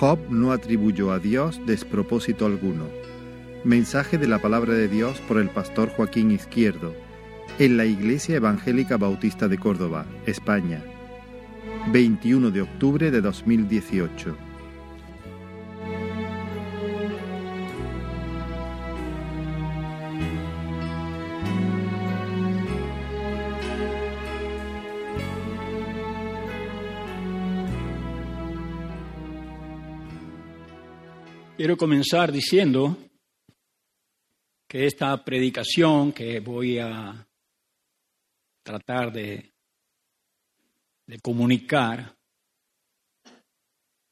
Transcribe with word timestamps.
Job 0.00 0.18
no 0.30 0.52
atribuyó 0.52 1.12
a 1.12 1.18
Dios 1.18 1.60
despropósito 1.66 2.46
alguno. 2.46 2.86
Mensaje 3.64 4.16
de 4.16 4.26
la 4.26 4.38
palabra 4.38 4.72
de 4.72 4.88
Dios 4.88 5.20
por 5.28 5.36
el 5.36 5.50
pastor 5.50 5.90
Joaquín 5.90 6.30
Izquierdo, 6.30 6.94
en 7.58 7.76
la 7.76 7.84
Iglesia 7.84 8.36
Evangélica 8.36 8.96
Bautista 8.96 9.46
de 9.46 9.58
Córdoba, 9.58 10.06
España, 10.24 10.82
21 11.92 12.50
de 12.50 12.62
octubre 12.62 13.10
de 13.10 13.20
2018. 13.20 14.49
Quiero 31.60 31.76
comenzar 31.76 32.32
diciendo 32.32 32.96
que 34.66 34.86
esta 34.86 35.22
predicación 35.22 36.10
que 36.10 36.40
voy 36.40 36.78
a 36.78 37.28
tratar 38.62 39.12
de, 39.12 39.52
comunicar 41.20 42.16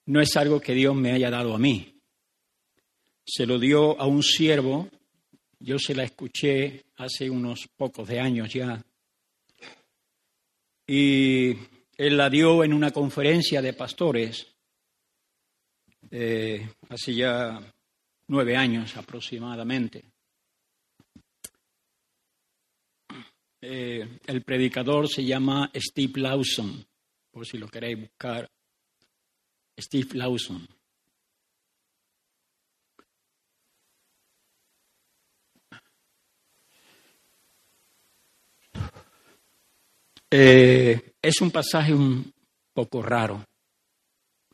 no 0.04 0.20
es 0.20 0.36
algo 0.36 0.60
que 0.60 0.74
Dios 0.74 0.94
me 0.94 1.12
haya 1.12 1.30
dado 1.30 1.54
a 1.54 1.58
mí. 1.58 1.98
Se 3.24 3.46
lo 3.46 3.58
dio 3.58 3.98
a 3.98 4.06
un 4.06 4.22
siervo, 4.22 4.90
yo 5.58 5.78
se 5.78 5.94
la 5.94 6.04
escuché 6.04 6.84
hace 6.96 7.30
unos 7.30 7.66
pocos 7.74 8.06
de 8.06 8.20
años 8.20 8.52
ya, 8.52 8.84
y 10.86 11.56
él 11.96 12.18
la 12.18 12.28
dio 12.28 12.62
en 12.62 12.74
una 12.74 12.90
conferencia 12.90 13.62
de 13.62 13.72
pastores 13.72 14.57
eh, 16.10 16.68
hace 16.88 17.14
ya 17.14 17.60
nueve 18.28 18.56
años 18.56 18.96
aproximadamente. 18.96 20.04
Eh, 23.60 24.20
el 24.26 24.42
predicador 24.42 25.08
se 25.08 25.24
llama 25.24 25.70
Steve 25.74 26.20
Lawson, 26.20 26.86
por 27.30 27.46
si 27.46 27.58
lo 27.58 27.68
queréis 27.68 28.00
buscar. 28.00 28.48
Steve 29.78 30.08
Lawson. 30.14 30.66
Eh, 40.30 41.14
es 41.22 41.40
un 41.40 41.50
pasaje 41.50 41.94
un 41.94 42.32
poco 42.74 43.02
raro, 43.02 43.42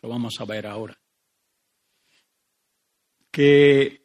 lo 0.01 0.09
vamos 0.09 0.35
a 0.39 0.45
ver 0.45 0.67
ahora 0.69 0.97
que 3.35 4.01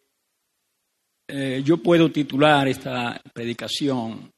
eh, 1.28 1.62
yo 1.64 1.78
puedo 1.78 2.12
titular 2.12 2.68
esta 2.68 3.22
predicación, 3.32 4.34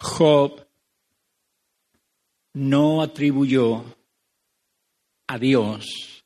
Job 0.00 0.66
no 2.54 3.02
atribuyó 3.02 3.84
a 5.26 5.38
Dios 5.38 6.24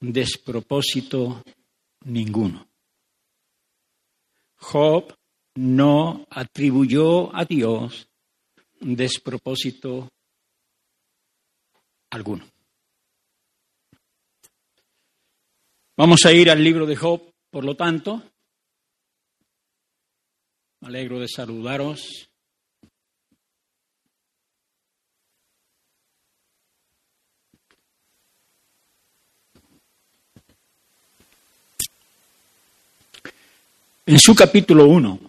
despropósito 0.00 1.42
ninguno. 2.06 2.66
Job 4.56 5.14
no 5.56 6.26
atribuyó 6.30 7.36
a 7.36 7.44
Dios 7.44 8.08
despropósito 8.80 10.08
alguno. 12.08 12.55
Vamos 15.98 16.26
a 16.26 16.32
ir 16.32 16.50
al 16.50 16.62
libro 16.62 16.84
de 16.84 16.94
Job, 16.94 17.32
por 17.50 17.64
lo 17.64 17.74
tanto. 17.74 18.22
Me 20.80 20.88
alegro 20.88 21.18
de 21.18 21.26
saludaros. 21.26 22.28
En 34.04 34.20
su 34.20 34.34
capítulo 34.34 34.84
1, 34.84 35.25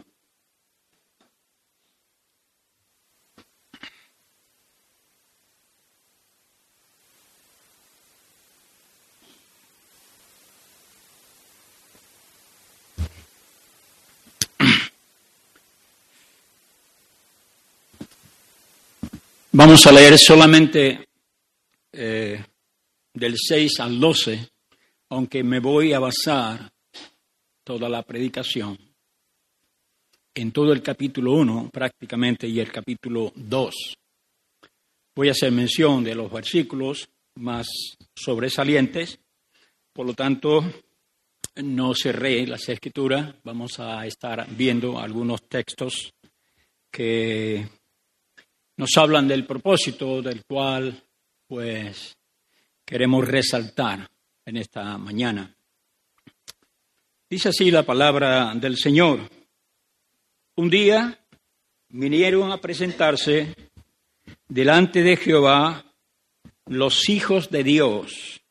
Vamos 19.68 19.86
a 19.86 19.92
leer 19.92 20.18
solamente 20.18 21.10
eh, 21.92 22.42
del 23.14 23.36
6 23.38 23.82
al 23.82 24.00
12, 24.00 24.50
aunque 25.10 25.44
me 25.44 25.60
voy 25.60 25.92
a 25.92 26.00
basar 26.00 26.72
toda 27.66 27.90
la 27.90 28.02
predicación 28.02 28.78
en 30.34 30.54
todo 30.54 30.72
el 30.72 30.82
capítulo 30.82 31.34
1 31.34 31.70
prácticamente 31.70 32.48
y 32.48 32.62
el 32.62 32.72
capítulo 32.72 33.34
2. 33.36 33.76
Voy 35.14 35.28
a 35.28 35.32
hacer 35.32 35.52
mención 35.52 36.02
de 36.02 36.16
los 36.16 36.32
versículos 36.32 37.10
más 37.36 37.68
sobresalientes, 38.16 39.20
por 39.92 40.06
lo 40.06 40.14
tanto 40.14 40.64
no 41.58 41.94
cerré 41.94 42.48
las 42.48 42.70
escrituras, 42.70 43.36
vamos 43.44 43.82
a 43.82 44.06
estar 44.06 44.48
viendo 44.50 44.98
algunos 44.98 45.42
textos 45.50 46.14
que 46.90 47.68
nos 48.78 48.96
hablan 48.96 49.28
del 49.28 49.46
propósito 49.46 50.22
del 50.22 50.46
cual 50.46 51.04
pues 51.48 52.18
queremos 52.86 53.28
resaltar 53.28 54.10
en 54.46 54.58
esta 54.58 54.98
mañana. 54.98 55.54
Dice 57.30 57.50
así 57.50 57.72
la 57.72 57.84
palabra 57.84 58.54
del 58.56 58.78
Señor. 58.78 59.30
Un 60.56 60.70
día 60.70 61.20
vinieron 61.90 62.52
a 62.52 62.62
presentarse 62.62 63.54
delante 64.48 65.04
de 65.04 65.18
Jehová 65.18 65.84
los 66.68 67.10
hijos 67.10 67.50
de 67.50 67.64
Dios, 67.64 68.42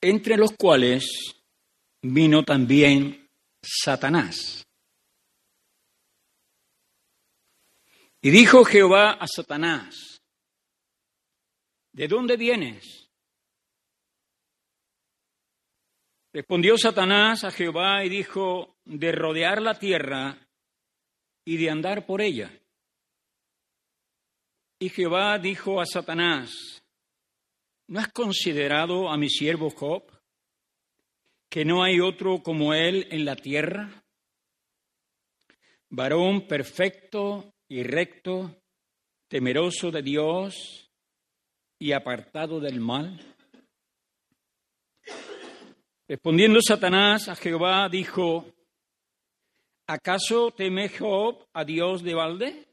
entre 0.00 0.36
los 0.36 0.52
cuales 0.52 1.34
vino 2.02 2.44
también 2.44 3.28
Satanás. 3.62 4.61
Y 8.24 8.30
dijo 8.30 8.64
Jehová 8.64 9.14
a 9.14 9.26
Satanás, 9.26 10.22
¿de 11.92 12.06
dónde 12.06 12.36
vienes? 12.36 13.10
Respondió 16.32 16.78
Satanás 16.78 17.42
a 17.42 17.50
Jehová 17.50 18.04
y 18.04 18.08
dijo, 18.08 18.76
de 18.84 19.10
rodear 19.10 19.60
la 19.60 19.76
tierra 19.76 20.38
y 21.44 21.56
de 21.56 21.68
andar 21.68 22.06
por 22.06 22.20
ella. 22.20 22.56
Y 24.78 24.88
Jehová 24.88 25.36
dijo 25.38 25.80
a 25.80 25.86
Satanás, 25.86 26.84
¿no 27.88 27.98
has 27.98 28.12
considerado 28.12 29.10
a 29.10 29.16
mi 29.16 29.28
siervo 29.28 29.68
Job, 29.70 30.04
que 31.50 31.64
no 31.64 31.82
hay 31.82 31.98
otro 31.98 32.40
como 32.40 32.72
él 32.72 33.08
en 33.10 33.24
la 33.24 33.34
tierra? 33.34 34.04
Varón 35.90 36.46
perfecto 36.46 37.51
y 37.72 37.82
recto, 37.84 38.54
temeroso 39.28 39.90
de 39.90 40.02
Dios 40.02 40.90
y 41.78 41.92
apartado 41.92 42.60
del 42.60 42.80
mal? 42.80 43.18
Respondiendo 46.06 46.60
Satanás 46.60 47.30
a 47.30 47.34
Jehová, 47.34 47.88
dijo, 47.88 48.44
¿acaso 49.86 50.50
teme 50.50 50.90
Job 50.90 51.48
a 51.54 51.64
Dios 51.64 52.02
de 52.02 52.14
balde? 52.14 52.68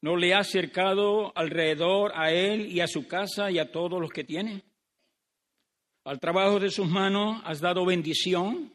¿No 0.00 0.16
le 0.16 0.32
ha 0.32 0.44
cercado 0.44 1.36
alrededor 1.36 2.12
a 2.14 2.30
él 2.30 2.70
y 2.70 2.78
a 2.78 2.86
su 2.86 3.08
casa 3.08 3.50
y 3.50 3.58
a 3.58 3.72
todos 3.72 4.00
los 4.00 4.10
que 4.10 4.22
tiene? 4.22 4.62
Al 6.04 6.20
trabajo 6.20 6.60
de 6.60 6.70
sus 6.70 6.86
manos 6.86 7.42
has 7.44 7.58
dado 7.58 7.84
bendición, 7.84 8.72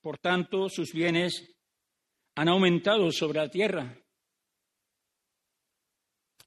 por 0.00 0.16
tanto 0.16 0.70
sus 0.70 0.94
bienes 0.94 1.52
han 2.34 2.48
aumentado 2.48 3.10
sobre 3.12 3.40
la 3.40 3.48
tierra. 3.48 3.98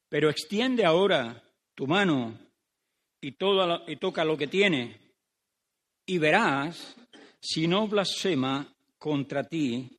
Pero 0.09 0.29
extiende 0.29 0.85
ahora 0.85 1.43
tu 1.73 1.87
mano 1.87 2.39
y, 3.21 3.29
y 3.29 3.95
toca 3.97 4.23
lo 4.23 4.37
que 4.37 4.47
tiene, 4.47 4.99
y 6.05 6.17
verás 6.17 6.95
si 7.39 7.67
no 7.67 7.87
blasfema 7.87 8.73
contra 8.97 9.43
ti 9.43 9.89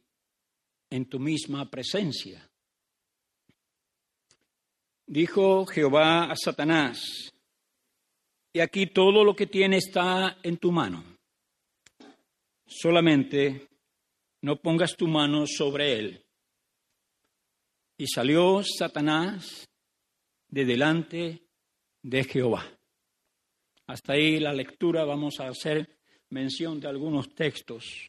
en 0.90 1.08
tu 1.08 1.18
misma 1.18 1.68
presencia. 1.68 2.48
Dijo 5.06 5.66
Jehová 5.66 6.30
a 6.30 6.36
Satanás, 6.36 7.32
Y 8.52 8.60
aquí 8.60 8.86
todo 8.86 9.22
lo 9.22 9.36
que 9.36 9.46
tiene 9.46 9.76
está 9.76 10.38
en 10.42 10.56
tu 10.56 10.72
mano. 10.72 11.04
Solamente 12.66 13.68
no 14.46 14.54
pongas 14.54 14.96
tu 14.96 15.08
mano 15.08 15.44
sobre 15.44 15.98
él. 15.98 16.24
Y 17.98 18.06
salió 18.06 18.62
Satanás 18.62 19.68
de 20.46 20.64
delante 20.64 21.42
de 22.00 22.22
Jehová. 22.22 22.64
Hasta 23.88 24.12
ahí 24.12 24.38
la 24.38 24.52
lectura, 24.52 25.04
vamos 25.04 25.40
a 25.40 25.48
hacer 25.48 25.98
mención 26.30 26.78
de 26.78 26.86
algunos 26.86 27.34
textos, 27.34 28.08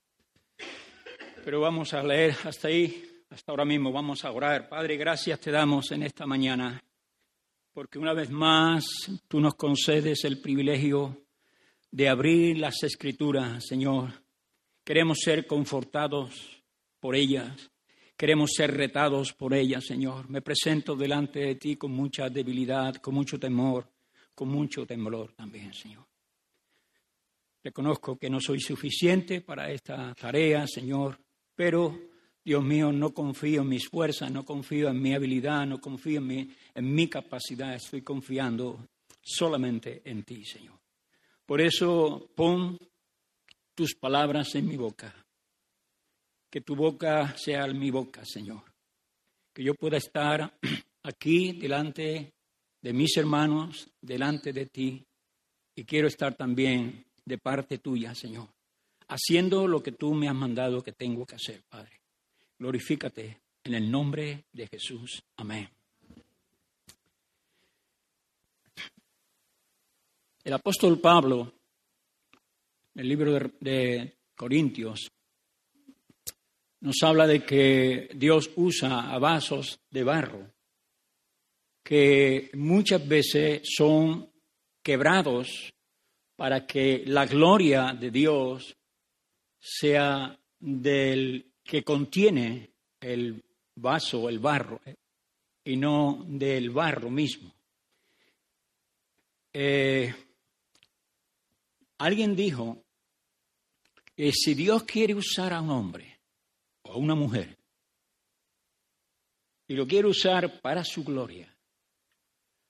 pero 1.43 1.59
vamos 1.59 1.95
a 1.95 2.03
leer 2.03 2.35
hasta 2.43 2.67
ahí, 2.67 3.03
hasta 3.31 3.51
ahora 3.51 3.65
mismo, 3.65 3.91
vamos 3.91 4.23
a 4.23 4.31
orar. 4.31 4.69
Padre, 4.69 4.95
gracias 4.95 5.39
te 5.39 5.49
damos 5.49 5.91
en 5.91 6.03
esta 6.03 6.27
mañana, 6.27 6.83
porque 7.73 7.97
una 7.97 8.13
vez 8.13 8.29
más 8.29 8.85
tú 9.27 9.39
nos 9.39 9.55
concedes 9.55 10.23
el 10.23 10.39
privilegio 10.39 11.25
de 11.89 12.07
abrir 12.07 12.59
las 12.59 12.83
escrituras, 12.83 13.65
Señor. 13.65 14.26
Queremos 14.87 15.17
ser 15.19 15.45
confortados 15.45 16.63
por 17.01 17.13
ellas. 17.13 17.69
Queremos 18.15 18.51
ser 18.55 18.73
retados 18.73 19.33
por 19.33 19.53
ellas, 19.53 19.83
Señor. 19.83 20.29
Me 20.29 20.41
presento 20.41 20.95
delante 20.95 21.39
de 21.39 21.55
ti 21.55 21.75
con 21.75 21.91
mucha 21.91 22.29
debilidad, 22.29 22.95
con 22.95 23.13
mucho 23.13 23.37
temor, 23.37 23.91
con 24.33 24.47
mucho 24.47 24.85
temblor 24.85 25.33
también, 25.33 25.73
Señor. 25.73 26.05
Reconozco 27.61 28.17
que 28.17 28.29
no 28.29 28.39
soy 28.39 28.61
suficiente 28.61 29.41
para 29.41 29.69
esta 29.69 30.15
tarea, 30.15 30.65
Señor, 30.65 31.19
pero, 31.53 31.99
Dios 32.41 32.63
mío, 32.63 32.93
no 32.93 33.13
confío 33.13 33.63
en 33.63 33.67
mis 33.67 33.89
fuerzas, 33.89 34.31
no 34.31 34.45
confío 34.45 34.87
en 34.87 35.01
mi 35.01 35.13
habilidad, 35.13 35.67
no 35.67 35.81
confío 35.81 36.19
en 36.19 36.27
mi, 36.27 36.49
en 36.73 37.07
capacidad, 37.07 37.75
estoy 37.75 38.03
confiando 38.03 38.87
solamente 39.21 40.01
en 40.05 40.23
ti, 40.23 40.45
Señor. 40.45 40.79
Por 41.45 41.59
eso 41.59 42.31
pon 42.33 42.79
tus 43.77 43.93
palabras 43.93 44.55
en 44.55 44.67
mi 44.67 44.75
boca, 44.75 45.13
que 46.49 46.61
tu 46.61 46.75
boca 46.75 47.37
sea 47.37 47.67
mi 47.67 47.91
boca, 47.91 48.25
Señor, 48.25 48.63
que 49.53 49.63
yo 49.63 49.75
pueda 49.75 49.97
estar 49.97 50.57
aquí 51.03 51.51
delante 51.51 52.33
de 52.81 52.93
mis 52.93 53.15
hermanos 53.17 53.87
delante 54.01 54.51
de 54.51 54.65
ti 54.65 55.05
y 55.75 55.83
quiero 55.83 56.07
estar 56.07 56.33
también 56.33 57.05
de 57.23 57.37
parte 57.37 57.77
tuya, 57.77 58.15
Señor, 58.15 58.47
haciendo 59.09 59.67
lo 59.67 59.83
que 59.83 59.91
tú 59.91 60.15
me 60.15 60.27
has 60.27 60.33
mandado 60.33 60.81
que 60.81 60.93
tengo 60.93 61.23
que 61.27 61.35
hacer, 61.35 61.61
Padre. 61.69 62.01
Glorifícate 62.57 63.41
en 63.63 63.75
el 63.75 63.91
nombre 63.91 64.45
de 64.53 64.65
Jesús. 64.65 65.21
Amén. 65.35 65.69
El 70.43 70.53
apóstol 70.53 70.99
Pablo, 70.99 71.56
el 72.97 73.07
libro 73.07 73.39
de, 73.59 74.17
Corintios, 74.35 75.07
nos 76.81 76.95
habla 77.03 77.27
de 77.27 77.43
que 77.43 78.09
Dios 78.15 78.51
usa 78.55 79.11
a 79.11 79.17
vasos 79.19 79.79
de 79.89 80.03
barro 80.03 80.51
que 81.83 82.49
muchas 82.53 83.07
veces 83.07 83.61
son 83.63 84.31
quebrados 84.83 85.73
para 86.35 86.67
que 86.67 87.03
la 87.05 87.25
gloria 87.25 87.93
de 87.93 88.11
Dios 88.11 88.75
sea 89.59 90.37
del 90.59 91.53
que 91.63 91.83
contiene 91.83 92.71
el 92.99 93.43
vaso, 93.75 94.27
el 94.27 94.39
barro, 94.39 94.81
y 95.63 95.77
no 95.77 96.25
del 96.27 96.71
barro 96.71 97.09
mismo. 97.09 97.53
Eh, 99.53 100.13
alguien 101.99 102.35
dijo 102.35 102.86
que 104.17 104.31
si 104.31 104.55
Dios 104.55 104.83
quiere 104.83 105.13
usar 105.13 105.53
a 105.53 105.61
un 105.61 105.69
hombre 105.69 106.19
o 106.81 106.93
a 106.93 106.97
una 106.97 107.13
mujer 107.13 107.55
y 109.67 109.75
lo 109.75 109.85
quiere 109.85 110.07
usar 110.07 110.59
para 110.59 110.83
su 110.83 111.03
gloria, 111.03 111.55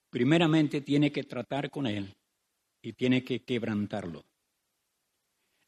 primeramente 0.09 0.81
tiene 0.81 1.09
que 1.09 1.23
tratar 1.23 1.69
con 1.69 1.87
él 1.87 2.13
y 2.81 2.91
tiene 2.93 3.23
que 3.23 3.43
quebrantarlo. 3.43 4.25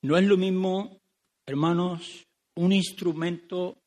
No 0.02 0.18
es 0.18 0.26
lo 0.26 0.36
mismo, 0.36 1.00
hermanos, 1.46 2.28
un 2.56 2.74
instrumento 2.74 3.82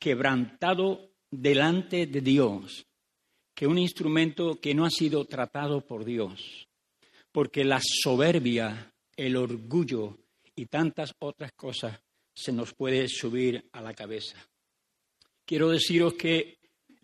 quebrantado 0.00 1.12
delante 1.30 2.06
de 2.06 2.20
Dios 2.22 2.86
que 3.54 3.68
un 3.68 3.78
instrumento 3.78 4.58
que 4.58 4.74
no 4.74 4.84
ha 4.84 4.90
sido 4.90 5.26
tratado 5.26 5.86
por 5.86 6.04
Dios. 6.04 6.66
Porque 7.30 7.64
la 7.64 7.78
soberbia, 7.80 8.92
el 9.14 9.36
orgullo 9.36 10.19
y 10.60 10.66
tantas 10.66 11.14
otras 11.20 11.52
cosas 11.52 11.98
se 12.34 12.52
nos 12.52 12.74
puede 12.74 13.08
subir 13.08 13.70
a 13.72 13.80
la 13.80 13.94
cabeza. 13.94 14.36
Quiero 15.46 15.70
deciros 15.70 16.12
que 16.14 16.58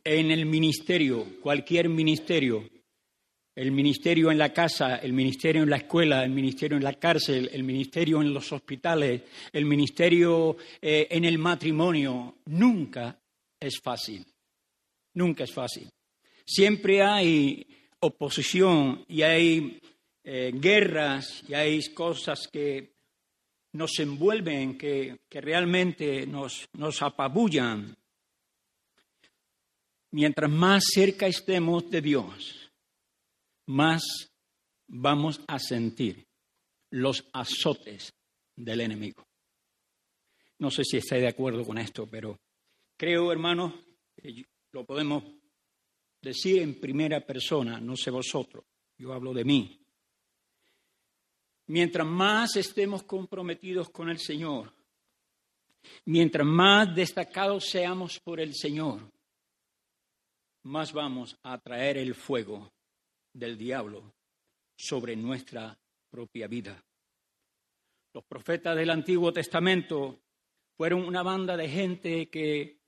en 0.04 0.30
el 0.30 0.44
ministerio, 0.44 1.40
cualquier 1.40 1.88
ministerio, 1.88 2.68
el 3.54 3.72
ministerio 3.72 4.30
en 4.30 4.36
la 4.36 4.52
casa, 4.52 4.96
el 4.96 5.14
ministerio 5.14 5.62
en 5.62 5.70
la 5.70 5.78
escuela, 5.78 6.22
el 6.22 6.32
ministerio 6.32 6.76
en 6.76 6.84
la 6.84 6.92
cárcel, 6.92 7.48
el 7.50 7.62
ministerio 7.62 8.20
en 8.20 8.34
los 8.34 8.52
hospitales, 8.52 9.22
el 9.50 9.64
ministerio 9.64 10.58
eh, 10.82 11.08
en 11.10 11.24
el 11.24 11.38
matrimonio, 11.38 12.36
nunca 12.44 13.18
es 13.58 13.80
fácil. 13.82 14.22
Nunca 15.14 15.44
es 15.44 15.52
fácil. 15.52 15.88
Siempre 16.44 17.02
hay 17.02 17.66
oposición 18.00 19.02
y 19.08 19.22
hay 19.22 19.80
eh, 20.24 20.52
guerras 20.54 21.42
y 21.48 21.54
hay 21.54 21.82
cosas 21.94 22.48
que 22.52 22.95
nos 23.76 23.98
envuelven, 23.98 24.78
que, 24.78 25.20
que 25.28 25.40
realmente 25.40 26.26
nos, 26.26 26.68
nos 26.72 27.02
apabullan. 27.02 27.96
Mientras 30.12 30.50
más 30.50 30.84
cerca 30.92 31.26
estemos 31.26 31.90
de 31.90 32.00
Dios, 32.00 32.70
más 33.66 34.02
vamos 34.88 35.40
a 35.46 35.58
sentir 35.58 36.26
los 36.90 37.28
azotes 37.32 38.12
del 38.54 38.80
enemigo. 38.80 39.26
No 40.58 40.70
sé 40.70 40.84
si 40.84 40.96
estáis 40.96 41.22
de 41.22 41.28
acuerdo 41.28 41.64
con 41.64 41.76
esto, 41.78 42.06
pero 42.06 42.38
creo, 42.96 43.30
hermanos, 43.30 43.74
lo 44.72 44.84
podemos 44.86 45.22
decir 46.22 46.62
en 46.62 46.80
primera 46.80 47.20
persona, 47.20 47.78
no 47.80 47.96
sé 47.96 48.10
vosotros, 48.10 48.64
yo 48.98 49.12
hablo 49.12 49.34
de 49.34 49.44
mí. 49.44 49.85
Mientras 51.68 52.06
más 52.06 52.56
estemos 52.56 53.02
comprometidos 53.02 53.90
con 53.90 54.08
el 54.08 54.18
Señor, 54.18 54.72
mientras 56.04 56.46
más 56.46 56.94
destacados 56.94 57.64
seamos 57.64 58.20
por 58.20 58.38
el 58.38 58.54
Señor, 58.54 59.00
más 60.62 60.92
vamos 60.92 61.36
a 61.42 61.54
atraer 61.54 61.98
el 61.98 62.14
fuego 62.14 62.72
del 63.32 63.58
diablo 63.58 64.14
sobre 64.76 65.16
nuestra 65.16 65.76
propia 66.10 66.46
vida. 66.46 66.82
Los 68.12 68.24
profetas 68.24 68.76
del 68.76 68.90
Antiguo 68.90 69.32
Testamento 69.32 70.20
fueron 70.76 71.04
una 71.04 71.22
banda 71.22 71.56
de 71.56 71.68
gente 71.68 72.28
que 72.28 72.78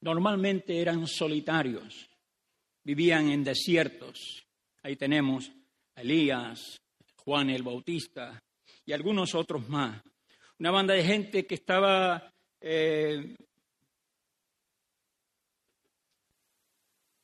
normalmente 0.00 0.80
eran 0.80 1.06
solitarios, 1.06 2.08
vivían 2.84 3.30
en 3.30 3.44
desiertos. 3.44 4.46
Ahí 4.82 4.96
tenemos 4.96 5.50
a 5.94 6.02
Elías, 6.02 6.80
Juan 7.28 7.50
el 7.50 7.62
Bautista 7.62 8.42
y 8.86 8.92
algunos 8.94 9.34
otros 9.34 9.68
más. 9.68 10.02
Una 10.60 10.70
banda 10.70 10.94
de 10.94 11.04
gente 11.04 11.46
que 11.46 11.56
estaba 11.56 12.32
eh, 12.58 13.36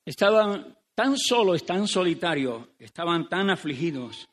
estaban 0.04 0.76
tan 0.94 1.16
solos, 1.16 1.64
tan 1.64 1.88
solitarios, 1.88 2.68
estaban 2.78 3.30
tan 3.30 3.48
afligidos, 3.48 4.28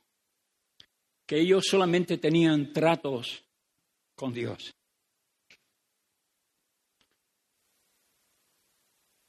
que 1.26 1.40
ellos 1.40 1.64
solamente 1.66 2.18
tenían 2.18 2.74
tratos 2.74 3.42
con 4.14 4.34
Dios. 4.34 4.76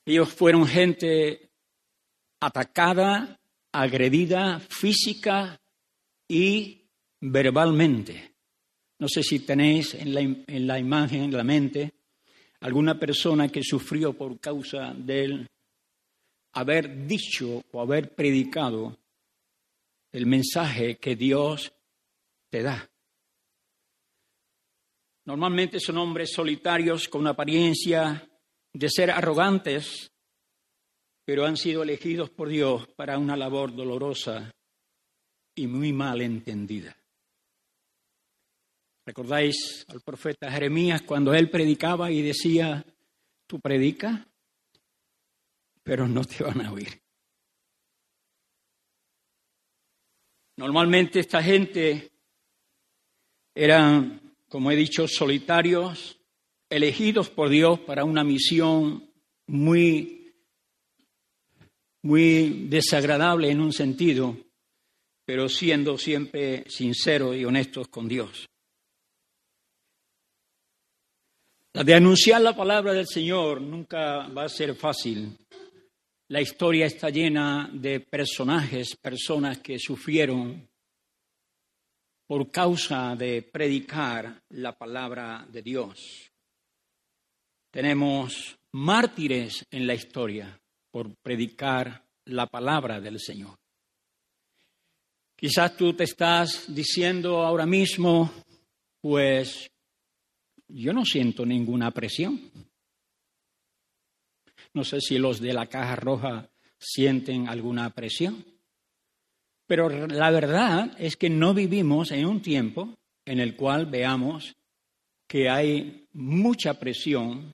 Ellos 0.04 0.28
fueron 0.34 0.66
gente 0.66 1.52
atacada, 2.40 3.38
agredida 3.70 4.58
física 4.58 5.61
y 6.28 6.88
verbalmente. 7.20 8.34
No 8.98 9.08
sé 9.08 9.22
si 9.22 9.40
tenéis 9.40 9.94
en 9.94 10.14
la, 10.14 10.20
en 10.20 10.66
la 10.66 10.78
imagen, 10.78 11.22
en 11.24 11.32
la 11.32 11.44
mente, 11.44 11.92
alguna 12.60 12.98
persona 12.98 13.48
que 13.48 13.62
sufrió 13.62 14.12
por 14.12 14.38
causa 14.38 14.94
del 14.94 15.48
haber 16.52 17.06
dicho 17.06 17.64
o 17.72 17.80
haber 17.80 18.14
predicado 18.14 18.96
el 20.12 20.26
mensaje 20.26 20.98
que 20.98 21.16
Dios 21.16 21.72
te 22.50 22.62
da. 22.62 22.88
Normalmente 25.24 25.80
son 25.80 25.98
hombres 25.98 26.32
solitarios 26.32 27.08
con 27.08 27.26
apariencia 27.26 28.28
de 28.72 28.88
ser 28.90 29.10
arrogantes, 29.10 30.12
pero 31.24 31.46
han 31.46 31.56
sido 31.56 31.82
elegidos 31.82 32.30
por 32.30 32.48
Dios 32.48 32.86
para 32.96 33.18
una 33.18 33.36
labor 33.36 33.74
dolorosa 33.74 34.52
y 35.54 35.66
muy 35.66 35.92
mal 35.92 36.20
entendida. 36.20 36.96
¿Recordáis 39.04 39.84
al 39.88 40.00
profeta 40.00 40.50
Jeremías 40.50 41.02
cuando 41.02 41.34
él 41.34 41.50
predicaba 41.50 42.10
y 42.10 42.22
decía, 42.22 42.84
tú 43.46 43.60
predica, 43.60 44.28
pero 45.82 46.06
no 46.06 46.24
te 46.24 46.44
van 46.44 46.60
a 46.60 46.72
oír? 46.72 47.02
Normalmente 50.56 51.18
esta 51.18 51.42
gente 51.42 52.12
eran, 53.54 54.36
como 54.48 54.70
he 54.70 54.76
dicho, 54.76 55.08
solitarios, 55.08 56.18
elegidos 56.70 57.28
por 57.28 57.48
Dios 57.48 57.80
para 57.80 58.04
una 58.04 58.22
misión 58.22 59.10
muy, 59.46 60.32
muy 62.02 62.68
desagradable 62.68 63.50
en 63.50 63.60
un 63.60 63.72
sentido, 63.72 64.36
pero 65.32 65.48
siendo 65.48 65.96
siempre 65.96 66.62
sinceros 66.68 67.34
y 67.34 67.46
honestos 67.46 67.88
con 67.88 68.06
Dios. 68.06 68.46
La 71.72 71.82
de 71.82 71.94
anunciar 71.94 72.42
la 72.42 72.54
palabra 72.54 72.92
del 72.92 73.06
Señor 73.06 73.62
nunca 73.62 74.28
va 74.28 74.44
a 74.44 74.48
ser 74.50 74.74
fácil. 74.74 75.34
La 76.28 76.42
historia 76.42 76.84
está 76.84 77.08
llena 77.08 77.70
de 77.72 78.00
personajes, 78.00 78.94
personas 78.96 79.60
que 79.60 79.78
sufrieron 79.78 80.68
por 82.26 82.50
causa 82.50 83.16
de 83.16 83.40
predicar 83.40 84.42
la 84.50 84.76
palabra 84.76 85.46
de 85.50 85.62
Dios. 85.62 86.30
Tenemos 87.70 88.58
mártires 88.72 89.64
en 89.70 89.86
la 89.86 89.94
historia 89.94 90.60
por 90.90 91.16
predicar 91.22 92.04
la 92.26 92.46
palabra 92.46 93.00
del 93.00 93.18
Señor. 93.18 93.61
Quizás 95.42 95.76
tú 95.76 95.92
te 95.92 96.04
estás 96.04 96.72
diciendo 96.72 97.42
ahora 97.42 97.66
mismo, 97.66 98.32
pues 99.00 99.68
yo 100.68 100.92
no 100.92 101.04
siento 101.04 101.44
ninguna 101.44 101.90
presión. 101.90 102.40
No 104.72 104.84
sé 104.84 105.00
si 105.00 105.18
los 105.18 105.40
de 105.40 105.52
la 105.52 105.66
caja 105.66 105.96
roja 105.96 106.48
sienten 106.78 107.48
alguna 107.48 107.90
presión. 107.90 108.44
Pero 109.66 109.88
la 109.88 110.30
verdad 110.30 110.94
es 110.96 111.16
que 111.16 111.28
no 111.28 111.54
vivimos 111.54 112.12
en 112.12 112.24
un 112.24 112.40
tiempo 112.40 112.94
en 113.24 113.40
el 113.40 113.56
cual 113.56 113.86
veamos 113.86 114.54
que 115.26 115.50
hay 115.50 116.06
mucha 116.12 116.78
presión 116.78 117.52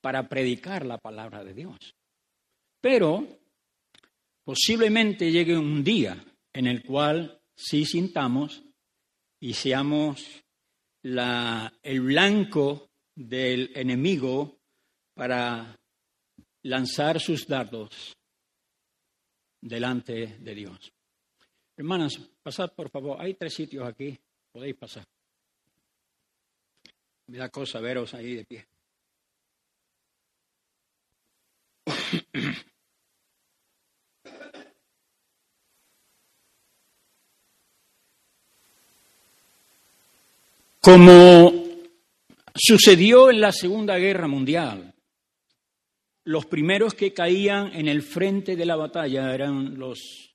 para 0.00 0.26
predicar 0.26 0.86
la 0.86 0.96
palabra 0.96 1.44
de 1.44 1.52
Dios. 1.52 1.76
Pero 2.80 3.28
posiblemente 4.42 5.30
llegue 5.30 5.58
un 5.58 5.84
día 5.84 6.24
en 6.52 6.66
el 6.66 6.82
cual 6.82 7.40
sí 7.54 7.84
sintamos 7.84 8.62
y 9.40 9.54
seamos 9.54 10.44
el 11.02 12.00
blanco 12.00 12.90
del 13.14 13.70
enemigo 13.74 14.60
para 15.14 15.78
lanzar 16.62 17.20
sus 17.20 17.46
dardos 17.46 18.16
delante 19.60 20.38
de 20.38 20.54
Dios. 20.54 20.92
Hermanas, 21.76 22.18
pasad 22.42 22.72
por 22.74 22.90
favor. 22.90 23.20
Hay 23.20 23.34
tres 23.34 23.54
sitios 23.54 23.86
aquí. 23.86 24.18
Podéis 24.52 24.76
pasar. 24.76 25.06
Me 27.28 27.38
da 27.38 27.48
cosa 27.48 27.80
veros 27.80 28.12
ahí 28.14 28.34
de 28.34 28.44
pie. 28.44 28.66
Como 40.82 41.52
sucedió 42.54 43.30
en 43.30 43.40
la 43.42 43.52
Segunda 43.52 43.98
Guerra 43.98 44.26
Mundial, 44.26 44.94
los 46.24 46.46
primeros 46.46 46.94
que 46.94 47.12
caían 47.12 47.74
en 47.74 47.86
el 47.86 48.02
frente 48.02 48.56
de 48.56 48.64
la 48.64 48.76
batalla 48.76 49.34
eran 49.34 49.78
los, 49.78 50.34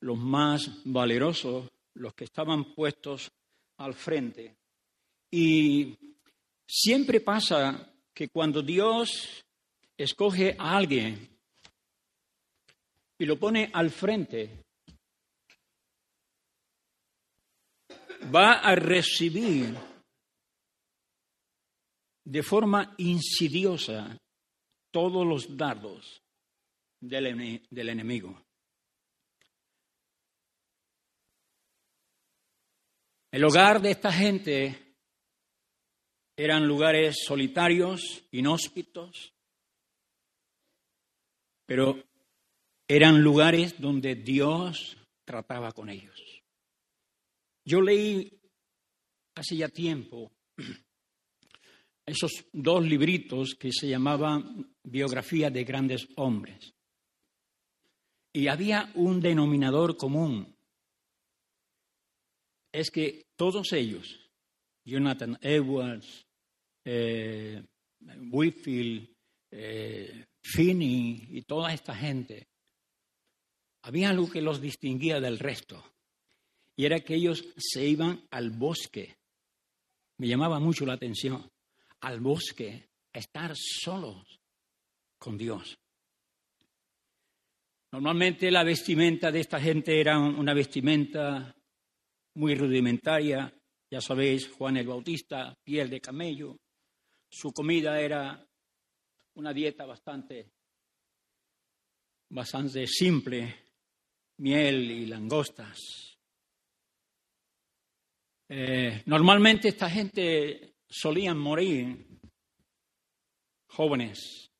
los 0.00 0.18
más 0.18 0.70
valerosos, 0.84 1.70
los 1.94 2.12
que 2.12 2.24
estaban 2.24 2.74
puestos 2.74 3.30
al 3.78 3.94
frente. 3.94 4.56
Y 5.30 5.96
siempre 6.66 7.20
pasa 7.20 7.94
que 8.12 8.28
cuando 8.28 8.60
Dios 8.60 9.42
escoge 9.96 10.54
a 10.58 10.76
alguien 10.76 11.30
y 13.18 13.24
lo 13.24 13.38
pone 13.38 13.70
al 13.72 13.90
frente, 13.90 14.64
va 18.34 18.60
a 18.60 18.74
recibir 18.74 19.74
de 22.24 22.42
forma 22.42 22.94
insidiosa 22.98 24.16
todos 24.90 25.26
los 25.26 25.56
dardos 25.56 26.22
del, 27.00 27.66
del 27.68 27.88
enemigo. 27.88 28.44
El 33.32 33.44
hogar 33.44 33.80
de 33.80 33.90
esta 33.90 34.12
gente 34.12 34.96
eran 36.36 36.66
lugares 36.66 37.16
solitarios, 37.26 38.24
inhóspitos, 38.30 39.32
pero 41.66 42.02
eran 42.86 43.22
lugares 43.22 43.80
donde 43.80 44.14
Dios 44.14 44.98
trataba 45.24 45.72
con 45.72 45.88
ellos. 45.88 46.31
Yo 47.64 47.80
leí 47.80 48.40
hace 49.34 49.56
ya 49.56 49.68
tiempo 49.68 50.32
esos 52.06 52.44
dos 52.52 52.84
libritos 52.84 53.54
que 53.54 53.70
se 53.72 53.88
llamaban 53.88 54.74
Biografía 54.82 55.50
de 55.50 55.64
grandes 55.64 56.08
hombres. 56.16 56.74
Y 58.32 58.48
había 58.48 58.90
un 58.94 59.20
denominador 59.20 59.96
común. 59.96 60.56
Es 62.72 62.90
que 62.90 63.26
todos 63.36 63.72
ellos, 63.72 64.18
Jonathan 64.84 65.38
Edwards, 65.42 66.26
eh, 66.84 67.62
Whitfield, 68.30 69.08
eh, 69.50 70.24
Finney 70.42 71.28
y 71.30 71.42
toda 71.42 71.72
esta 71.72 71.94
gente, 71.94 72.48
había 73.82 74.10
algo 74.10 74.30
que 74.30 74.40
los 74.40 74.60
distinguía 74.60 75.20
del 75.20 75.38
resto. 75.38 75.84
Y 76.82 76.84
era 76.84 76.98
que 76.98 77.14
ellos 77.14 77.44
se 77.56 77.86
iban 77.86 78.26
al 78.32 78.50
bosque. 78.50 79.16
Me 80.18 80.26
llamaba 80.26 80.58
mucho 80.58 80.84
la 80.84 80.94
atención 80.94 81.48
al 82.00 82.18
bosque, 82.18 82.88
estar 83.12 83.52
solos 83.54 84.40
con 85.16 85.38
Dios. 85.38 85.78
Normalmente 87.92 88.50
la 88.50 88.64
vestimenta 88.64 89.30
de 89.30 89.38
esta 89.38 89.60
gente 89.60 90.00
era 90.00 90.18
una 90.18 90.54
vestimenta 90.54 91.54
muy 92.34 92.56
rudimentaria, 92.56 93.56
ya 93.88 94.00
sabéis, 94.00 94.48
Juan 94.48 94.76
el 94.76 94.88
Bautista, 94.88 95.56
piel 95.62 95.88
de 95.88 96.00
camello. 96.00 96.56
Su 97.30 97.52
comida 97.52 98.00
era 98.00 98.44
una 99.34 99.52
dieta 99.52 99.86
bastante, 99.86 100.50
bastante 102.30 102.88
simple, 102.88 103.66
miel 104.38 104.90
y 104.90 105.06
langostas. 105.06 106.11
Eh, 108.54 109.02
normalmente 109.06 109.68
esta 109.68 109.88
gente 109.88 110.74
solían 110.86 111.38
morir 111.38 112.06
jóvenes. 113.68 114.50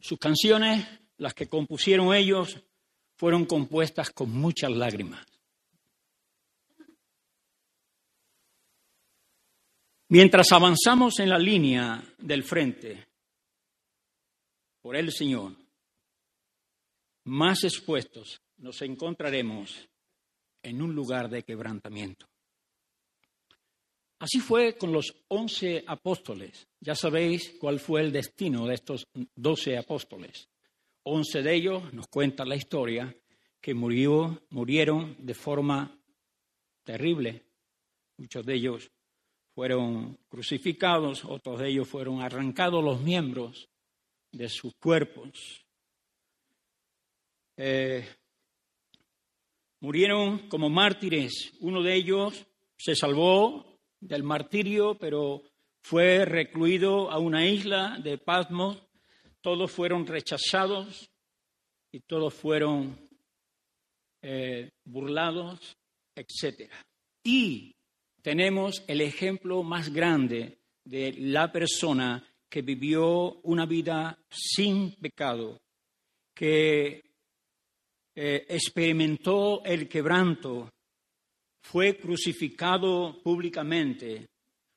Sus 0.00 0.18
canciones, 0.18 0.84
las 1.18 1.34
que 1.34 1.48
compusieron 1.48 2.12
ellos, 2.12 2.60
fueron 3.14 3.46
compuestas 3.46 4.10
con 4.10 4.32
muchas 4.32 4.72
lágrimas. 4.72 5.24
Mientras 10.08 10.50
avanzamos 10.50 11.20
en 11.20 11.28
la 11.28 11.38
línea 11.38 12.02
del 12.18 12.42
frente 12.42 13.06
por 14.80 14.96
el 14.96 15.12
Señor, 15.12 15.52
más 17.22 17.62
expuestos 17.62 18.40
nos 18.56 18.82
encontraremos 18.82 19.88
en 20.66 20.82
un 20.82 20.94
lugar 20.94 21.30
de 21.30 21.44
quebrantamiento. 21.44 22.26
Así 24.18 24.40
fue 24.40 24.76
con 24.76 24.92
los 24.92 25.14
once 25.28 25.84
apóstoles. 25.86 26.66
Ya 26.80 26.94
sabéis 26.94 27.54
cuál 27.60 27.78
fue 27.78 28.00
el 28.00 28.10
destino 28.10 28.66
de 28.66 28.74
estos 28.74 29.06
doce 29.34 29.78
apóstoles. 29.78 30.48
Once 31.04 31.40
de 31.42 31.54
ellos, 31.54 31.92
nos 31.92 32.08
cuenta 32.08 32.44
la 32.44 32.56
historia, 32.56 33.14
que 33.60 33.74
murió, 33.74 34.42
murieron 34.50 35.16
de 35.20 35.34
forma 35.34 35.96
terrible. 36.82 37.44
Muchos 38.16 38.44
de 38.44 38.54
ellos 38.54 38.90
fueron 39.54 40.18
crucificados, 40.28 41.24
otros 41.24 41.60
de 41.60 41.68
ellos 41.68 41.86
fueron 41.86 42.22
arrancados 42.22 42.82
los 42.82 43.00
miembros 43.02 43.68
de 44.32 44.48
sus 44.48 44.74
cuerpos. 44.74 45.64
Eh, 47.56 48.04
murieron 49.80 50.48
como 50.48 50.68
mártires. 50.68 51.52
Uno 51.60 51.82
de 51.82 51.94
ellos 51.94 52.46
se 52.76 52.94
salvó 52.94 53.78
del 54.00 54.22
martirio, 54.22 54.96
pero 54.98 55.42
fue 55.82 56.24
recluido 56.24 57.10
a 57.10 57.18
una 57.18 57.46
isla 57.46 57.98
de 58.02 58.18
Patmos. 58.18 58.82
Todos 59.40 59.70
fueron 59.70 60.06
rechazados 60.06 61.10
y 61.92 62.00
todos 62.00 62.34
fueron 62.34 63.08
eh, 64.22 64.70
burlados, 64.84 65.76
etc. 66.14 66.70
Y 67.22 67.76
tenemos 68.22 68.82
el 68.88 69.00
ejemplo 69.00 69.62
más 69.62 69.92
grande 69.92 70.58
de 70.84 71.12
la 71.12 71.52
persona 71.52 72.24
que 72.48 72.62
vivió 72.62 73.40
una 73.42 73.66
vida 73.66 74.18
sin 74.28 74.92
pecado, 74.96 75.60
que 76.34 77.05
eh, 78.18 78.46
experimentó 78.48 79.62
el 79.62 79.86
quebranto, 79.86 80.72
fue 81.60 81.98
crucificado 81.98 83.20
públicamente 83.22 84.26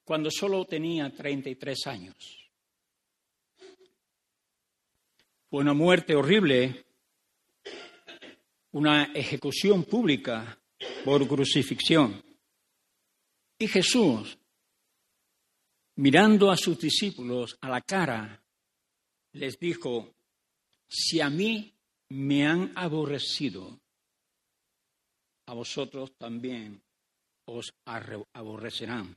cuando 0.03 0.29
solo 0.29 0.65
tenía 0.65 1.09
33 1.09 1.87
años. 1.87 2.49
Fue 5.49 5.61
una 5.61 5.73
muerte 5.73 6.15
horrible, 6.15 6.83
una 8.73 9.13
ejecución 9.13 9.85
pública 9.85 10.59
por 11.05 11.25
crucifixión. 11.25 12.21
Y 13.57 13.67
Jesús, 13.69 14.37
mirando 15.95 16.51
a 16.51 16.57
sus 16.57 16.77
discípulos 16.77 17.57
a 17.61 17.69
la 17.69 17.79
cara, 17.79 18.43
les 19.31 19.57
dijo, 19.57 20.13
si 20.89 21.21
a 21.21 21.29
mí 21.29 21.78
me 22.09 22.45
han 22.45 22.71
aborrecido, 22.75 23.79
a 25.47 25.53
vosotros 25.53 26.11
también 26.17 26.81
os 27.45 27.73
aborrecerán. 28.33 29.15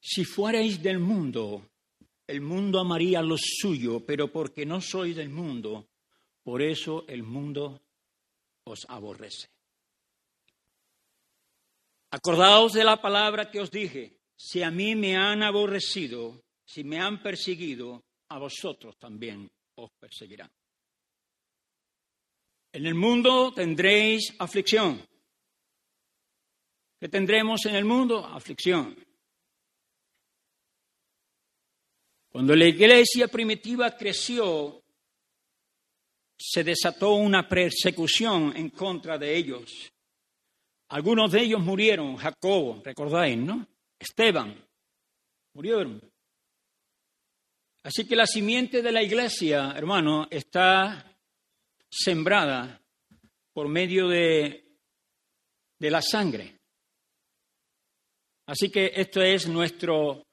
Si 0.00 0.24
fuerais 0.24 0.82
del 0.82 0.98
mundo, 0.98 1.70
el 2.26 2.40
mundo 2.40 2.80
amaría 2.80 3.22
lo 3.22 3.36
suyo, 3.38 4.04
pero 4.04 4.30
porque 4.30 4.66
no 4.66 4.80
sois 4.80 5.16
del 5.16 5.30
mundo, 5.30 5.88
por 6.42 6.62
eso 6.62 7.04
el 7.08 7.22
mundo 7.22 7.80
os 8.64 8.86
aborrece. 8.88 9.48
Acordaos 12.10 12.72
de 12.72 12.84
la 12.84 13.00
palabra 13.00 13.50
que 13.50 13.60
os 13.60 13.70
dije, 13.70 14.20
si 14.36 14.62
a 14.62 14.70
mí 14.70 14.94
me 14.94 15.16
han 15.16 15.42
aborrecido, 15.42 16.42
si 16.64 16.84
me 16.84 17.00
han 17.00 17.22
perseguido, 17.22 18.04
a 18.28 18.38
vosotros 18.38 18.96
también 18.96 19.50
os 19.76 19.90
perseguirán. 19.92 20.50
En 22.76 22.84
el 22.84 22.94
mundo 22.94 23.54
tendréis 23.54 24.34
aflicción. 24.38 25.02
¿Qué 27.00 27.08
tendremos 27.08 27.64
en 27.64 27.74
el 27.74 27.86
mundo? 27.86 28.22
Aflicción. 28.22 28.94
Cuando 32.28 32.54
la 32.54 32.66
iglesia 32.66 33.28
primitiva 33.28 33.96
creció, 33.96 34.84
se 36.38 36.64
desató 36.64 37.14
una 37.14 37.48
persecución 37.48 38.54
en 38.54 38.68
contra 38.68 39.16
de 39.16 39.34
ellos. 39.34 39.90
Algunos 40.90 41.32
de 41.32 41.44
ellos 41.44 41.62
murieron, 41.62 42.14
Jacobo, 42.16 42.82
recordáis, 42.84 43.38
¿no? 43.38 43.66
Esteban, 43.98 44.54
murieron. 45.54 46.02
Así 47.84 48.06
que 48.06 48.16
la 48.16 48.26
simiente 48.26 48.82
de 48.82 48.92
la 48.92 49.02
iglesia, 49.02 49.72
hermano, 49.74 50.28
está 50.30 51.15
sembrada 51.96 52.80
por 53.52 53.68
medio 53.68 54.08
de, 54.08 54.78
de 55.78 55.90
la 55.90 56.02
sangre. 56.02 56.56
Así 58.46 58.70
que 58.70 58.92
esto 58.94 59.22
es 59.22 59.48
nuestro, 59.48 60.26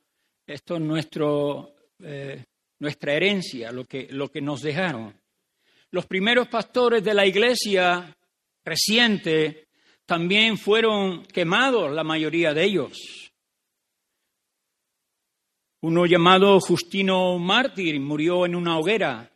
esto 0.45 0.75
es 0.75 0.81
nuestro, 0.81 1.75
eh, 1.99 2.43
nuestra 2.79 3.13
herencia, 3.13 3.71
lo 3.71 3.85
que, 3.85 4.07
lo 4.11 4.29
que 4.29 4.41
nos 4.41 4.61
dejaron. 4.61 5.19
Los 5.91 6.05
primeros 6.05 6.47
pastores 6.47 7.03
de 7.03 7.13
la 7.13 7.25
iglesia 7.25 8.15
reciente 8.63 9.67
también 10.05 10.57
fueron 10.57 11.25
quemados, 11.25 11.91
la 11.91 12.03
mayoría 12.03 12.53
de 12.53 12.63
ellos. 12.63 13.31
Uno 15.81 16.05
llamado 16.05 16.59
Justino 16.59 17.37
Mártir 17.39 17.99
murió 17.99 18.45
en 18.45 18.55
una 18.55 18.77
hoguera. 18.77 19.32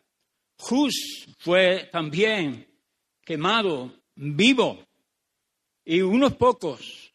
Jus 0.58 1.28
fue 1.38 1.90
también 1.92 2.68
quemado 3.24 3.94
vivo. 4.16 4.84
Y 5.86 6.02
unos 6.02 6.36
pocos, 6.36 7.14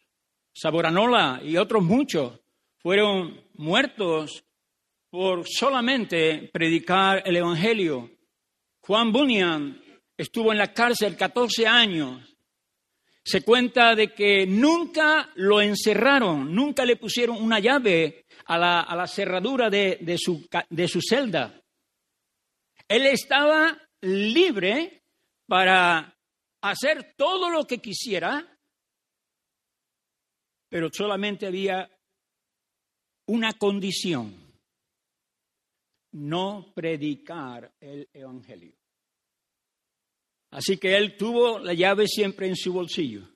Saboranola 0.53 1.41
y 1.43 1.57
otros 1.57 1.83
muchos, 1.83 2.39
fueron 2.79 3.41
muertos 3.55 4.43
por 5.09 5.47
solamente 5.47 6.49
predicar 6.51 7.21
el 7.25 7.35
Evangelio. 7.35 8.09
Juan 8.81 9.11
Bunyan 9.11 9.81
estuvo 10.17 10.51
en 10.51 10.57
la 10.57 10.73
cárcel 10.73 11.15
14 11.15 11.67
años. 11.67 12.35
Se 13.23 13.41
cuenta 13.41 13.95
de 13.95 14.13
que 14.13 14.45
nunca 14.45 15.29
lo 15.35 15.61
encerraron, 15.61 16.53
nunca 16.53 16.83
le 16.83 16.97
pusieron 16.97 17.41
una 17.41 17.59
llave 17.59 18.25
a 18.45 18.57
la, 18.57 19.07
cerradura 19.07 19.69
de, 19.69 20.17
su, 20.17 20.45
de 20.69 20.87
su 20.87 20.99
celda. 21.01 21.62
Él 22.93 23.07
estaba 23.07 23.75
libre 24.01 25.03
para 25.47 26.15
hacer 26.61 27.15
todo 27.17 27.49
lo 27.49 27.65
que 27.65 27.79
quisiera, 27.79 28.55
pero 30.69 30.89
solamente 30.93 31.47
había 31.47 31.89
una 33.25 33.53
condición, 33.53 34.35
no 36.11 36.71
predicar 36.75 37.73
el 37.79 38.07
Evangelio. 38.13 38.75
Así 40.51 40.77
que 40.77 40.95
él 40.95 41.17
tuvo 41.17 41.57
la 41.57 41.73
llave 41.73 42.07
siempre 42.07 42.45
en 42.47 42.55
su 42.55 42.73
bolsillo, 42.73 43.27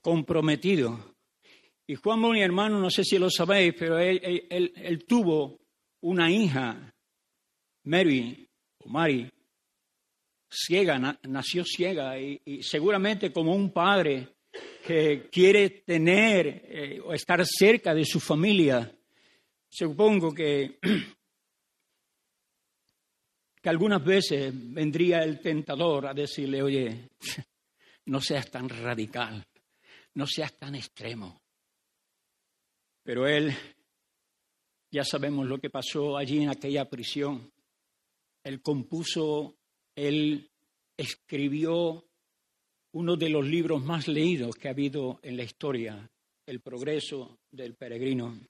comprometido. 0.00 1.16
Y 1.86 1.96
Juan 1.96 2.22
mi 2.22 2.40
hermano, 2.40 2.80
no 2.80 2.88
sé 2.88 3.04
si 3.04 3.18
lo 3.18 3.28
sabéis, 3.28 3.74
pero 3.78 3.98
él, 3.98 5.04
tuvo 5.06 5.60
una 6.00 6.30
hija, 6.30 6.94
Mary, 7.88 8.46
o 8.84 8.88
Mary, 8.90 9.32
ciega, 10.46 11.18
nació 11.22 11.64
ciega 11.64 12.20
y, 12.20 12.62
seguramente 12.62 13.32
como 13.32 13.54
un 13.54 13.72
padre 13.72 14.36
que 14.84 15.30
quiere 15.30 15.70
tener 15.86 16.66
eh, 16.68 17.00
o 17.02 17.14
estar 17.14 17.42
cerca 17.46 17.94
de 17.94 18.04
su 18.04 18.20
familia, 18.20 18.94
supongo 19.70 20.34
que, 20.34 20.78
que 23.62 23.68
algunas 23.68 24.04
veces 24.04 24.52
vendría 24.54 25.22
el 25.22 25.40
tentador 25.40 26.08
a 26.08 26.14
decirle, 26.14 26.62
oye, 26.62 27.08
no 28.06 28.20
seas 28.20 28.50
tan 28.50 28.68
radical, 28.68 29.46
no 30.14 30.26
seas 30.26 30.58
tan 30.58 30.74
extremo. 30.74 31.40
Pero 33.02 33.26
él, 33.26 33.54
ya 34.90 35.04
sabemos 35.04 35.46
lo 35.46 35.58
que 35.58 35.70
pasó 35.70 36.18
allí 36.18 36.42
en 36.42 36.50
aquella 36.50 36.84
prisión. 36.84 37.50
Él 38.48 38.62
compuso 38.62 39.58
él 39.94 40.50
escribió 40.96 42.02
uno 42.92 43.16
de 43.16 43.28
los 43.28 43.46
libros 43.46 43.84
más 43.84 44.08
leídos 44.08 44.56
que 44.56 44.68
ha 44.68 44.70
habido 44.70 45.20
en 45.22 45.36
la 45.36 45.42
historia, 45.42 46.10
El 46.46 46.62
progreso 46.62 47.40
del 47.50 47.74
peregrino. 47.74 48.40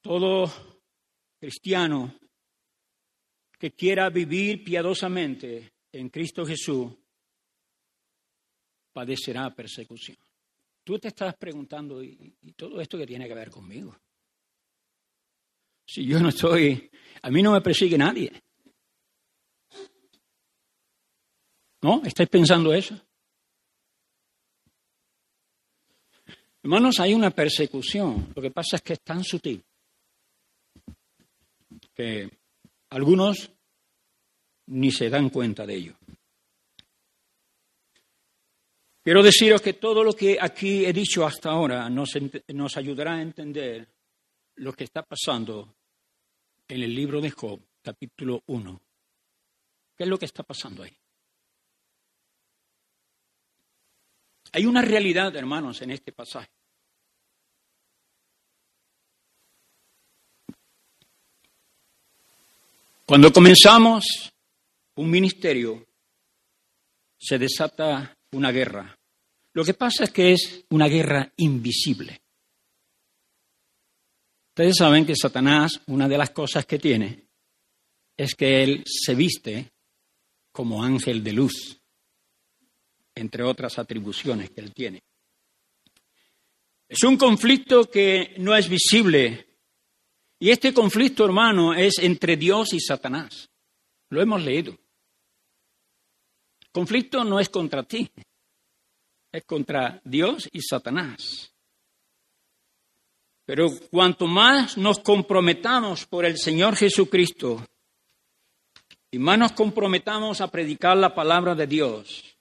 Todo 0.00 0.48
cristiano 1.40 2.14
que 3.58 3.72
quiera 3.72 4.10
vivir 4.10 4.62
piadosamente 4.62 5.72
en 5.90 6.08
Cristo 6.08 6.46
Jesús 6.46 6.92
padecerá 8.92 9.52
persecución. 9.52 10.16
Tú 10.84 11.00
te 11.00 11.08
estás 11.08 11.34
preguntando, 11.36 12.00
¿y, 12.00 12.36
todo 12.54 12.80
esto 12.80 12.96
que 12.96 13.08
tiene 13.08 13.26
que 13.26 13.34
ver 13.34 13.50
conmigo? 13.50 13.96
Si 15.86 16.04
yo 16.04 16.18
no 16.20 16.30
estoy, 16.30 16.90
a 17.22 17.30
mí 17.30 17.42
no 17.42 17.52
me 17.52 17.60
persigue 17.60 17.96
nadie. 17.96 18.32
¿No? 21.82 22.02
¿Estáis 22.04 22.28
pensando 22.28 22.74
eso? 22.74 23.00
Hermanos, 26.62 26.98
hay 26.98 27.14
una 27.14 27.30
persecución. 27.30 28.32
Lo 28.34 28.42
que 28.42 28.50
pasa 28.50 28.76
es 28.76 28.82
que 28.82 28.94
es 28.94 29.00
tan 29.02 29.22
sutil 29.22 29.64
que 31.94 32.28
algunos 32.90 33.50
ni 34.66 34.90
se 34.90 35.08
dan 35.08 35.30
cuenta 35.30 35.64
de 35.64 35.74
ello. 35.74 35.94
Quiero 39.02 39.22
deciros 39.22 39.62
que 39.62 39.74
todo 39.74 40.02
lo 40.02 40.12
que 40.14 40.36
aquí 40.40 40.84
he 40.84 40.92
dicho 40.92 41.24
hasta 41.24 41.50
ahora 41.50 41.88
nos, 41.88 42.10
nos 42.48 42.76
ayudará 42.76 43.14
a 43.14 43.22
entender 43.22 43.95
lo 44.56 44.72
que 44.72 44.84
está 44.84 45.02
pasando 45.02 45.74
en 46.68 46.82
el 46.82 46.94
libro 46.94 47.20
de 47.20 47.30
Job, 47.30 47.60
capítulo 47.82 48.42
1. 48.46 48.80
¿Qué 49.96 50.04
es 50.04 50.08
lo 50.08 50.18
que 50.18 50.26
está 50.26 50.42
pasando 50.42 50.82
ahí? 50.82 50.96
Hay 54.52 54.64
una 54.64 54.82
realidad, 54.82 55.34
hermanos, 55.36 55.82
en 55.82 55.90
este 55.90 56.12
pasaje. 56.12 56.48
Cuando 63.04 63.32
comenzamos 63.32 64.32
un 64.96 65.10
ministerio, 65.10 65.86
se 67.18 67.38
desata 67.38 68.16
una 68.32 68.50
guerra. 68.50 68.96
Lo 69.52 69.64
que 69.64 69.74
pasa 69.74 70.04
es 70.04 70.10
que 70.10 70.32
es 70.32 70.64
una 70.70 70.88
guerra 70.88 71.32
invisible. 71.36 72.20
Ustedes 74.56 74.76
saben 74.78 75.04
que 75.04 75.14
Satanás, 75.14 75.82
una 75.88 76.08
de 76.08 76.16
las 76.16 76.30
cosas 76.30 76.64
que 76.64 76.78
tiene, 76.78 77.26
es 78.16 78.34
que 78.34 78.62
él 78.62 78.84
se 78.86 79.14
viste 79.14 79.70
como 80.50 80.82
ángel 80.82 81.22
de 81.22 81.34
luz, 81.34 81.78
entre 83.14 83.42
otras 83.42 83.78
atribuciones 83.78 84.48
que 84.48 84.62
él 84.62 84.72
tiene. 84.72 85.02
Es 86.88 87.04
un 87.04 87.18
conflicto 87.18 87.90
que 87.90 88.34
no 88.38 88.56
es 88.56 88.66
visible 88.66 89.46
y 90.38 90.48
este 90.48 90.72
conflicto, 90.72 91.26
hermano, 91.26 91.74
es 91.74 91.98
entre 91.98 92.38
Dios 92.38 92.72
y 92.72 92.80
Satanás. 92.80 93.50
Lo 94.08 94.22
hemos 94.22 94.42
leído. 94.42 94.74
Conflicto 96.72 97.24
no 97.24 97.38
es 97.38 97.50
contra 97.50 97.82
ti, 97.82 98.10
es 99.30 99.44
contra 99.44 100.00
Dios 100.02 100.48
y 100.50 100.62
Satanás. 100.62 101.52
Pero 103.46 103.68
cuanto 103.90 104.26
más 104.26 104.76
nos 104.76 104.98
comprometamos 104.98 106.04
por 106.04 106.24
el 106.24 106.36
Señor 106.36 106.74
Jesucristo 106.74 107.64
y 109.12 109.20
más 109.20 109.38
nos 109.38 109.52
comprometamos 109.52 110.40
a 110.40 110.50
predicar 110.50 110.96
la 110.96 111.14
palabra 111.14 111.54
de 111.54 111.68
Dios, 111.68 112.36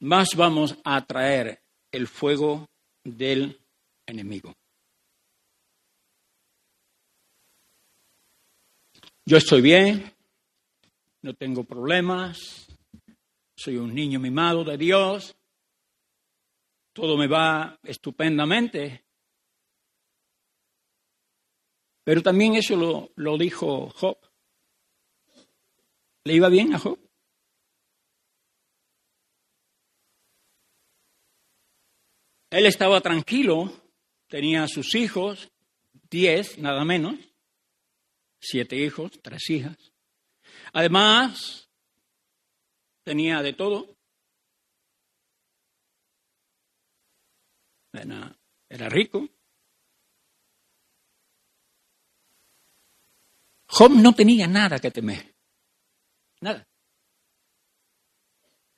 más 0.00 0.36
vamos 0.36 0.76
a 0.84 0.96
atraer 0.96 1.62
el 1.90 2.06
fuego 2.06 2.68
del 3.02 3.58
enemigo. 4.06 4.54
Yo 9.24 9.38
estoy 9.38 9.62
bien, 9.62 10.12
no 11.22 11.32
tengo 11.32 11.64
problemas, 11.64 12.66
soy 13.56 13.78
un 13.78 13.94
niño 13.94 14.20
mimado 14.20 14.62
de 14.62 14.76
Dios, 14.76 15.34
todo 16.92 17.16
me 17.16 17.26
va 17.26 17.78
estupendamente. 17.82 19.07
Pero 22.08 22.22
también 22.22 22.54
eso 22.54 22.74
lo, 22.74 23.12
lo 23.16 23.36
dijo 23.36 23.90
Job. 23.90 24.16
¿Le 26.24 26.32
iba 26.32 26.48
bien 26.48 26.72
a 26.72 26.78
Job? 26.78 26.98
Él 32.48 32.64
estaba 32.64 33.02
tranquilo, 33.02 33.70
tenía 34.26 34.62
a 34.62 34.68
sus 34.68 34.94
hijos, 34.94 35.52
diez 36.08 36.56
nada 36.56 36.82
menos, 36.82 37.16
siete 38.40 38.76
hijos, 38.76 39.12
tres 39.22 39.50
hijas. 39.50 39.76
Además, 40.72 41.68
tenía 43.04 43.42
de 43.42 43.52
todo. 43.52 43.98
Era, 47.92 48.88
rico. 48.88 49.28
Job 53.68 53.92
no 53.92 54.14
tenía 54.14 54.46
nada 54.46 54.78
que 54.78 54.90
temer. 54.90 55.34
Nada. 56.40 56.66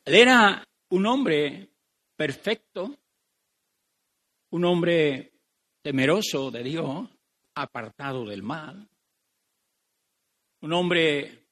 Él 0.05 0.14
era 0.14 0.66
un 0.90 1.07
hombre 1.07 1.70
perfecto, 2.16 2.98
un 4.50 4.64
hombre 4.64 5.33
temeroso 5.83 6.50
de 6.50 6.62
Dios, 6.62 7.09
apartado 7.55 8.24
del 8.26 8.42
mal 8.42 8.90
un 10.62 10.72
hombre 10.72 11.46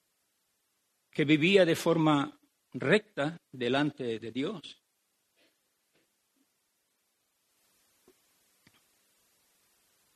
que 1.11 1.25
vivía 1.25 1.65
de 1.65 1.75
forma 1.75 2.39
recta 2.73 3.37
delante 3.51 4.19
de 4.19 4.31
Dios. 4.31 4.61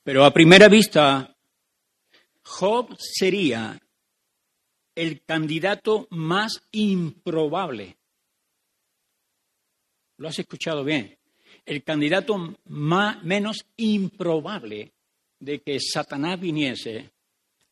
Pero 0.03 0.25
a 0.25 0.33
primera 0.33 0.67
vista, 0.67 1.32
Job 2.43 2.95
sería 2.99 3.79
el 4.95 5.23
candidato 5.23 6.07
más 6.11 6.61
improbable. 6.71 7.97
Lo 10.17 10.27
has 10.27 10.37
escuchado 10.39 10.83
bien. 10.83 11.17
El 11.65 11.83
candidato 11.83 12.57
más, 12.65 13.23
menos 13.23 13.65
improbable 13.77 14.91
de 15.39 15.61
que 15.61 15.79
Satanás 15.79 16.39
viniese 16.39 17.11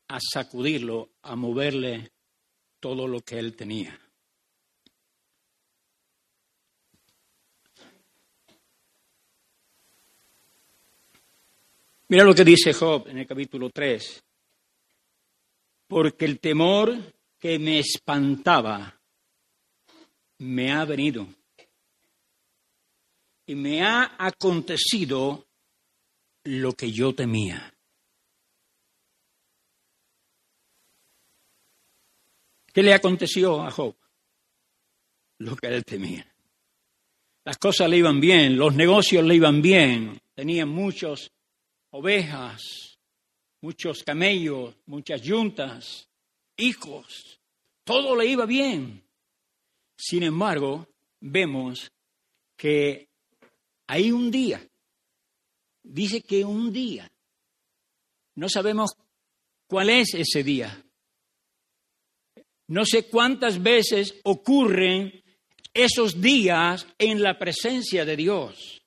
a 0.07 0.19
sacudirlo, 0.19 1.09
a 1.21 1.35
moverle 1.35 2.11
todo 2.79 3.07
lo 3.07 3.21
que 3.21 3.37
él 3.39 3.55
tenía. 3.55 3.97
Mira 12.07 12.25
lo 12.25 12.35
que 12.35 12.43
dice 12.43 12.73
Job 12.73 13.07
en 13.07 13.19
el 13.19 13.27
capítulo 13.27 13.69
3. 13.69 14.23
Porque 15.91 16.23
el 16.23 16.39
temor 16.39 16.97
que 17.37 17.59
me 17.59 17.79
espantaba 17.79 18.97
me 20.37 20.71
ha 20.71 20.85
venido 20.85 21.27
y 23.45 23.55
me 23.55 23.83
ha 23.83 24.15
acontecido 24.17 25.49
lo 26.45 26.71
que 26.71 26.93
yo 26.93 27.13
temía. 27.13 27.73
¿Qué 32.73 32.83
le 32.83 32.93
aconteció 32.93 33.61
a 33.61 33.69
Job? 33.69 33.93
Lo 35.39 35.57
que 35.57 35.67
él 35.67 35.83
temía. 35.83 36.25
Las 37.43 37.57
cosas 37.57 37.89
le 37.89 37.97
iban 37.97 38.21
bien, 38.21 38.57
los 38.57 38.73
negocios 38.73 39.25
le 39.25 39.35
iban 39.35 39.61
bien, 39.61 40.21
tenía 40.35 40.65
muchas 40.65 41.33
ovejas, 41.89 42.90
muchos 43.61 44.03
camellos, 44.03 44.75
muchas 44.85 45.21
yuntas, 45.21 46.09
hijos, 46.57 47.39
todo 47.83 48.15
le 48.15 48.25
iba 48.25 48.45
bien. 48.45 49.03
Sin 49.95 50.23
embargo, 50.23 50.87
vemos 51.19 51.91
que 52.57 53.07
hay 53.87 54.11
un 54.11 54.31
día, 54.31 54.67
dice 55.83 56.21
que 56.21 56.43
un 56.43 56.73
día, 56.73 57.11
no 58.35 58.49
sabemos 58.49 58.91
cuál 59.67 59.89
es 59.89 60.13
ese 60.15 60.43
día, 60.43 60.83
no 62.67 62.85
sé 62.85 63.09
cuántas 63.09 63.61
veces 63.61 64.15
ocurren 64.23 65.21
esos 65.73 66.21
días 66.21 66.87
en 66.97 67.21
la 67.21 67.37
presencia 67.37 68.05
de 68.05 68.15
Dios. 68.15 68.81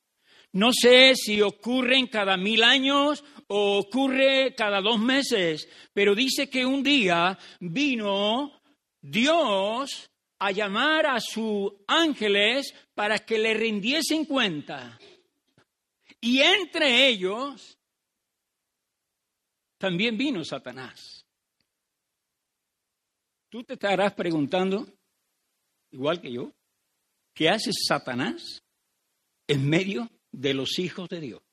No 0.53 0.73
sé 0.73 1.17
si 1.17 1.43
ocurren 1.43 2.07
cada 2.07 2.37
mil 2.37 2.63
años 2.63 3.25
ocurre 3.55 4.55
cada 4.57 4.81
dos 4.81 4.99
meses, 4.99 5.69
pero 5.93 6.15
dice 6.15 6.51
que 6.51 6.67
un 6.67 6.83
día 6.83 7.39
vino 7.61 8.61
Dios 9.01 10.11
a 10.39 10.51
llamar 10.51 11.07
a 11.07 11.21
sus 11.21 11.73
ángeles 11.87 12.75
para 12.95 13.19
que 13.21 13.39
le 13.39 13.55
rindiesen 13.55 14.25
cuenta. 14.25 14.99
Y 16.21 16.41
entre 16.41 17.07
ellos 17.07 17.79
también 19.79 20.17
vino 20.17 20.45
Satanás. 20.45 21.25
Tú 23.51 23.63
te 23.63 23.75
estarás 23.75 24.15
preguntando, 24.15 24.85
igual 25.93 26.21
que 26.21 26.33
yo, 26.33 26.53
¿qué 27.33 27.49
hace 27.49 27.71
Satanás 27.73 28.65
en 29.47 29.69
medio 29.69 30.11
de 30.33 30.55
los 30.55 30.79
hijos 30.81 31.09
de 31.09 31.21
Dios? 31.21 31.44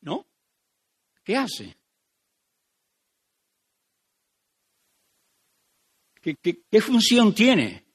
¿No? 0.00 0.26
¿Qué 1.24 1.36
hace? 1.36 1.76
¿Qué, 6.20 6.36
qué 6.70 6.80
función 6.80 7.34
tiene? 7.34 7.88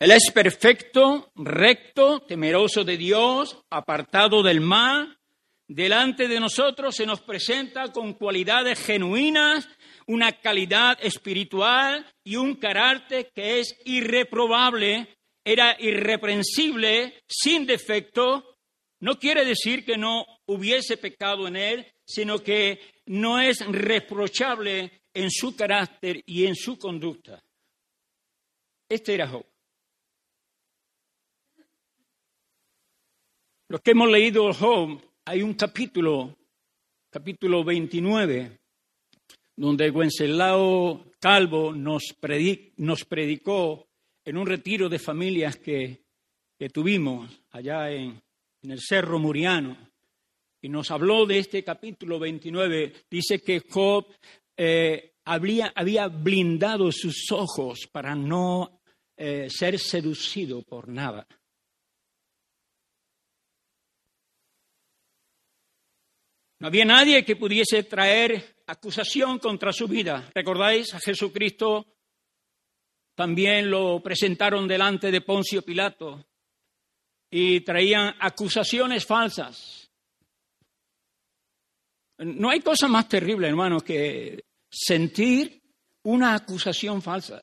Él 0.00 0.12
es 0.12 0.30
perfecto, 0.32 1.30
recto, 1.36 2.20
temeroso 2.20 2.84
de 2.84 2.96
Dios, 2.96 3.58
apartado 3.68 4.42
del 4.42 4.62
mal, 4.62 5.20
delante 5.68 6.26
de 6.26 6.40
nosotros 6.40 6.96
se 6.96 7.04
nos 7.04 7.20
presenta 7.20 7.92
con 7.92 8.14
cualidades 8.14 8.84
genuinas, 8.84 9.68
una 10.06 10.32
calidad 10.32 10.98
espiritual 11.00 12.04
y 12.24 12.36
un 12.36 12.56
carácter 12.56 13.30
que 13.34 13.60
es 13.60 13.78
irreprobable, 13.84 15.19
era 15.52 15.76
irreprensible, 15.80 17.22
sin 17.26 17.66
defecto. 17.66 18.56
No 19.00 19.18
quiere 19.18 19.44
decir 19.44 19.84
que 19.84 19.96
no 19.96 20.24
hubiese 20.46 20.96
pecado 20.96 21.48
en 21.48 21.56
él, 21.56 21.92
sino 22.04 22.38
que 22.38 22.80
no 23.06 23.40
es 23.40 23.64
reprochable 23.66 25.02
en 25.14 25.30
su 25.30 25.56
carácter 25.56 26.22
y 26.26 26.46
en 26.46 26.54
su 26.54 26.78
conducta. 26.78 27.42
Este 28.88 29.14
era 29.14 29.28
Job. 29.28 29.46
Los 33.68 33.80
que 33.80 33.92
hemos 33.92 34.10
leído 34.10 34.52
Job, 34.52 35.00
hay 35.24 35.42
un 35.42 35.54
capítulo, 35.54 36.36
capítulo 37.08 37.62
29, 37.62 38.58
donde 39.56 39.90
Wenceslao 39.90 41.04
Calvo 41.20 41.72
nos, 41.72 42.14
predicó 42.18 43.89
en 44.30 44.36
un 44.36 44.46
retiro 44.46 44.88
de 44.88 45.00
familias 45.00 45.56
que, 45.56 46.04
tuvimos 46.72 47.28
allá 47.50 47.90
en, 47.90 48.22
el 48.62 48.80
Cerro 48.80 49.18
Muriano, 49.18 49.76
y 50.62 50.68
nos 50.68 50.92
habló 50.92 51.26
de 51.26 51.40
este 51.40 51.64
capítulo 51.64 52.20
29. 52.20 52.92
Dice 53.10 53.42
que 53.42 53.64
Job 53.68 54.06
eh, 54.56 55.14
había, 55.24 55.72
blindado 56.06 56.92
sus 56.92 57.32
ojos 57.32 57.88
para 57.90 58.14
no 58.14 58.82
eh, 59.16 59.48
ser 59.50 59.80
seducido 59.80 60.62
por 60.62 60.86
nada. 60.86 61.26
No 66.60 66.68
había 66.68 66.84
nadie 66.84 67.24
que 67.24 67.34
pudiese 67.34 67.82
traer 67.82 68.58
acusación 68.68 69.40
contra 69.40 69.72
su 69.72 69.88
vida. 69.88 70.30
¿Recordáis? 70.32 70.94
A 70.94 71.00
Jesucristo 71.00 71.84
también 73.20 73.70
lo 73.70 74.02
presentaron 74.02 74.66
delante 74.66 75.10
de 75.10 75.20
Poncio 75.20 75.60
Pilato 75.60 76.24
y 77.30 77.60
traían 77.60 78.14
acusaciones 78.18 79.04
falsas. 79.04 79.90
No 82.16 82.48
hay 82.48 82.60
cosa 82.60 82.88
más 82.88 83.10
terrible, 83.10 83.46
hermano, 83.46 83.80
que 83.80 84.42
sentir 84.70 85.60
una 86.04 86.34
acusación 86.34 87.02
falsa. 87.02 87.42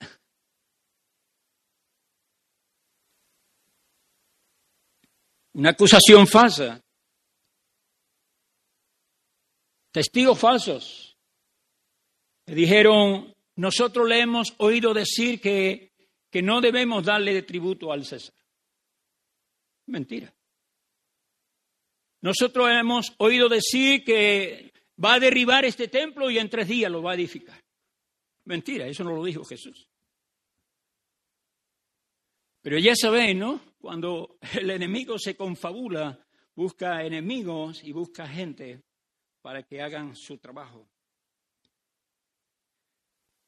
Una 5.53 5.69
acusación 5.69 6.25
falsa 6.25 6.81
testigos 9.91 10.39
falsos. 10.39 11.17
Le 12.47 12.55
dijeron, 12.55 13.36
nosotros 13.57 14.07
le 14.07 14.21
hemos 14.21 14.53
oído 14.57 14.93
decir 14.93 15.41
que, 15.41 15.91
que 16.29 16.41
no 16.41 16.61
debemos 16.61 17.03
darle 17.03 17.41
tributo 17.41 17.91
al 17.91 18.05
César. 18.05 18.35
Mentira. 19.87 20.33
Nosotros 22.21 22.69
hemos 22.69 23.13
oído 23.17 23.49
decir 23.49 24.03
que 24.03 24.73
va 25.03 25.15
a 25.15 25.19
derribar 25.19 25.65
este 25.65 25.87
templo 25.87 26.29
y 26.29 26.37
en 26.37 26.49
tres 26.49 26.67
días 26.67 26.91
lo 26.91 27.01
va 27.01 27.11
a 27.11 27.15
edificar. 27.15 27.63
Mentira, 28.45 28.87
eso 28.87 29.03
no 29.03 29.15
lo 29.15 29.23
dijo 29.23 29.43
Jesús. 29.43 29.89
Pero 32.61 32.77
ya 32.77 32.95
sabéis, 32.95 33.35
¿no? 33.35 33.61
Cuando 33.79 34.37
el 34.59 34.69
enemigo 34.69 35.17
se 35.17 35.35
confabula, 35.35 36.27
busca 36.53 37.03
enemigos 37.03 37.83
y 37.83 37.91
busca 37.91 38.27
gente 38.27 38.83
para 39.41 39.63
que 39.63 39.81
hagan 39.81 40.15
su 40.15 40.37
trabajo. 40.37 40.87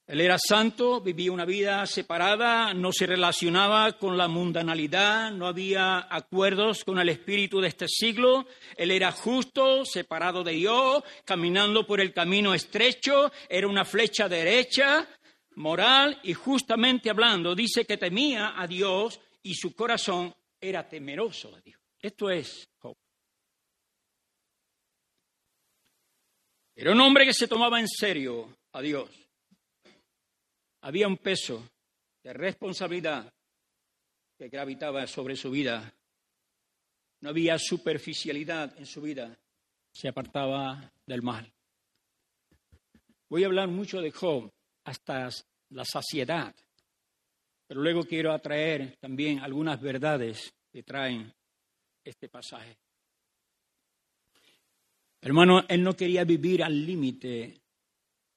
Él 0.09 0.21
era 0.21 0.39
santo, 0.39 1.01
vivía 1.01 1.31
una 1.31 1.45
vida 1.45 1.85
separada, 1.85 2.73
no 2.73 2.91
se 2.91 3.05
relacionaba 3.05 3.91
con 3.99 4.17
la 4.17 4.27
mundanalidad, 4.27 5.31
no 5.31 5.45
había 5.45 6.07
acuerdos 6.09 6.83
con 6.83 6.97
el 6.97 7.09
espíritu 7.09 7.61
de 7.61 7.67
este 7.67 7.87
siglo. 7.87 8.47
Él 8.75 8.89
era 8.89 9.11
justo, 9.11 9.85
separado 9.85 10.43
de 10.43 10.53
Dios, 10.53 11.03
caminando 11.25 11.85
por 11.85 12.01
el 12.01 12.11
camino 12.11 12.55
estrecho, 12.55 13.31
era 13.47 13.67
una 13.67 13.85
flecha 13.85 14.27
derecha, 14.27 15.07
moral 15.57 16.19
y 16.23 16.33
justamente 16.33 17.11
hablando, 17.11 17.53
dice 17.53 17.85
que 17.85 17.97
temía 17.97 18.59
a 18.59 18.65
Dios 18.65 19.19
y 19.43 19.53
su 19.53 19.75
corazón 19.75 20.33
era 20.59 20.89
temeroso 20.89 21.51
de 21.51 21.61
Dios. 21.61 21.81
Esto 22.01 22.31
es 22.31 22.67
Job. 22.79 22.97
Era 26.73 26.93
un 26.93 26.99
hombre 26.99 27.25
que 27.25 27.33
se 27.33 27.47
tomaba 27.47 27.79
en 27.79 27.87
serio 27.87 28.57
a 28.71 28.81
Dios. 28.81 29.28
Había 30.81 31.07
un 31.07 31.17
peso 31.17 31.69
de 32.23 32.33
responsabilidad 32.33 33.33
que 34.37 34.49
gravitaba 34.49 35.05
sobre 35.07 35.35
su 35.35 35.51
vida. 35.51 35.93
No 37.21 37.29
había 37.29 37.57
superficialidad 37.59 38.77
en 38.77 38.85
su 38.85 39.01
vida. 39.01 39.37
Se 39.91 40.07
apartaba 40.07 40.91
del 41.05 41.21
mal. 41.21 41.51
Voy 43.29 43.43
a 43.43 43.47
hablar 43.47 43.67
mucho 43.67 44.01
de 44.01 44.11
Job 44.11 44.51
hasta 44.85 45.29
la 45.69 45.85
saciedad, 45.85 46.55
pero 47.67 47.81
luego 47.81 48.03
quiero 48.03 48.31
atraer 48.31 48.97
también 48.99 49.39
algunas 49.39 49.79
verdades 49.79 50.53
que 50.71 50.83
traen 50.83 51.31
este 52.03 52.29
pasaje. 52.29 52.77
Hermano, 55.21 55.65
él 55.67 55.83
no 55.83 55.95
quería 55.95 56.23
vivir 56.23 56.63
al 56.63 56.85
límite 56.85 57.61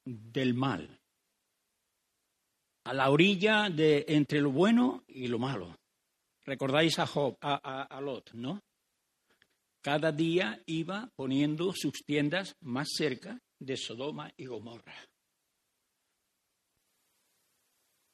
del 0.05 0.53
mal, 0.53 1.01
a 2.85 2.95
la 2.95 3.11
orilla 3.11 3.71
de 3.71 4.05
entre 4.09 4.41
lo 4.41 4.51
bueno 4.51 5.05
y 5.07 5.29
lo 5.29 5.39
malo. 5.39 5.79
Recordáis 6.45 6.99
a 6.99 7.07
Job, 7.07 7.37
a, 7.41 8.01
Lot, 8.01 8.33
¿no? 8.35 8.61
Cada 9.81 10.13
día 10.13 10.61
iba 10.67 11.11
poniendo 11.15 11.73
sus 11.73 12.05
tiendas 12.05 12.57
más 12.61 12.89
cerca 12.97 13.41
de 13.59 13.77
Sodoma 13.77 14.33
y 14.37 14.47
Gomorra. 14.47 14.95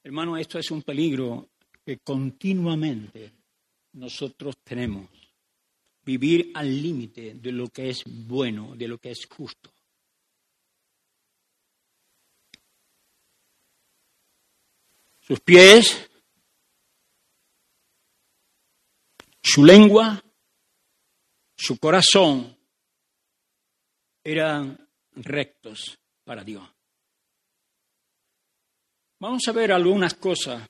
Hermano, 0.03 0.37
esto 0.37 0.59
es 0.59 0.71
un 0.71 0.83
peligro 0.83 1.49
que 1.85 1.99
continuamente 1.99 3.33
nosotros 3.93 4.57
tenemos 4.63 5.09
vivir 6.03 6.51
al 6.55 6.81
límite 6.81 7.35
de 7.35 7.51
lo 7.51 7.67
que 7.67 7.89
es 7.89 8.03
bueno, 8.05 8.75
de 8.75 8.87
lo 8.87 8.97
que 8.97 9.11
es 9.11 9.27
justo. 9.27 9.71
Sus 15.29 15.41
pies, 15.41 16.09
su 19.43 19.63
lengua, 19.63 20.19
su 21.55 21.77
corazón 21.77 22.57
eran 24.23 24.89
rectos 25.11 25.99
para 26.23 26.43
Dios. 26.43 26.67
Vamos 29.19 29.47
a 29.47 29.51
ver 29.51 29.71
algunas 29.71 30.15
cosas. 30.15 30.67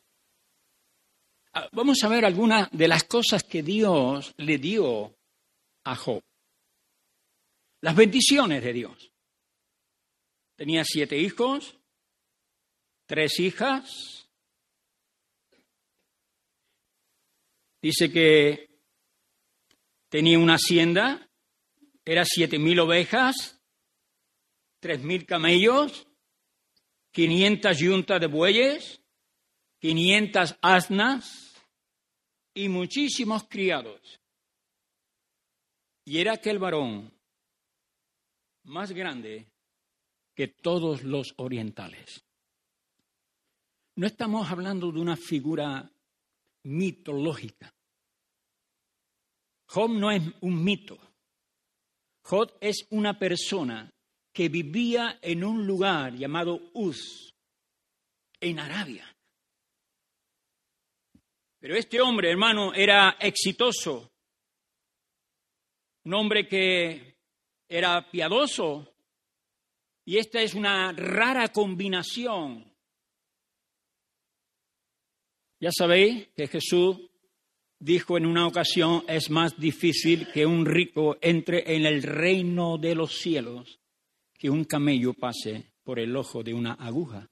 Ah, 1.53 1.69
vamos 1.71 2.03
a 2.03 2.09
ver 2.09 2.25
algunas 2.25 2.69
de 2.71 2.89
las 2.89 3.05
cosas 3.05 3.43
que 3.43 3.63
Dios 3.63 4.33
le 4.35 4.57
dio 4.57 5.15
a 5.85 5.95
Job. 5.95 6.21
Las 7.79 7.95
bendiciones 7.95 8.61
de 8.61 8.73
Dios. 8.73 9.09
Tenía 10.57 10.83
siete 10.83 11.17
hijos, 11.17 11.79
tres 13.05 13.39
hijas. 13.39 14.18
Dice 17.81 18.11
que 18.11 18.69
tenía 20.09 20.37
una 20.37 20.55
hacienda, 20.55 21.29
era 22.03 22.25
siete 22.25 22.59
mil 22.59 22.79
ovejas, 22.79 23.61
tres 24.79 25.01
mil 25.01 25.25
camellos, 25.25 26.07
quinientas 27.11 27.79
yuntas 27.79 28.19
de 28.19 28.27
bueyes, 28.27 29.01
quinientas 29.79 30.57
asnas 30.61 31.55
y 32.53 32.67
muchísimos 32.67 33.43
criados. 33.47 34.19
Y 36.05 36.17
era 36.19 36.33
aquel 36.33 36.59
varón 36.59 37.13
más 38.63 38.91
grande 38.91 39.47
que 40.35 40.47
todos 40.47 41.03
los 41.03 41.33
orientales. 41.37 42.25
No 43.95 44.07
estamos 44.07 44.49
hablando 44.49 44.91
de 44.91 44.99
una 44.99 45.17
figura 45.17 45.91
mitológica. 46.63 47.73
Job 49.67 49.91
no 49.91 50.11
es 50.11 50.21
un 50.41 50.63
mito. 50.63 50.97
Job 52.23 52.57
es 52.59 52.87
una 52.89 53.17
persona 53.17 53.89
que 54.33 54.49
vivía 54.49 55.19
en 55.21 55.43
un 55.43 55.65
lugar 55.65 56.13
llamado 56.13 56.59
Uz, 56.73 57.33
en 58.39 58.59
Arabia. 58.59 59.05
Pero 61.59 61.75
este 61.75 61.99
hombre, 61.99 62.31
hermano, 62.31 62.73
era 62.73 63.17
exitoso, 63.19 64.11
un 66.05 66.13
hombre 66.13 66.47
que 66.47 67.17
era 67.67 68.09
piadoso, 68.09 68.93
y 70.05 70.17
esta 70.17 70.41
es 70.41 70.53
una 70.53 70.91
rara 70.93 71.49
combinación. 71.49 72.68
Ya 75.59 75.71
sabéis 75.71 76.29
que 76.35 76.47
Jesús 76.47 76.97
dijo 77.79 78.17
en 78.17 78.25
una 78.25 78.47
ocasión, 78.47 79.03
es 79.07 79.29
más 79.29 79.59
difícil 79.59 80.31
que 80.31 80.45
un 80.45 80.65
rico 80.65 81.17
entre 81.21 81.75
en 81.75 81.85
el 81.85 82.03
reino 82.03 82.77
de 82.77 82.95
los 82.95 83.17
cielos 83.17 83.79
que 84.37 84.49
un 84.49 84.63
camello 84.63 85.13
pase 85.13 85.73
por 85.83 85.99
el 85.99 86.15
ojo 86.15 86.43
de 86.43 86.53
una 86.53 86.73
aguja. 86.73 87.29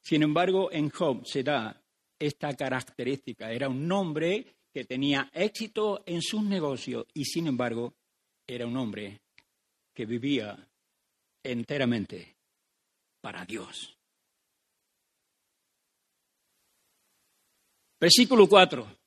Sin 0.00 0.22
embargo, 0.22 0.72
en 0.72 0.88
Job 0.88 1.26
se 1.26 1.42
da 1.42 1.82
esta 2.18 2.54
característica. 2.54 3.52
Era 3.52 3.68
un 3.68 3.90
hombre 3.92 4.46
que 4.72 4.84
tenía 4.84 5.30
éxito 5.34 6.02
en 6.06 6.22
sus 6.22 6.42
negocios 6.42 7.06
y 7.12 7.24
sin 7.24 7.46
embargo 7.46 7.94
era 8.46 8.66
un 8.66 8.76
hombre 8.76 9.20
que 9.92 10.06
vivía 10.06 10.56
enteramente 11.42 12.36
para 13.20 13.44
Dios. 13.44 13.99
Versículo 18.00 18.48
4. 18.48 19.00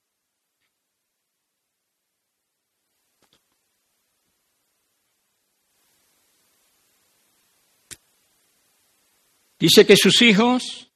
Dice 9.58 9.88
que 9.88 9.96
sus 9.96 10.22
hijos 10.22 10.92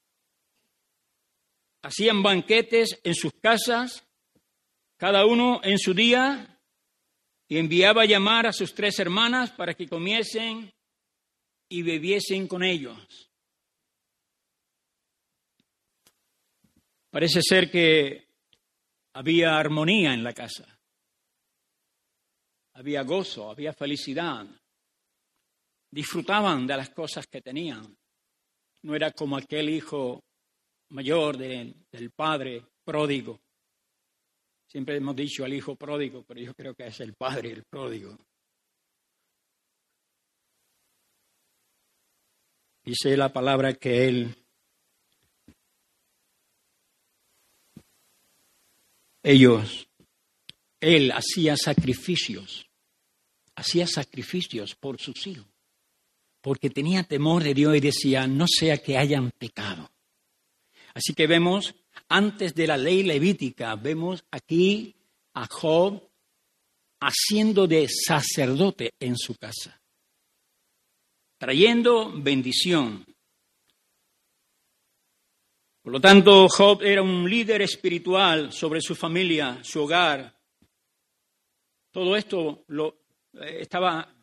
hacían 1.82 2.22
banquetes 2.22 3.00
en 3.04 3.16
sus 3.16 3.32
casas, 3.42 4.06
cada 4.98 5.26
uno 5.26 5.62
en 5.64 5.80
su 5.80 5.94
día, 5.94 6.60
y 7.48 7.58
enviaba 7.58 8.02
a 8.02 8.06
llamar 8.06 8.46
a 8.46 8.54
sus 8.54 8.76
tres 8.76 9.00
hermanas 9.00 9.52
para 9.52 9.74
que 9.74 9.88
comiesen 9.88 10.74
y 11.70 11.82
bebiesen 11.82 12.48
con 12.48 12.62
ellos. 12.62 13.27
Parece 17.10 17.42
ser 17.42 17.72
que 17.72 18.28
había 19.14 19.58
armonía 19.58 20.14
en 20.14 20.24
la 20.24 20.34
casa, 20.34 20.80
había 22.74 23.02
gozo, 23.04 23.50
había 23.50 23.74
felicidad, 23.74 24.46
disfrutaban 25.92 26.68
de 26.68 26.78
las 26.78 26.90
cosas 26.90 27.26
que 27.28 27.42
tenían 27.42 27.98
no 28.84 28.96
era 28.96 29.12
como 29.12 29.38
aquel 29.38 29.70
hijo 29.70 30.24
mayor 30.90 31.38
del 31.38 32.12
padre 32.16 32.66
pródigo. 32.84 33.42
Siempre 34.66 34.98
hemos 34.98 35.16
dicho 35.16 35.44
al 35.44 35.54
hijo 35.54 35.76
pródigo, 35.76 36.24
pero 36.24 36.40
yo 36.40 36.54
creo 36.54 36.74
que 36.74 36.88
es 36.88 37.00
el 37.02 37.14
padre 37.14 37.52
el 37.52 37.64
pródigo. 37.64 38.18
Dice 42.84 43.18
la 43.18 43.32
palabra 43.32 43.74
que 43.74 44.08
él, 44.08 44.47
ellos, 49.30 49.88
él 50.80 51.12
hacía 51.12 51.56
sacrificios, 51.58 52.68
hacía 53.56 53.88
sacrificios 53.88 54.76
por 54.76 55.00
sus 55.00 55.28
hijos 55.28 55.48
porque 56.48 56.70
tenía 56.70 57.04
temor 57.04 57.44
de 57.44 57.54
Dios 57.54 57.76
y 57.76 57.82
decía, 57.82 58.26
no 58.26 58.46
sea 58.48 58.78
que 58.78 58.98
hayan 58.98 59.32
pecado. 59.32 59.92
Así 60.94 61.14
que 61.14 61.28
vemos, 61.28 61.76
antes 62.08 62.56
de 62.56 62.68
la 62.68 62.78
ley 62.78 63.04
levítica, 63.04 63.76
vemos 63.76 64.24
aquí 64.32 64.96
a 65.34 65.46
Job 65.46 66.02
haciendo 67.02 67.68
de 67.68 67.90
sacerdote 67.90 68.94
en 68.98 69.18
su 69.18 69.36
casa, 69.36 69.82
trayendo 71.38 72.14
bendición. 72.16 73.06
Por 75.88 75.94
lo 75.94 76.02
tanto, 76.02 76.50
Job 76.50 76.84
era 76.84 77.02
un 77.02 77.30
líder 77.30 77.62
espiritual 77.62 78.52
sobre 78.52 78.82
su 78.82 78.94
familia, 78.94 79.60
su 79.64 79.84
hogar. 79.84 80.38
Todo 81.90 82.18
esto 82.18 82.66
lo, 82.68 83.04
eh, 83.36 83.60
estaba 83.62 84.14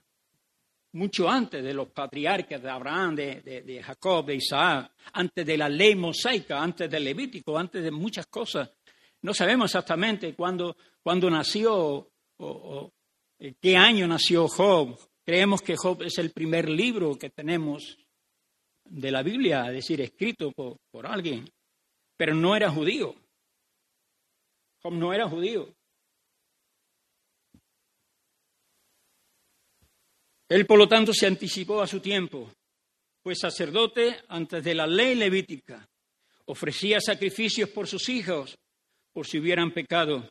mucho 0.93 1.27
antes 1.27 1.65
de 1.65 1.73
los 1.73 1.89
patriarcas 1.89 2.63
de 2.63 2.69
Abraham, 2.69 3.15
de, 3.17 3.83
Jacob, 3.83 4.27
de 4.27 4.35
Isaac, 4.35 4.93
antes 5.15 5.47
de 5.47 5.57
la 5.57 5.71
ley 5.71 5.95
mosaica, 5.95 6.63
antes 6.63 6.91
del 6.91 7.03
Levítico, 7.03 7.57
antes 7.57 7.83
de 7.83 7.91
muchas 7.91 8.27
cosas. 8.27 8.71
No 9.23 9.33
sabemos 9.33 9.71
exactamente 9.71 10.35
cuándo, 10.35 10.77
nació 11.31 12.11
o, 12.41 12.93
qué 13.59 13.75
año 13.75 14.07
nació 14.07 14.49
Job. 14.49 14.99
Creemos 15.25 15.63
que 15.63 15.77
Job 15.79 16.03
es 16.03 16.19
el 16.19 16.31
primer 16.31 16.69
libro 16.69 17.15
que 17.19 17.31
tenemos 17.31 17.97
de 18.85 19.11
la 19.11 19.23
Biblia, 19.23 19.69
es 19.69 19.77
decir, 19.77 20.03
escrito 20.03 20.53
por 20.53 21.07
alguien, 21.07 21.49
pero 22.17 22.35
no 22.35 22.55
era 22.55 22.71
judío. 22.71 23.15
Job 24.83 24.93
no 24.93 25.13
era 25.13 25.29
judío. 25.29 25.75
Él, 30.49 30.67
por 30.67 30.79
lo 30.79 30.87
tanto, 30.87 31.13
se 31.13 31.27
anticipó 31.27 31.81
a 31.81 31.87
su 31.87 32.01
tiempo, 32.01 32.53
pues 33.23 33.39
sacerdote 33.41 34.21
antes 34.29 34.63
de 34.63 34.75
la 34.75 34.87
ley 34.87 35.15
levítica, 35.15 35.89
ofrecía 36.47 37.01
sacrificios 37.01 37.71
por 37.71 37.87
sus 37.89 38.09
hijos, 38.09 38.57
por 39.13 39.27
si 39.27 39.39
hubieran 39.39 39.73
pecado. 39.73 40.31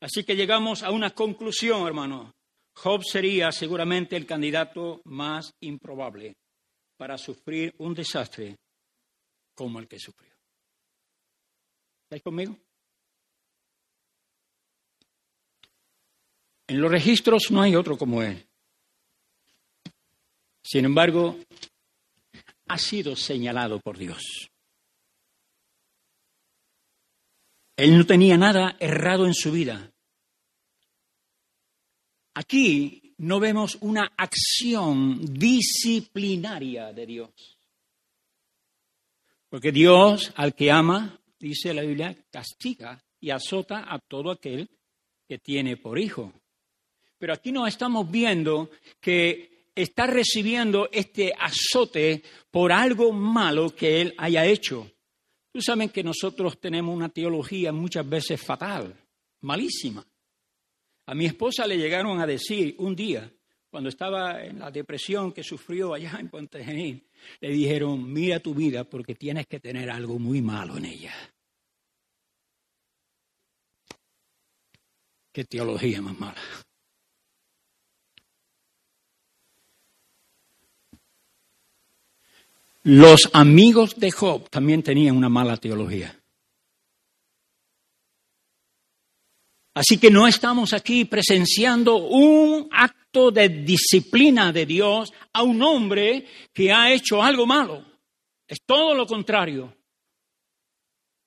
Así 0.00 0.22
que 0.22 0.36
llegamos 0.36 0.82
a 0.82 0.90
una 0.90 1.10
conclusión, 1.14 1.86
hermano. 1.86 2.34
Job 2.74 3.02
sería 3.04 3.52
seguramente 3.52 4.16
el 4.16 4.26
candidato 4.26 5.00
más 5.04 5.54
improbable 5.60 6.36
para 6.96 7.16
sufrir 7.16 7.74
un 7.78 7.94
desastre 7.94 8.56
como 9.54 9.78
el 9.78 9.88
que 9.88 9.98
sufrió. 9.98 10.33
¿Estáis 12.04 12.22
conmigo? 12.22 12.56
En 16.66 16.80
los 16.80 16.90
registros 16.90 17.50
no 17.50 17.60
hay 17.60 17.76
otro 17.76 17.98
como 17.98 18.22
él. 18.22 18.46
Sin 20.62 20.84
embargo, 20.84 21.38
ha 22.68 22.78
sido 22.78 23.16
señalado 23.16 23.80
por 23.80 23.98
Dios. 23.98 24.50
Él 27.76 27.98
no 27.98 28.06
tenía 28.06 28.36
nada 28.36 28.76
errado 28.78 29.26
en 29.26 29.34
su 29.34 29.52
vida. 29.52 29.92
Aquí 32.34 33.14
no 33.18 33.40
vemos 33.40 33.76
una 33.80 34.12
acción 34.16 35.20
disciplinaria 35.34 36.92
de 36.92 37.06
Dios. 37.06 37.58
Porque 39.48 39.70
Dios 39.70 40.32
al 40.36 40.54
que 40.54 40.70
ama, 40.70 41.20
dice 41.44 41.74
la 41.74 41.82
Biblia, 41.82 42.16
castiga 42.30 42.98
y 43.20 43.30
azota 43.30 43.84
a 43.86 43.98
todo 43.98 44.30
aquel 44.30 44.68
que 45.28 45.38
tiene 45.38 45.76
por 45.76 45.98
hijo. 45.98 46.32
Pero 47.18 47.34
aquí 47.34 47.52
no 47.52 47.66
estamos 47.66 48.10
viendo 48.10 48.70
que 49.00 49.68
está 49.74 50.06
recibiendo 50.06 50.88
este 50.90 51.32
azote 51.38 52.22
por 52.50 52.72
algo 52.72 53.12
malo 53.12 53.74
que 53.74 54.00
él 54.00 54.14
haya 54.16 54.46
hecho. 54.46 54.90
Tú 55.52 55.60
sabes 55.60 55.92
que 55.92 56.02
nosotros 56.02 56.58
tenemos 56.58 56.96
una 56.96 57.10
teología 57.10 57.72
muchas 57.72 58.08
veces 58.08 58.40
fatal, 58.40 58.94
malísima. 59.42 60.04
A 61.06 61.14
mi 61.14 61.26
esposa 61.26 61.66
le 61.66 61.76
llegaron 61.76 62.20
a 62.20 62.26
decir 62.26 62.74
un 62.78 62.96
día, 62.96 63.30
cuando 63.68 63.90
estaba 63.90 64.42
en 64.44 64.60
la 64.60 64.70
depresión 64.70 65.32
que 65.32 65.42
sufrió 65.42 65.92
allá 65.92 66.18
en 66.20 66.48
Genil, 66.64 67.06
le 67.40 67.50
dijeron, 67.50 68.10
mira 68.10 68.40
tu 68.40 68.54
vida 68.54 68.84
porque 68.84 69.14
tienes 69.14 69.46
que 69.46 69.60
tener 69.60 69.90
algo 69.90 70.18
muy 70.18 70.40
malo 70.40 70.76
en 70.78 70.86
ella. 70.86 71.12
Qué 75.34 75.44
teología 75.44 76.00
más 76.00 76.16
mala. 76.16 76.40
Los 82.84 83.30
amigos 83.32 83.96
de 83.96 84.12
Job 84.12 84.48
también 84.48 84.84
tenían 84.84 85.16
una 85.16 85.28
mala 85.28 85.56
teología. 85.56 86.16
Así 89.74 89.98
que 89.98 90.08
no 90.08 90.28
estamos 90.28 90.72
aquí 90.72 91.04
presenciando 91.04 91.96
un 91.96 92.68
acto 92.70 93.32
de 93.32 93.48
disciplina 93.48 94.52
de 94.52 94.66
Dios 94.66 95.12
a 95.32 95.42
un 95.42 95.60
hombre 95.62 96.28
que 96.52 96.72
ha 96.72 96.92
hecho 96.92 97.20
algo 97.20 97.44
malo. 97.44 97.84
Es 98.46 98.58
todo 98.64 98.94
lo 98.94 99.04
contrario. 99.04 99.76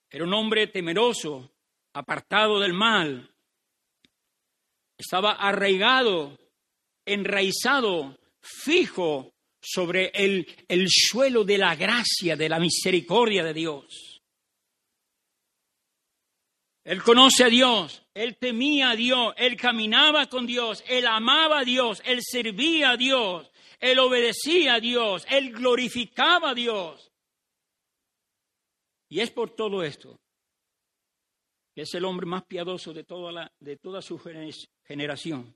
Era 0.10 0.24
un 0.24 0.34
hombre 0.34 0.68
temeroso, 0.68 1.52
apartado 1.92 2.62
del 2.62 2.72
mal. 2.72 3.34
Estaba 4.98 5.34
arraigado, 5.34 6.38
enraizado, 7.06 8.18
fijo 8.42 9.34
sobre 9.62 10.12
el, 10.14 10.48
el 10.68 10.88
suelo 10.90 11.44
de 11.44 11.58
la 11.58 11.76
gracia, 11.76 12.36
de 12.36 12.50
la 12.50 12.60
misericordia 12.60 13.44
de 13.44 13.54
Dios. 13.54 14.22
Él 16.84 17.04
conoce 17.04 17.44
a 17.44 17.50
Dios, 17.50 18.02
él 18.14 18.38
temía 18.38 18.92
a 18.92 18.96
Dios, 18.96 19.34
él 19.38 19.58
caminaba 19.58 20.28
con 20.28 20.48
Dios, 20.48 20.84
él 20.88 21.06
amaba 21.06 21.60
a 21.60 21.64
Dios, 21.66 22.02
él 22.06 22.22
servía 22.22 22.92
a 22.92 22.98
Dios, 22.98 23.52
él 23.80 24.00
obedecía 24.00 24.76
a 24.76 24.80
Dios, 24.80 25.26
él 25.30 25.52
glorificaba 25.52 26.52
a 26.52 26.54
Dios. 26.56 27.12
Y 29.10 29.20
es 29.20 29.32
por 29.32 29.54
todo 29.54 29.84
esto 29.84 30.18
que 31.78 31.84
es 31.84 31.94
el 31.94 32.06
hombre 32.06 32.26
más 32.26 32.44
piadoso 32.44 32.92
de 32.92 33.04
toda, 33.04 33.32
la, 33.32 33.52
de 33.60 33.78
toda 33.78 34.02
su 34.02 34.18
generación 34.88 35.54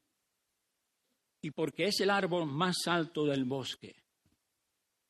y 1.42 1.52
porque 1.52 1.86
es 1.86 2.00
el 2.02 2.10
árbol 2.10 2.46
más 2.46 2.88
alto 2.88 3.26
del 3.26 3.46
bosque. 3.46 3.96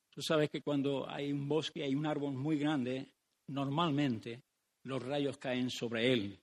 Tú 0.09 0.21
sabes 0.21 0.49
que 0.49 0.61
cuando 0.61 1.09
hay 1.09 1.31
un 1.31 1.47
bosque, 1.47 1.83
hay 1.83 1.95
un 1.95 2.05
árbol 2.05 2.33
muy 2.33 2.57
grande, 2.57 3.11
normalmente 3.47 4.43
los 4.83 5.03
rayos 5.03 5.37
caen 5.37 5.69
sobre 5.69 6.13
él, 6.13 6.39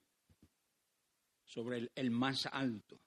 sobre 1.44 1.78
el, 1.78 1.92
el 1.94 2.10
más 2.10 2.46
alto. 2.46 2.98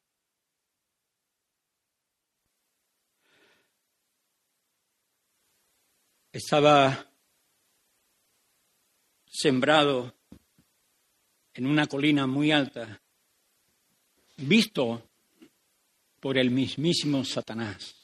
Estaba 6.31 7.11
sembrado 9.25 10.15
en 11.53 11.65
una 11.65 11.87
colina 11.87 12.25
muy 12.25 12.51
alta, 12.51 13.01
visto 14.41 15.09
por 16.19 16.37
el 16.37 16.51
mismísimo 16.51 17.23
Satanás. 17.25 17.95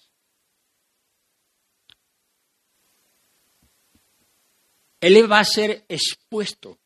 Él 4.99 5.31
va 5.31 5.39
a 5.39 5.45
ser 5.45 5.85
expuesto. 5.87 6.79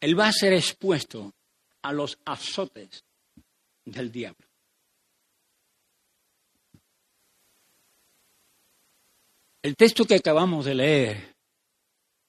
Él 0.00 0.18
va 0.18 0.28
a 0.28 0.32
ser 0.32 0.52
expuesto 0.52 1.32
a 1.82 1.92
los 1.92 2.18
azotes 2.24 3.04
del 3.84 4.12
diablo. 4.12 4.46
El 9.62 9.76
texto 9.76 10.04
que 10.04 10.16
acabamos 10.16 10.66
de 10.66 10.74
leer 10.74 11.36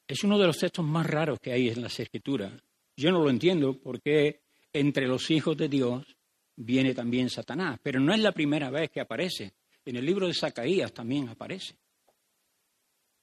es 0.07 0.23
uno 0.23 0.39
de 0.39 0.47
los 0.47 0.57
textos 0.57 0.86
más 0.86 1.05
raros 1.05 1.39
que 1.39 1.51
hay 1.51 1.69
en 1.69 1.81
las 1.81 1.99
Escrituras. 1.99 2.53
Yo 2.95 3.11
no 3.11 3.21
lo 3.21 3.29
entiendo 3.29 3.77
porque 3.77 4.44
entre 4.76 5.07
los 5.07 5.32
hijos 5.32 5.55
de 5.55 5.69
Dios 5.69 6.05
viene 6.57 6.93
también 6.93 7.30
Satanás, 7.30 7.80
pero 7.82 8.01
no 8.01 8.13
es 8.13 8.19
la 8.19 8.34
primera 8.34 8.69
vez 8.69 8.91
que 8.91 8.99
aparece. 8.99 9.53
En 9.86 9.95
el 9.95 10.05
libro 10.05 10.28
de 10.28 10.34
Zacarías 10.34 10.93
también 10.93 11.30
aparece. 11.30 11.78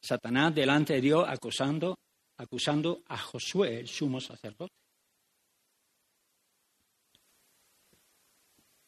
Satanás 0.00 0.54
delante 0.54 0.94
de 0.94 1.02
Dios 1.02 1.24
acusando, 1.28 1.98
acusando 2.38 3.02
a 3.06 3.18
Josué, 3.18 3.80
el 3.80 3.88
sumo 3.88 4.18
sacerdote. 4.18 4.72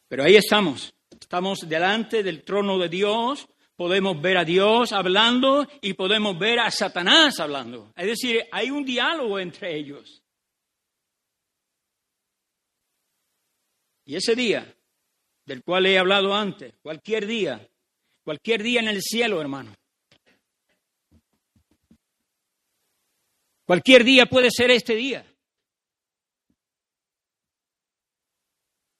Pero 0.07 0.23
ahí 0.23 0.35
estamos, 0.35 0.91
estamos 1.19 1.69
delante 1.69 2.23
del 2.23 2.43
trono 2.43 2.79
de 2.79 2.89
Dios, 2.89 3.47
podemos 3.75 4.19
ver 4.19 4.37
a 4.37 4.45
Dios 4.45 4.91
hablando 4.91 5.67
y 5.81 5.93
podemos 5.93 6.37
ver 6.39 6.59
a 6.59 6.71
Satanás 6.71 7.39
hablando. 7.39 7.93
Es 7.95 8.07
decir, 8.07 8.43
hay 8.51 8.71
un 8.71 8.83
diálogo 8.83 9.37
entre 9.37 9.77
ellos. 9.77 10.24
Y 14.05 14.15
ese 14.15 14.35
día, 14.35 14.71
del 15.45 15.63
cual 15.63 15.87
he 15.87 15.97
hablado 15.97 16.33
antes, 16.33 16.75
cualquier 16.81 17.25
día, 17.25 17.67
cualquier 18.23 18.61
día 18.61 18.79
en 18.79 18.87
el 18.87 19.01
cielo, 19.01 19.41
hermano. 19.41 19.73
Cualquier 23.65 24.03
día 24.03 24.27
puede 24.27 24.51
ser 24.51 24.69
este 24.69 24.93
día. 24.95 25.25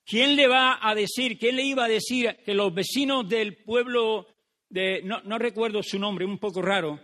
¿Quién 0.03 0.35
le 0.35 0.47
va 0.47 0.79
a 0.81 0.95
decir, 0.95 1.37
quién 1.37 1.55
le 1.55 1.63
iba 1.63 1.85
a 1.85 1.87
decir 1.87 2.37
que 2.43 2.53
los 2.53 2.73
vecinos 2.73 3.27
del 3.29 3.57
pueblo 3.57 4.27
de, 4.69 5.01
no, 5.03 5.21
no 5.21 5.37
recuerdo 5.37 5.81
su 5.83 5.99
nombre, 5.99 6.25
un 6.25 6.39
poco 6.39 6.61
raro, 6.61 6.99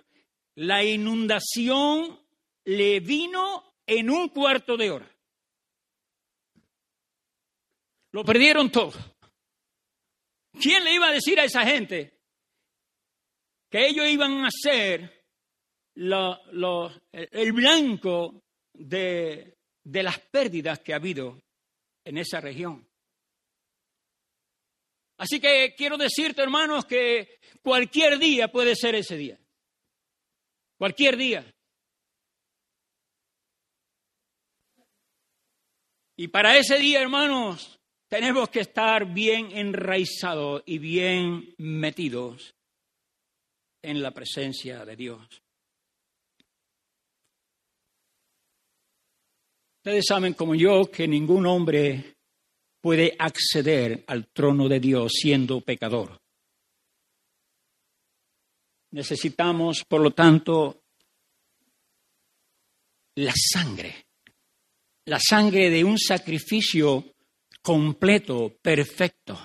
la 0.56 0.84
inundación 0.84 2.20
le 2.66 3.00
vino 3.00 3.74
en 3.86 4.10
un 4.10 4.30
cuarto 4.30 4.76
de 4.76 4.92
hora? 4.92 5.11
Lo 8.12 8.26
perdieron 8.26 8.72
todo. 8.72 8.94
¿Quién 10.60 10.84
le 10.84 10.94
iba 10.94 11.08
a 11.08 11.14
decir 11.14 11.40
a 11.40 11.46
esa 11.46 11.66
gente 11.66 12.20
que 13.70 13.88
ellos 13.88 14.08
iban 14.08 14.46
a 14.46 14.50
ser 14.52 15.26
el 15.96 17.54
blanco 17.54 18.44
de, 18.74 19.58
de 19.84 20.04
las 20.04 20.20
pérdidas 20.20 20.80
que 20.80 20.94
ha 20.94 20.98
habido 20.98 21.42
en 22.04 22.18
esa 22.18 22.42
región? 22.42 22.86
Así 25.18 25.40
que 25.40 25.76
quiero 25.78 25.98
decirte, 25.98 26.42
hermanos, 26.42 26.86
que 26.86 27.40
cualquier 27.62 28.18
día 28.18 28.52
puede 28.52 28.76
ser 28.76 28.96
ese 28.96 29.16
día. 29.16 29.40
Cualquier 30.78 31.16
día. 31.16 31.56
Y 36.18 36.28
para 36.28 36.58
ese 36.58 36.78
día, 36.78 37.02
hermanos, 37.02 37.81
tenemos 38.12 38.50
que 38.50 38.60
estar 38.60 39.06
bien 39.06 39.58
enraizados 39.58 40.64
y 40.66 40.80
bien 40.80 41.56
metidos 41.60 42.54
en 43.82 44.02
la 44.02 44.12
presencia 44.12 44.84
de 44.84 44.98
Dios. 44.98 45.42
Ustedes 49.78 50.06
saben 50.06 50.34
como 50.34 50.56
yo 50.56 50.92
que 50.92 51.08
ningún 51.08 51.46
hombre 51.46 52.18
puede 52.82 53.16
acceder 53.18 54.04
al 54.08 54.28
trono 54.28 54.68
de 54.68 54.82
Dios 54.82 55.14
siendo 55.14 55.62
pecador. 55.62 56.20
Necesitamos, 58.92 59.86
por 59.88 60.02
lo 60.02 60.12
tanto, 60.12 60.84
la 63.16 63.34
sangre, 63.34 64.06
la 65.06 65.18
sangre 65.18 65.70
de 65.70 65.86
un 65.86 65.98
sacrificio 65.98 67.06
completo, 67.62 68.58
perfecto. 68.62 69.40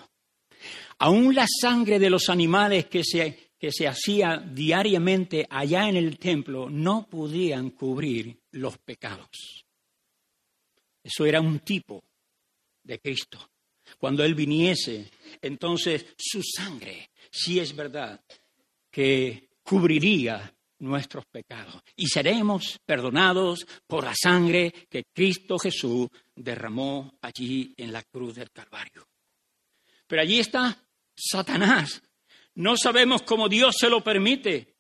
Aún 0.98 1.34
la 1.34 1.46
sangre 1.46 1.98
de 1.98 2.10
los 2.10 2.28
animales 2.28 2.86
que 2.86 3.04
se, 3.04 3.52
que 3.58 3.70
se 3.70 3.86
hacía 3.86 4.38
diariamente 4.38 5.46
allá 5.50 5.88
en 5.88 5.96
el 5.96 6.18
templo 6.18 6.70
no 6.70 7.06
podían 7.08 7.70
cubrir 7.70 8.38
los 8.52 8.78
pecados. 8.78 9.64
Eso 11.02 11.24
era 11.24 11.40
un 11.40 11.60
tipo 11.60 12.02
de 12.82 12.98
Cristo. 12.98 13.50
Cuando 13.98 14.24
Él 14.24 14.34
viniese, 14.34 15.10
entonces 15.40 16.06
su 16.18 16.42
sangre, 16.42 17.10
si 17.30 17.60
es 17.60 17.76
verdad, 17.76 18.20
que 18.90 19.50
cubriría 19.62 20.52
nuestros 20.78 21.24
pecados 21.26 21.82
y 21.94 22.06
seremos 22.06 22.78
perdonados 22.84 23.66
por 23.86 24.04
la 24.04 24.14
sangre 24.14 24.72
que 24.88 25.04
Cristo 25.12 25.58
Jesús 25.58 26.08
derramó 26.36 27.18
allí 27.22 27.74
en 27.76 27.92
la 27.92 28.02
cruz 28.02 28.36
del 28.36 28.50
Calvario. 28.52 29.08
Pero 30.06 30.22
allí 30.22 30.38
está 30.38 30.88
Satanás. 31.16 32.02
No 32.54 32.76
sabemos 32.76 33.22
cómo 33.22 33.48
Dios 33.48 33.76
se 33.78 33.90
lo 33.90 34.04
permite. 34.04 34.76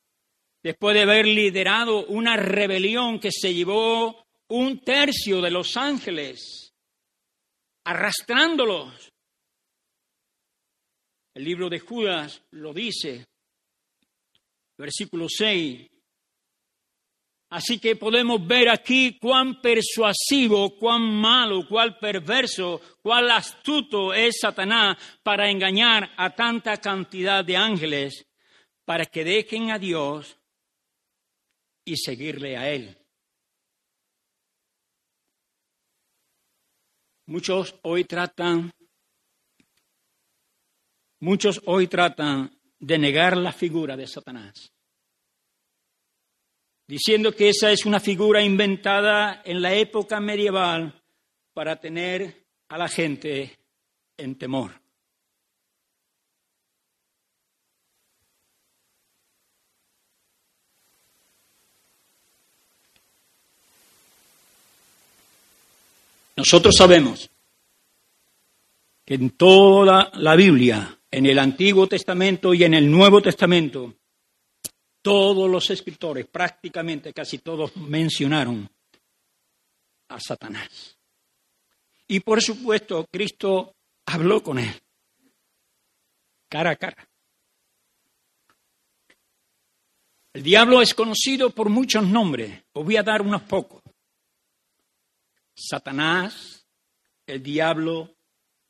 Después 0.62 0.94
de 0.94 1.02
haber 1.02 1.26
liderado 1.26 2.06
una 2.06 2.36
rebelión 2.36 3.18
que 3.18 3.30
se 3.32 3.54
llevó 3.54 4.26
un 4.48 4.80
tercio 4.80 5.40
de 5.40 5.50
los 5.50 5.76
ángeles, 5.76 6.74
arrastrándolos. 7.84 9.12
El 11.34 11.44
libro 11.44 11.68
de 11.68 11.80
Judas 11.80 12.42
lo 12.52 12.72
dice, 12.72 13.26
versículo 14.78 15.26
6, 15.28 15.88
Así 17.48 17.78
que 17.78 17.94
podemos 17.94 18.44
ver 18.44 18.68
aquí 18.68 19.18
cuán 19.18 19.60
persuasivo, 19.60 20.76
cuán 20.76 21.02
malo, 21.02 21.66
cuán 21.68 21.96
perverso, 22.00 22.80
cuán 23.00 23.30
astuto 23.30 24.12
es 24.12 24.38
Satanás 24.40 24.96
para 25.22 25.48
engañar 25.48 26.10
a 26.16 26.34
tanta 26.34 26.76
cantidad 26.78 27.44
de 27.44 27.56
ángeles 27.56 28.26
para 28.84 29.06
que 29.06 29.22
dejen 29.22 29.70
a 29.70 29.78
Dios 29.78 30.36
y 31.84 31.96
seguirle 31.96 32.56
a 32.56 32.68
Él. 32.68 32.98
Muchos 37.26 37.76
hoy 37.82 38.04
tratan, 38.04 38.72
muchos 41.20 41.60
hoy 41.66 41.86
tratan 41.86 42.56
de 42.78 42.98
negar 42.98 43.36
la 43.36 43.52
figura 43.52 43.96
de 43.96 44.06
Satanás 44.08 44.75
diciendo 46.86 47.32
que 47.32 47.48
esa 47.48 47.72
es 47.72 47.84
una 47.84 48.00
figura 48.00 48.42
inventada 48.42 49.42
en 49.44 49.60
la 49.60 49.74
época 49.74 50.20
medieval 50.20 51.02
para 51.52 51.76
tener 51.76 52.44
a 52.68 52.78
la 52.78 52.88
gente 52.88 53.58
en 54.16 54.36
temor. 54.36 54.72
Nosotros 66.36 66.74
sabemos 66.76 67.30
que 69.06 69.14
en 69.14 69.30
toda 69.30 70.10
la 70.14 70.36
Biblia, 70.36 70.98
en 71.10 71.24
el 71.24 71.38
Antiguo 71.38 71.86
Testamento 71.86 72.52
y 72.52 72.64
en 72.64 72.74
el 72.74 72.90
Nuevo 72.90 73.22
Testamento, 73.22 73.94
todos 75.06 75.48
los 75.48 75.70
escritores, 75.70 76.26
prácticamente 76.26 77.12
casi 77.12 77.38
todos, 77.38 77.76
mencionaron 77.76 78.68
a 80.08 80.18
Satanás. 80.18 80.98
Y 82.08 82.18
por 82.18 82.42
supuesto, 82.42 83.06
Cristo 83.08 83.76
habló 84.04 84.42
con 84.42 84.58
él, 84.58 84.74
cara 86.48 86.72
a 86.72 86.74
cara. 86.74 87.08
El 90.32 90.42
diablo 90.42 90.82
es 90.82 90.92
conocido 90.92 91.50
por 91.50 91.68
muchos 91.68 92.04
nombres, 92.04 92.64
os 92.72 92.84
voy 92.84 92.96
a 92.96 93.04
dar 93.04 93.22
unos 93.22 93.42
pocos. 93.42 93.80
Satanás, 95.54 96.66
el 97.28 97.44
diablo, 97.44 98.16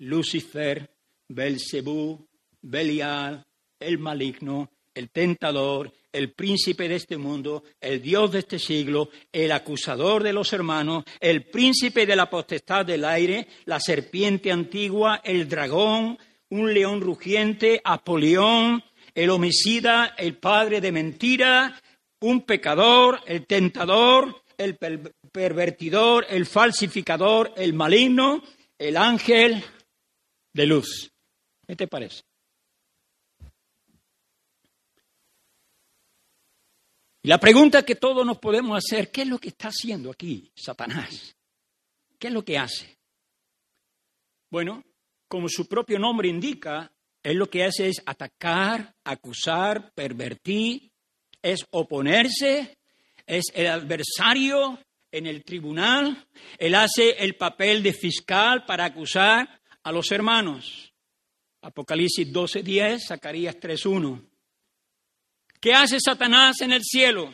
Lucifer, 0.00 0.94
Belcebú, 1.28 2.28
Belial, 2.60 3.42
el 3.80 3.96
maligno, 3.96 4.70
el 4.92 5.08
tentador, 5.08 5.90
el 6.16 6.32
príncipe 6.32 6.88
de 6.88 6.96
este 6.96 7.18
mundo, 7.18 7.62
el 7.78 8.00
Dios 8.00 8.32
de 8.32 8.38
este 8.38 8.58
siglo, 8.58 9.10
el 9.30 9.52
acusador 9.52 10.22
de 10.22 10.32
los 10.32 10.50
hermanos, 10.54 11.04
el 11.20 11.44
príncipe 11.44 12.06
de 12.06 12.16
la 12.16 12.30
potestad 12.30 12.86
del 12.86 13.04
aire, 13.04 13.46
la 13.66 13.78
serpiente 13.78 14.50
antigua, 14.50 15.20
el 15.22 15.46
dragón, 15.46 16.18
un 16.48 16.72
león 16.72 17.02
rugiente, 17.02 17.82
Apolión, 17.84 18.82
el 19.14 19.28
homicida, 19.28 20.14
el 20.16 20.38
padre 20.38 20.80
de 20.80 20.92
mentira, 20.92 21.78
un 22.20 22.42
pecador, 22.42 23.20
el 23.26 23.46
tentador, 23.46 24.42
el 24.56 24.76
pervertidor, 25.30 26.26
el 26.30 26.46
falsificador, 26.46 27.52
el 27.58 27.74
maligno, 27.74 28.42
el 28.78 28.96
ángel 28.96 29.62
de 30.54 30.66
luz. 30.66 31.12
¿Qué 31.66 31.76
te 31.76 31.86
parece? 31.86 32.22
La 37.26 37.38
pregunta 37.38 37.84
que 37.84 37.96
todos 37.96 38.24
nos 38.24 38.38
podemos 38.38 38.78
hacer, 38.78 39.10
¿qué 39.10 39.22
es 39.22 39.28
lo 39.28 39.38
que 39.38 39.48
está 39.48 39.68
haciendo 39.68 40.12
aquí 40.12 40.48
Satanás? 40.54 41.34
¿Qué 42.20 42.28
es 42.28 42.32
lo 42.32 42.44
que 42.44 42.56
hace? 42.56 42.96
Bueno, 44.48 44.84
como 45.26 45.48
su 45.48 45.66
propio 45.66 45.98
nombre 45.98 46.28
indica, 46.28 46.92
él 47.24 47.38
lo 47.38 47.50
que 47.50 47.64
hace 47.64 47.88
es 47.88 48.00
atacar, 48.06 48.94
acusar, 49.02 49.92
pervertir, 49.92 50.88
es 51.42 51.66
oponerse, 51.70 52.78
es 53.26 53.46
el 53.54 53.66
adversario 53.66 54.78
en 55.10 55.26
el 55.26 55.42
tribunal, 55.42 56.28
él 56.58 56.76
hace 56.76 57.10
el 57.18 57.34
papel 57.34 57.82
de 57.82 57.92
fiscal 57.92 58.64
para 58.64 58.84
acusar 58.84 59.60
a 59.82 59.90
los 59.90 60.12
hermanos. 60.12 60.92
Apocalipsis 61.60 62.32
12:10, 62.32 63.08
Zacarías 63.08 63.56
3:1. 63.58 64.35
¿Qué 65.60 65.72
hace 65.72 65.98
Satanás 66.00 66.60
en 66.60 66.72
el 66.72 66.82
cielo? 66.82 67.32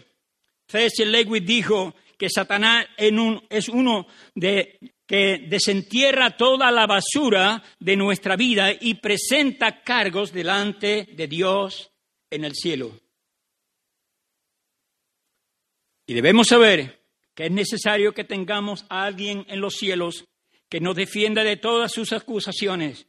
C.S. 0.68 1.05
Lewis 1.05 1.45
dijo 1.45 1.95
que 2.16 2.29
Satanás 2.31 2.87
es 2.97 3.68
uno 3.68 4.07
de, 4.35 4.79
que 5.07 5.47
desentierra 5.49 6.37
toda 6.37 6.70
la 6.70 6.87
basura 6.87 7.62
de 7.79 7.97
nuestra 7.97 8.37
vida 8.37 8.73
y 8.73 8.95
presenta 8.95 9.83
cargos 9.83 10.33
delante 10.33 11.09
de 11.12 11.27
Dios 11.27 11.91
en 12.31 12.45
el 12.45 12.55
cielo. 12.55 12.99
Y 16.07 16.14
debemos 16.14 16.49
saber 16.49 17.03
que 17.35 17.47
es 17.47 17.51
necesario 17.51 18.12
que 18.14 18.25
tengamos 18.25 18.85
a 18.89 19.05
alguien 19.05 19.45
en 19.49 19.61
los 19.61 19.75
cielos 19.75 20.25
que 20.68 20.81
nos 20.81 20.97
defienda 20.97 21.45
de 21.45 21.57
todas 21.57 21.93
sus 21.93 22.12
acusaciones 22.12 23.07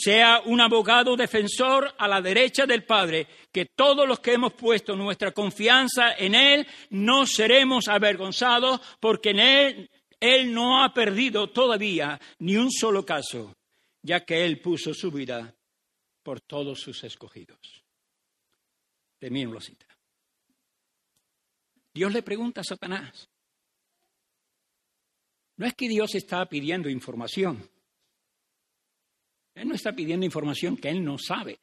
sea 0.00 0.40
un 0.46 0.60
abogado 0.60 1.14
defensor 1.16 1.94
a 1.98 2.08
la 2.08 2.22
derecha 2.22 2.64
del 2.64 2.84
Padre, 2.84 3.26
que 3.52 3.66
todos 3.66 4.08
los 4.08 4.20
que 4.20 4.32
hemos 4.32 4.54
puesto 4.54 4.96
nuestra 4.96 5.32
confianza 5.32 6.14
en 6.16 6.34
Él 6.34 6.66
no 6.90 7.26
seremos 7.26 7.88
avergonzados 7.88 8.80
porque 8.98 9.30
en 9.30 9.40
Él 9.40 9.90
Él 10.18 10.52
no 10.52 10.82
ha 10.82 10.94
perdido 10.94 11.50
todavía 11.50 12.18
ni 12.38 12.56
un 12.56 12.70
solo 12.70 13.04
caso, 13.04 13.54
ya 14.02 14.24
que 14.24 14.44
Él 14.46 14.60
puso 14.60 14.94
su 14.94 15.10
vida 15.10 15.54
por 16.22 16.40
todos 16.40 16.80
sus 16.80 17.04
escogidos. 17.04 17.84
Termino 19.18 19.52
la 19.52 19.60
cita. 19.60 19.86
Dios 21.92 22.12
le 22.12 22.22
pregunta 22.22 22.62
a 22.62 22.64
Satanás. 22.64 23.28
No 25.56 25.66
es 25.66 25.74
que 25.74 25.88
Dios 25.88 26.14
está 26.14 26.46
pidiendo 26.46 26.88
información. 26.88 27.68
Él 29.60 29.68
no 29.68 29.74
está 29.74 29.92
pidiendo 29.92 30.24
información 30.24 30.74
que 30.78 30.88
Él 30.88 31.04
no 31.04 31.18
sabe. 31.18 31.60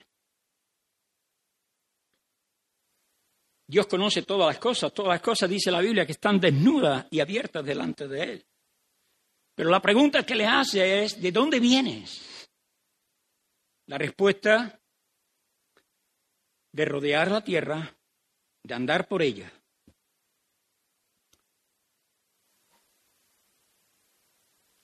Dios 3.65 3.87
conoce 3.87 4.21
todas 4.21 4.53
las 4.53 4.59
cosas, 4.59 4.93
todas 4.93 5.13
las 5.13 5.21
cosas, 5.21 5.49
dice 5.49 5.71
la 5.71 5.81
Biblia, 5.81 6.05
que 6.05 6.11
están 6.11 6.39
desnudas 6.39 7.07
y 7.09 7.19
abiertas 7.19 7.65
delante 7.65 8.07
de 8.07 8.23
Él. 8.23 8.45
Pero 9.55 9.71
la 9.71 9.81
pregunta 9.81 10.23
que 10.23 10.35
le 10.35 10.45
hace 10.45 11.05
es, 11.05 11.19
¿de 11.19 11.31
dónde 11.31 11.59
vienes? 11.59 12.47
La 13.87 13.97
respuesta, 13.97 14.79
de 16.71 16.85
rodear 16.85 17.31
la 17.31 17.43
tierra, 17.43 17.97
de 18.61 18.73
andar 18.75 19.07
por 19.07 19.23
ella. 19.23 19.51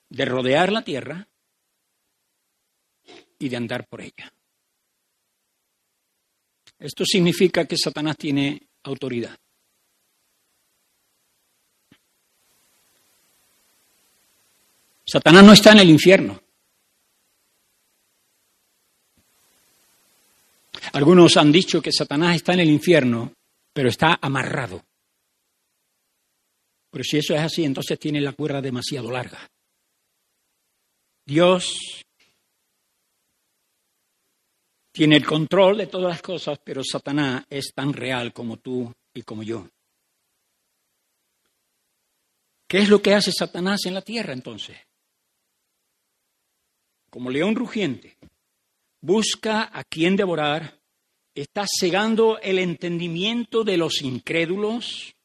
De 0.10 0.26
rodear 0.26 0.72
la 0.72 0.84
tierra 0.84 1.28
y 3.44 3.50
de 3.50 3.58
andar 3.58 3.86
por 3.88 4.00
ella. 4.00 4.32
Esto 6.80 7.04
significa 7.06 7.66
que 7.66 7.76
Satanás 7.78 8.16
tiene 8.18 8.62
autoridad. 8.84 9.38
Satanás 15.06 15.44
no 15.44 15.52
está 15.52 15.74
en 15.74 15.80
el 15.80 15.90
infierno. 15.90 16.42
Algunos 20.94 21.36
han 21.36 21.52
dicho 21.52 21.82
que 21.82 21.92
Satanás 21.92 22.38
está 22.38 22.54
en 22.54 22.62
el 22.62 22.70
infierno, 22.70 23.34
pero 23.74 23.90
está 23.90 24.20
amarrado. 24.22 24.86
Pero 26.90 27.04
si 27.04 27.18
eso 27.18 27.34
es 27.34 27.42
así, 27.42 27.66
entonces 27.66 28.00
tiene 28.00 28.22
la 28.22 28.32
cuerda 28.32 28.62
demasiado 28.62 29.12
larga. 29.12 29.50
Dios 31.26 32.04
tiene 34.94 35.18
el 35.18 35.26
control 35.26 35.80
de 35.80 35.88
todas 35.88 36.08
las 36.08 36.22
cosas, 36.22 36.60
pero 36.64 36.84
Satanás 36.84 37.44
es 37.50 37.74
tan 37.74 37.92
real 37.92 38.32
como 38.32 38.58
tú 38.58 38.94
y 39.14 39.24
como 39.24 39.42
yo. 39.42 39.68
¿Qué 42.68 42.78
es 42.78 42.90
lo 42.90 43.02
que 43.02 43.14
hace 43.14 43.32
Satanás 43.32 43.82
en 43.86 43.96
la 43.96 44.04
tierra 44.04 44.34
entonces? 44.34 44.78
Como 47.10 47.30
león 47.30 47.56
rugiente, 47.56 48.18
busca 49.02 49.70
a 49.72 49.84
quien 49.84 50.16
devorar, 50.16 50.80
está 51.36 51.66
cegando 51.68 52.40
el 52.40 52.60
entendimiento 52.60 53.64
de 53.64 53.78
los 53.78 54.02
incrédulos, 54.04 55.16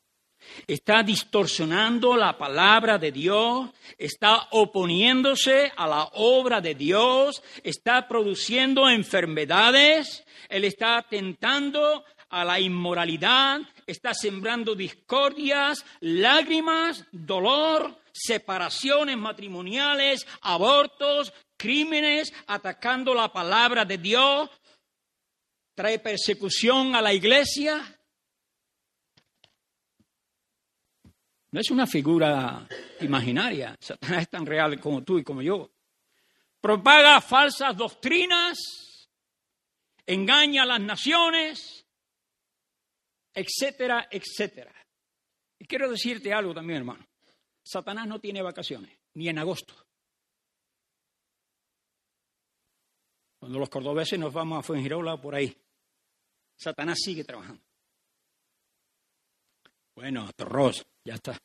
está 0.66 1.02
distorsionando 1.02 2.16
la 2.16 2.36
palabra 2.36 2.98
de 2.98 3.12
Dios, 3.12 3.70
está 3.96 4.48
oponiéndose 4.50 5.72
a 5.76 5.86
la 5.86 6.04
obra 6.14 6.60
de 6.60 6.74
Dios, 6.74 7.42
está 7.62 8.08
produciendo 8.08 8.88
enfermedades, 8.88 10.24
él 10.48 10.64
está 10.64 11.04
tentando 11.08 12.04
a 12.30 12.44
la 12.44 12.60
inmoralidad, 12.60 13.60
está 13.86 14.12
sembrando 14.12 14.74
discordias, 14.74 15.84
lágrimas, 16.00 17.04
dolor, 17.10 17.98
separaciones 18.12 19.16
matrimoniales, 19.16 20.26
abortos, 20.42 21.32
crímenes, 21.56 22.32
atacando 22.46 23.14
la 23.14 23.32
palabra 23.32 23.84
de 23.84 23.98
Dios, 23.98 24.50
trae 25.74 25.98
persecución 25.98 26.94
a 26.94 27.00
la 27.02 27.14
iglesia, 27.14 27.97
No 31.50 31.60
es 31.60 31.70
una 31.70 31.86
figura 31.86 32.66
imaginaria. 33.00 33.76
Satanás 33.80 34.22
es 34.22 34.28
tan 34.28 34.44
real 34.44 34.78
como 34.80 35.02
tú 35.02 35.18
y 35.18 35.24
como 35.24 35.40
yo. 35.40 35.70
Propaga 36.60 37.20
falsas 37.20 37.76
doctrinas, 37.76 38.58
engaña 40.04 40.64
a 40.64 40.66
las 40.66 40.80
naciones, 40.80 41.86
etcétera, 43.32 44.08
etcétera. 44.10 44.74
Y 45.58 45.66
quiero 45.66 45.90
decirte 45.90 46.32
algo 46.32 46.52
también, 46.52 46.78
hermano. 46.78 47.06
Satanás 47.62 48.06
no 48.06 48.20
tiene 48.20 48.42
vacaciones, 48.42 48.98
ni 49.14 49.28
en 49.28 49.38
agosto. 49.38 49.74
Cuando 53.38 53.58
los 53.58 53.68
cordobeses 53.68 54.18
nos 54.18 54.32
vamos 54.32 54.58
a 54.58 54.62
Fuengirola 54.62 55.20
por 55.20 55.34
ahí, 55.34 55.56
Satanás 56.56 56.98
sigue 57.00 57.24
trabajando. 57.24 57.62
Bueno, 59.94 60.30
Torros, 60.32 60.86
ya 61.08 61.14
está. 61.14 61.38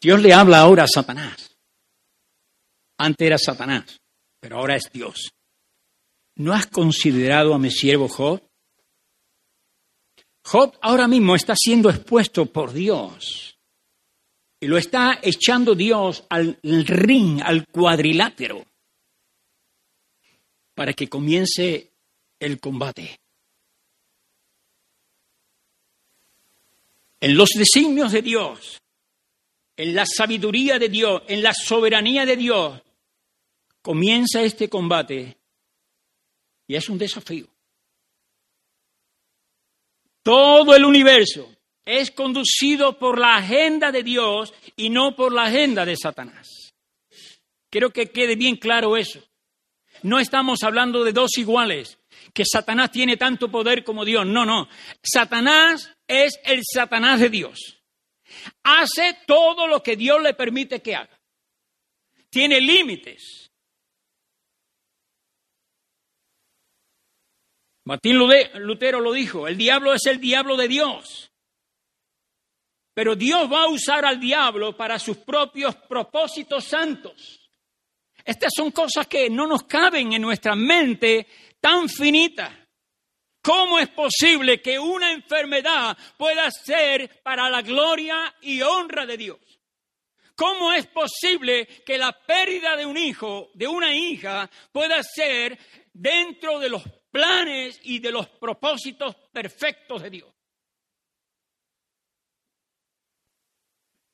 Dios 0.00 0.22
le 0.22 0.32
habla 0.32 0.60
ahora 0.60 0.84
a 0.84 0.86
Satanás. 0.86 1.56
Antes 2.98 3.26
era 3.26 3.36
Satanás, 3.36 3.98
pero 4.40 4.58
ahora 4.58 4.76
es 4.76 4.92
Dios. 4.92 5.30
¿No 6.36 6.52
has 6.52 6.68
considerado 6.68 7.52
a 7.52 7.58
mi 7.58 7.70
siervo 7.72 8.08
Job? 8.08 8.40
Job 10.44 10.78
ahora 10.82 11.08
mismo 11.08 11.34
está 11.34 11.54
siendo 11.56 11.90
expuesto 11.90 12.46
por 12.46 12.72
Dios 12.72 13.58
y 14.60 14.68
lo 14.68 14.78
está 14.78 15.18
echando 15.20 15.74
Dios 15.74 16.24
al 16.28 16.60
ring, 16.62 17.40
al 17.42 17.66
cuadrilátero. 17.66 18.64
para 20.76 20.92
que 20.92 21.08
comience 21.08 21.94
el 22.38 22.60
combate. 22.60 23.18
En 27.20 27.36
los 27.36 27.50
designios 27.50 28.12
de 28.12 28.22
Dios, 28.22 28.80
en 29.76 29.94
la 29.94 30.06
sabiduría 30.06 30.78
de 30.78 30.88
Dios, 30.88 31.22
en 31.28 31.42
la 31.42 31.52
soberanía 31.54 32.24
de 32.26 32.36
Dios, 32.36 32.82
comienza 33.82 34.42
este 34.42 34.68
combate 34.68 35.36
y 36.66 36.74
es 36.74 36.88
un 36.88 36.98
desafío. 36.98 37.46
Todo 40.22 40.74
el 40.74 40.84
universo 40.84 41.48
es 41.84 42.10
conducido 42.10 42.98
por 42.98 43.18
la 43.18 43.36
agenda 43.36 43.92
de 43.92 44.02
Dios 44.02 44.52
y 44.74 44.90
no 44.90 45.14
por 45.14 45.32
la 45.32 45.44
agenda 45.44 45.84
de 45.84 45.96
Satanás. 45.96 46.74
Quiero 47.70 47.90
que 47.90 48.10
quede 48.10 48.34
bien 48.34 48.56
claro 48.56 48.96
eso. 48.96 49.22
No 50.02 50.18
estamos 50.18 50.62
hablando 50.62 51.04
de 51.04 51.12
dos 51.12 51.38
iguales, 51.38 51.98
que 52.34 52.44
Satanás 52.44 52.90
tiene 52.90 53.16
tanto 53.16 53.50
poder 53.50 53.84
como 53.84 54.04
Dios. 54.04 54.26
No, 54.26 54.44
no. 54.44 54.68
Satanás 55.02 55.95
es 56.06 56.38
el 56.44 56.62
Satanás 56.64 57.20
de 57.20 57.30
Dios. 57.30 57.82
Hace 58.62 59.18
todo 59.26 59.66
lo 59.66 59.82
que 59.82 59.96
Dios 59.96 60.22
le 60.22 60.34
permite 60.34 60.82
que 60.82 60.94
haga. 60.94 61.18
Tiene 62.30 62.60
límites. 62.60 63.50
Martín 67.84 68.18
Lutero 68.18 69.00
lo 69.00 69.12
dijo, 69.12 69.46
el 69.46 69.56
diablo 69.56 69.94
es 69.94 70.06
el 70.06 70.20
diablo 70.20 70.56
de 70.56 70.66
Dios. 70.66 71.30
Pero 72.94 73.14
Dios 73.14 73.50
va 73.52 73.64
a 73.64 73.68
usar 73.68 74.04
al 74.04 74.18
diablo 74.18 74.76
para 74.76 74.98
sus 74.98 75.18
propios 75.18 75.76
propósitos 75.76 76.64
santos. 76.64 77.50
Estas 78.24 78.52
son 78.56 78.72
cosas 78.72 79.06
que 79.06 79.30
no 79.30 79.46
nos 79.46 79.62
caben 79.64 80.12
en 80.14 80.22
nuestra 80.22 80.56
mente 80.56 81.28
tan 81.60 81.88
finita. 81.88 82.65
¿Cómo 83.46 83.78
es 83.78 83.88
posible 83.90 84.60
que 84.60 84.76
una 84.76 85.12
enfermedad 85.12 85.96
pueda 86.18 86.50
ser 86.50 87.22
para 87.22 87.48
la 87.48 87.62
gloria 87.62 88.34
y 88.42 88.60
honra 88.60 89.06
de 89.06 89.16
Dios? 89.16 89.38
¿Cómo 90.34 90.72
es 90.72 90.86
posible 90.88 91.66
que 91.86 91.96
la 91.96 92.12
pérdida 92.12 92.76
de 92.76 92.84
un 92.84 92.98
hijo, 92.98 93.50
de 93.54 93.68
una 93.68 93.94
hija, 93.94 94.50
pueda 94.72 95.00
ser 95.02 95.58
dentro 95.94 96.58
de 96.58 96.68
los 96.68 96.82
planes 97.16 97.80
y 97.82 97.98
de 97.98 98.12
los 98.12 98.28
propósitos 98.28 99.14
perfectos 99.32 100.02
de 100.02 100.10
Dios. 100.10 100.28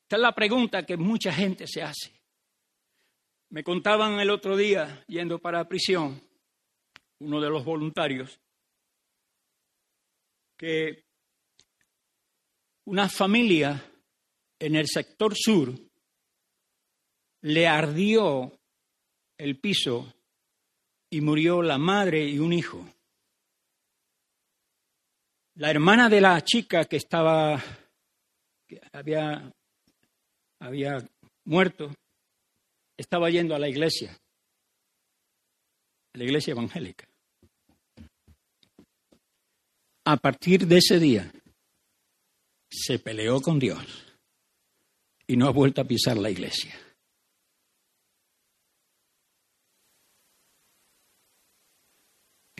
Esta 0.03 0.15
es 0.15 0.21
la 0.21 0.33
pregunta 0.33 0.85
que 0.85 0.95
mucha 0.95 1.33
gente 1.33 1.67
se 1.67 1.81
hace. 1.81 2.13
Me 3.49 3.61
contaban 3.61 4.21
el 4.21 4.29
otro 4.29 4.55
día, 4.55 5.03
yendo 5.07 5.37
para 5.39 5.67
prisión, 5.67 6.21
uno 7.19 7.41
de 7.41 7.49
los 7.49 7.65
voluntarios, 7.65 8.39
que 10.63 11.03
una 12.85 13.09
familia 13.09 13.83
en 14.57 14.77
el 14.77 14.87
sector 14.87 15.35
sur 15.35 15.77
le 17.41 17.67
ardió 17.67 18.61
el 19.37 19.59
piso 19.59 20.13
y 21.09 21.19
murió 21.19 21.61
la 21.61 21.77
madre 21.77 22.25
y 22.25 22.39
un 22.39 22.53
hijo. 22.53 22.87
La 25.55 25.69
hermana 25.69 26.07
de 26.07 26.21
la 26.21 26.41
chica 26.45 26.85
que 26.85 26.95
estaba, 26.95 27.61
que 28.65 28.79
había, 28.93 29.51
había 30.61 30.97
muerto, 31.43 31.93
estaba 32.95 33.29
yendo 33.29 33.53
a 33.53 33.59
la 33.59 33.67
iglesia, 33.67 34.17
a 36.13 36.17
la 36.17 36.23
iglesia 36.23 36.51
evangélica. 36.51 37.12
A 40.05 40.17
partir 40.17 40.67
de 40.67 40.77
ese 40.77 40.99
día, 40.99 41.31
se 42.69 42.99
peleó 42.99 43.41
con 43.41 43.59
Dios 43.59 43.85
y 45.27 45.37
no 45.37 45.47
ha 45.47 45.51
vuelto 45.51 45.81
a 45.81 45.85
pisar 45.85 46.17
la 46.17 46.29
iglesia. 46.29 46.77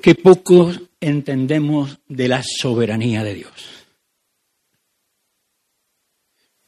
que 0.03 0.15
poco 0.15 0.69
entendemos 0.99 1.97
de 2.09 2.27
la 2.27 2.43
soberanía 2.43 3.23
de 3.23 3.35
Dios. 3.35 3.85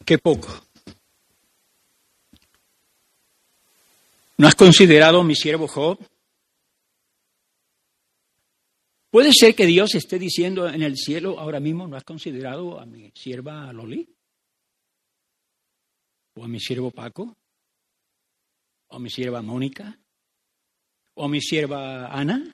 Qué 0.05 0.17
poco. 0.17 0.47
¿No 4.37 4.47
has 4.47 4.55
considerado 4.55 5.21
mi 5.25 5.35
siervo 5.35 5.67
Job? 5.67 5.99
Puede 9.15 9.31
ser 9.31 9.55
que 9.55 9.65
Dios 9.65 9.95
esté 9.95 10.19
diciendo 10.19 10.67
en 10.67 10.83
el 10.83 10.97
cielo 10.97 11.39
ahora 11.39 11.61
mismo, 11.61 11.87
¿no 11.87 11.95
has 11.95 12.03
considerado 12.03 12.77
a 12.77 12.85
mi 12.85 13.13
sierva 13.15 13.71
Loli? 13.71 14.05
¿O 16.35 16.43
a 16.43 16.49
mi 16.49 16.59
siervo 16.59 16.91
Paco? 16.91 17.33
¿O 18.89 18.97
a 18.97 18.99
mi 18.99 19.09
sierva 19.09 19.41
Mónica? 19.41 19.97
¿O 21.13 21.23
a 21.23 21.29
mi 21.29 21.39
sierva 21.39 22.07
Ana? 22.07 22.53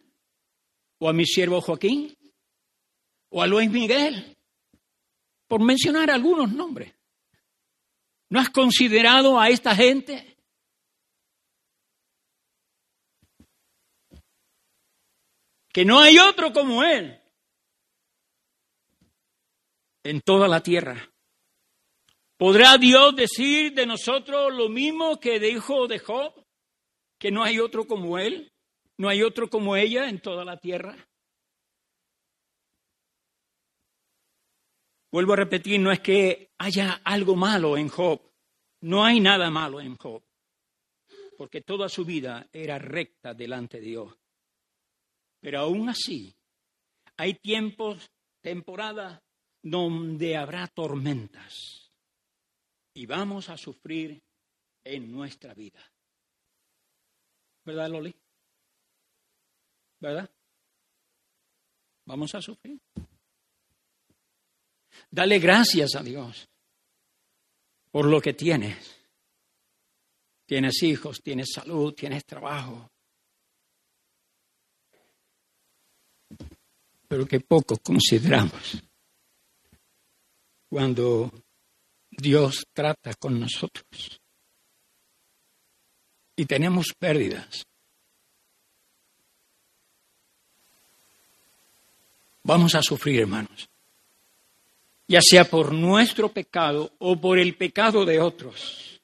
o 1.00 1.10
a 1.10 1.14
mi 1.14 1.26
siervo 1.26 1.62
Joaquín, 1.62 2.16
o 3.30 3.42
a 3.42 3.48
Luis 3.48 3.72
Miguel, 3.72 4.38
por 5.48 5.60
mencionar 5.60 6.12
algunos 6.12 6.52
nombres. 6.52 6.94
¿No 8.30 8.40
has 8.40 8.52
considerado 8.52 9.40
a 9.40 9.50
esta 9.50 9.76
gente? 9.76 10.38
Que 15.72 15.86
no 15.86 16.00
hay 16.00 16.20
otro 16.20 16.52
como 16.52 16.84
Él 16.84 17.20
en 20.04 20.22
toda 20.22 20.48
la 20.48 20.62
tierra. 20.62 21.10
¿Podrá 22.38 22.78
Dios 22.78 23.16
decir 23.16 23.74
de 23.74 23.86
nosotros 23.86 24.54
lo 24.54 24.68
mismo 24.68 25.20
que 25.20 25.40
dijo 25.40 25.88
de 25.88 26.00
Job? 26.00 26.34
Que 27.20 27.32
no 27.32 27.44
hay 27.44 27.60
otro 27.60 27.86
como 27.86 28.18
Él. 28.18 28.52
¿No 28.98 29.10
hay 29.10 29.24
otro 29.24 29.50
como 29.50 29.76
ella 29.76 30.10
en 30.10 30.22
toda 30.22 30.46
la 30.46 30.58
tierra? 30.58 30.96
Vuelvo 35.12 35.34
a 35.34 35.38
repetir, 35.38 35.80
no 35.80 35.92
es 35.92 36.00
que 36.00 36.52
haya 36.58 37.02
algo 37.04 37.36
malo 37.36 37.78
en 37.78 37.90
Job. 37.90 38.22
No 38.82 39.04
hay 39.04 39.20
nada 39.20 39.50
malo 39.50 39.82
en 39.82 39.98
Job. 39.98 40.24
Porque 41.38 41.62
toda 41.62 41.90
su 41.90 42.06
vida 42.06 42.48
era 42.54 42.78
recta 42.78 43.34
delante 43.34 43.80
de 43.80 43.88
Dios. 43.88 44.21
Pero 45.42 45.60
aún 45.60 45.90
así, 45.90 46.34
hay 47.18 47.34
tiempos, 47.34 48.10
temporadas, 48.42 49.22
donde 49.62 50.38
habrá 50.38 50.68
tormentas. 50.68 51.92
Y 52.94 53.06
vamos 53.06 53.50
a 53.50 53.58
sufrir 53.58 54.22
en 54.84 55.12
nuestra 55.12 55.54
vida. 55.54 55.82
¿Verdad, 57.66 57.90
Loli? 57.90 58.16
¿verdad? 60.02 60.30
Vamos 62.06 62.34
a 62.36 62.42
sufrir. 62.42 62.82
Dale 65.10 65.40
gracias 65.40 65.96
a 65.96 66.02
Dios 66.02 66.50
por 67.92 68.06
lo 68.06 68.20
que 68.20 68.34
tienes. 68.34 68.98
Tienes 70.46 70.84
hijos, 70.84 71.22
tienes 71.22 71.52
salud, 71.54 71.94
tienes 71.94 72.26
trabajo. 72.26 72.91
Pero 77.12 77.28
que 77.28 77.42
poco 77.42 77.76
consideramos 77.76 78.82
cuando 80.70 81.30
Dios 82.10 82.64
trata 82.72 83.14
con 83.16 83.38
nosotros. 83.38 84.22
Y 86.38 86.46
tenemos 86.46 86.94
pérdidas. 86.98 87.66
vamos 92.44 92.76
a 92.76 92.82
sufrir, 92.82 93.20
hermanos. 93.20 93.70
Ya 95.10 95.20
sea 95.22 95.44
por 95.44 95.74
nuestro 95.74 96.32
pecado 96.32 96.94
o 96.98 97.20
por 97.20 97.40
el 97.40 97.58
pecado 97.58 98.06
de 98.06 98.22
otros. 98.22 99.02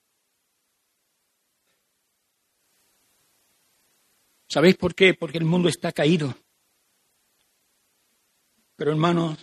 ¿Sabéis 4.47 4.77
por 4.77 4.95
qué? 4.95 5.13
Porque 5.13 5.39
el 5.39 5.43
mundo 5.43 5.67
está 5.67 5.91
caído. 5.91 6.33
Pero 8.77 8.91
hermanos, 8.91 9.37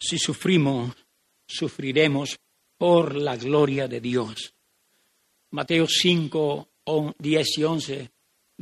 si 0.00 0.16
sufrimos, 0.18 0.96
sufriremos 1.46 2.38
por 2.78 3.14
la 3.14 3.36
gloria 3.36 3.86
de 3.86 4.00
Dios. 4.00 4.54
Mateo 5.50 5.86
5, 5.86 6.68
10 7.18 7.58
y 7.58 7.64
11 7.64 8.12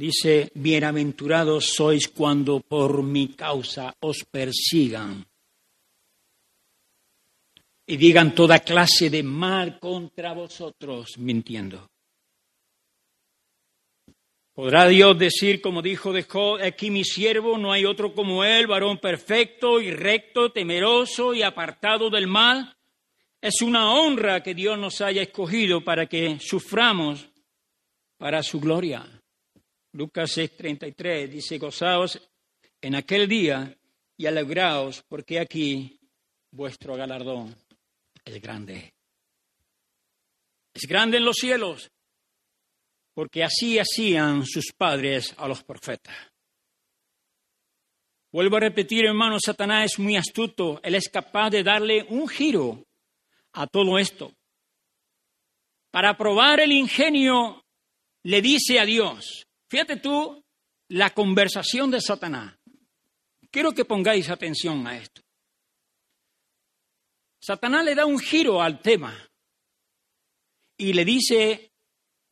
Dice, 0.00 0.50
bienaventurados 0.54 1.74
sois 1.76 2.08
cuando 2.08 2.60
por 2.60 3.02
mi 3.02 3.34
causa 3.34 3.94
os 4.00 4.24
persigan 4.24 5.26
y 7.86 7.96
digan 7.98 8.34
toda 8.34 8.60
clase 8.60 9.10
de 9.10 9.22
mal 9.22 9.78
contra 9.78 10.32
vosotros, 10.32 11.18
mintiendo. 11.18 11.90
¿Podrá 14.60 14.86
Dios 14.88 15.18
decir, 15.18 15.62
como 15.62 15.80
dijo 15.80 16.12
de 16.12 16.24
Job, 16.24 16.60
aquí 16.62 16.90
mi 16.90 17.02
siervo, 17.02 17.56
no 17.56 17.72
hay 17.72 17.86
otro 17.86 18.12
como 18.12 18.44
él, 18.44 18.66
varón 18.66 18.98
perfecto 18.98 19.80
y 19.80 19.90
recto, 19.90 20.52
temeroso 20.52 21.32
y 21.32 21.40
apartado 21.40 22.10
del 22.10 22.26
mal? 22.26 22.76
Es 23.40 23.62
una 23.62 23.94
honra 23.94 24.42
que 24.42 24.54
Dios 24.54 24.78
nos 24.78 25.00
haya 25.00 25.22
escogido 25.22 25.82
para 25.82 26.04
que 26.04 26.38
suframos 26.40 27.26
para 28.18 28.42
su 28.42 28.60
gloria. 28.60 29.02
Lucas 29.92 30.36
6:33 30.36 31.30
dice, 31.30 31.56
gozaos 31.56 32.20
en 32.82 32.96
aquel 32.96 33.26
día 33.28 33.74
y 34.18 34.26
alegraos, 34.26 35.02
porque 35.08 35.40
aquí 35.40 35.98
vuestro 36.50 36.96
galardón 36.96 37.56
es 38.26 38.42
grande. 38.42 38.92
Es 40.74 40.86
grande 40.86 41.16
en 41.16 41.24
los 41.24 41.36
cielos, 41.36 41.90
porque 43.14 43.42
así 43.42 43.78
hacían 43.78 44.44
sus 44.46 44.72
padres 44.76 45.34
a 45.36 45.48
los 45.48 45.62
profetas. 45.62 46.14
Vuelvo 48.32 48.56
a 48.56 48.60
repetir, 48.60 49.06
hermano, 49.06 49.38
Satanás 49.44 49.92
es 49.92 49.98
muy 49.98 50.16
astuto. 50.16 50.80
Él 50.84 50.94
es 50.94 51.08
capaz 51.08 51.50
de 51.50 51.64
darle 51.64 52.06
un 52.08 52.28
giro 52.28 52.86
a 53.52 53.66
todo 53.66 53.98
esto. 53.98 54.32
Para 55.90 56.16
probar 56.16 56.60
el 56.60 56.70
ingenio, 56.70 57.64
le 58.22 58.40
dice 58.40 58.78
a 58.78 58.84
Dios, 58.84 59.46
fíjate 59.68 59.96
tú 59.96 60.44
la 60.88 61.10
conversación 61.10 61.90
de 61.90 62.00
Satanás. 62.00 62.56
Quiero 63.50 63.72
que 63.72 63.84
pongáis 63.84 64.30
atención 64.30 64.86
a 64.86 64.96
esto. 64.96 65.22
Satanás 67.40 67.84
le 67.84 67.94
da 67.94 68.06
un 68.06 68.18
giro 68.18 68.62
al 68.62 68.80
tema 68.80 69.28
y 70.76 70.92
le 70.92 71.04
dice 71.04 71.69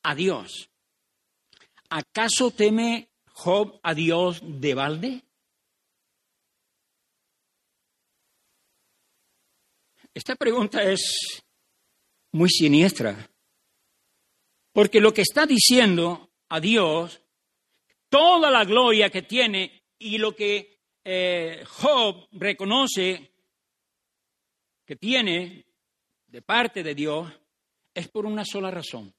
a 0.09 0.15
Dios, 0.15 0.71
¿acaso 1.91 2.51
teme 2.51 3.11
Job 3.27 3.79
a 3.83 3.93
Dios 3.93 4.41
de 4.43 4.73
balde? 4.73 5.23
Esta 10.15 10.35
pregunta 10.35 10.83
es 10.83 11.45
muy 12.33 12.49
siniestra, 12.49 13.31
porque 14.73 14.99
lo 14.99 15.13
que 15.13 15.21
está 15.21 15.45
diciendo 15.45 16.31
a 16.49 16.59
Dios, 16.59 17.21
toda 18.09 18.51
la 18.51 18.65
gloria 18.65 19.11
que 19.11 19.21
tiene 19.21 19.85
y 19.99 20.17
lo 20.17 20.35
que 20.35 20.81
eh, 21.05 21.63
Job 21.69 22.29
reconoce 22.33 23.31
que 24.87 24.97
tiene 24.97 25.67
de 26.29 26.41
parte 26.41 26.83
de 26.83 26.95
Dios, 26.95 27.31
es 27.93 28.09
por 28.09 28.25
una 28.25 28.47
sola 28.47 28.71
razón. 28.71 29.15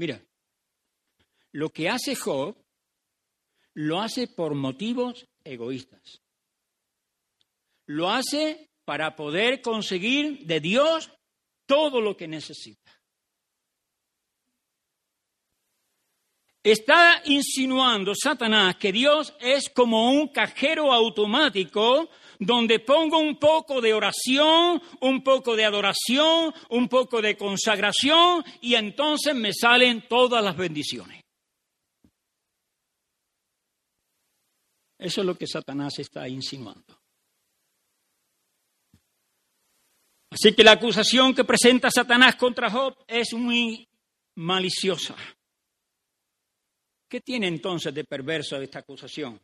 Mira, 0.00 0.18
lo 1.52 1.68
que 1.68 1.90
hace 1.90 2.14
Job 2.14 2.56
lo 3.74 4.00
hace 4.00 4.28
por 4.28 4.54
motivos 4.54 5.26
egoístas. 5.44 6.22
Lo 7.84 8.08
hace 8.08 8.70
para 8.86 9.14
poder 9.14 9.60
conseguir 9.60 10.46
de 10.46 10.58
Dios 10.58 11.12
todo 11.66 12.00
lo 12.00 12.16
que 12.16 12.26
necesita. 12.26 12.98
Está 16.62 17.20
insinuando 17.26 18.14
Satanás 18.14 18.76
que 18.76 18.92
Dios 18.92 19.34
es 19.38 19.68
como 19.68 20.12
un 20.12 20.28
cajero 20.28 20.94
automático 20.94 22.08
donde 22.40 22.80
pongo 22.80 23.18
un 23.18 23.38
poco 23.38 23.82
de 23.82 23.92
oración, 23.92 24.82
un 25.00 25.22
poco 25.22 25.54
de 25.54 25.64
adoración, 25.66 26.52
un 26.70 26.88
poco 26.88 27.20
de 27.20 27.36
consagración 27.36 28.42
y 28.62 28.74
entonces 28.74 29.34
me 29.34 29.52
salen 29.52 30.08
todas 30.08 30.42
las 30.42 30.56
bendiciones. 30.56 31.22
Eso 34.98 35.20
es 35.20 35.26
lo 35.26 35.36
que 35.36 35.46
Satanás 35.46 35.98
está 35.98 36.26
insinuando. 36.28 36.98
Así 40.30 40.54
que 40.54 40.64
la 40.64 40.72
acusación 40.72 41.34
que 41.34 41.44
presenta 41.44 41.90
Satanás 41.90 42.36
contra 42.36 42.70
Job 42.70 42.96
es 43.06 43.34
muy 43.34 43.86
maliciosa. 44.36 45.16
¿Qué 47.08 47.20
tiene 47.20 47.48
entonces 47.48 47.92
de 47.92 48.04
perverso 48.04 48.56
esta 48.62 48.78
acusación? 48.78 49.40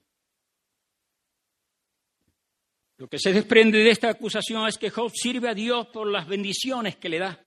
Lo 2.98 3.08
que 3.08 3.18
se 3.18 3.32
desprende 3.32 3.78
de 3.78 3.90
esta 3.90 4.08
acusación 4.08 4.66
es 4.66 4.78
que 4.78 4.90
Job 4.90 5.12
sirve 5.14 5.48
a 5.48 5.54
Dios 5.54 5.88
por 5.88 6.10
las 6.10 6.26
bendiciones 6.26 6.96
que 6.96 7.08
le 7.08 7.18
da. 7.18 7.46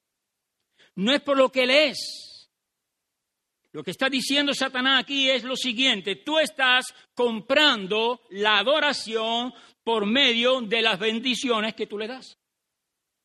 No 0.95 1.13
es 1.13 1.21
por 1.21 1.37
lo 1.37 1.51
que 1.51 1.63
él 1.63 1.71
es. 1.71 2.49
Lo 3.71 3.83
que 3.83 3.91
está 3.91 4.09
diciendo 4.09 4.53
Satanás 4.53 5.03
aquí 5.03 5.29
es 5.29 5.43
lo 5.43 5.55
siguiente, 5.55 6.15
tú 6.17 6.39
estás 6.39 6.85
comprando 7.13 8.21
la 8.31 8.57
adoración 8.57 9.53
por 9.83 10.07
medio 10.07 10.61
de 10.61 10.81
las 10.81 10.99
bendiciones 10.99 11.75
que 11.75 11.85
tú 11.85 11.97
le 11.97 12.07
das. 12.07 12.37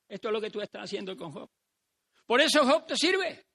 Esto 0.06 0.28
es 0.28 0.32
lo 0.32 0.40
que 0.40 0.50
tú 0.50 0.60
estás 0.60 0.84
haciendo 0.84 1.16
con 1.16 1.32
Job. 1.32 1.50
Por 2.26 2.40
eso 2.40 2.64
Job 2.64 2.86
te 2.86 2.96
sirve. 2.96 3.46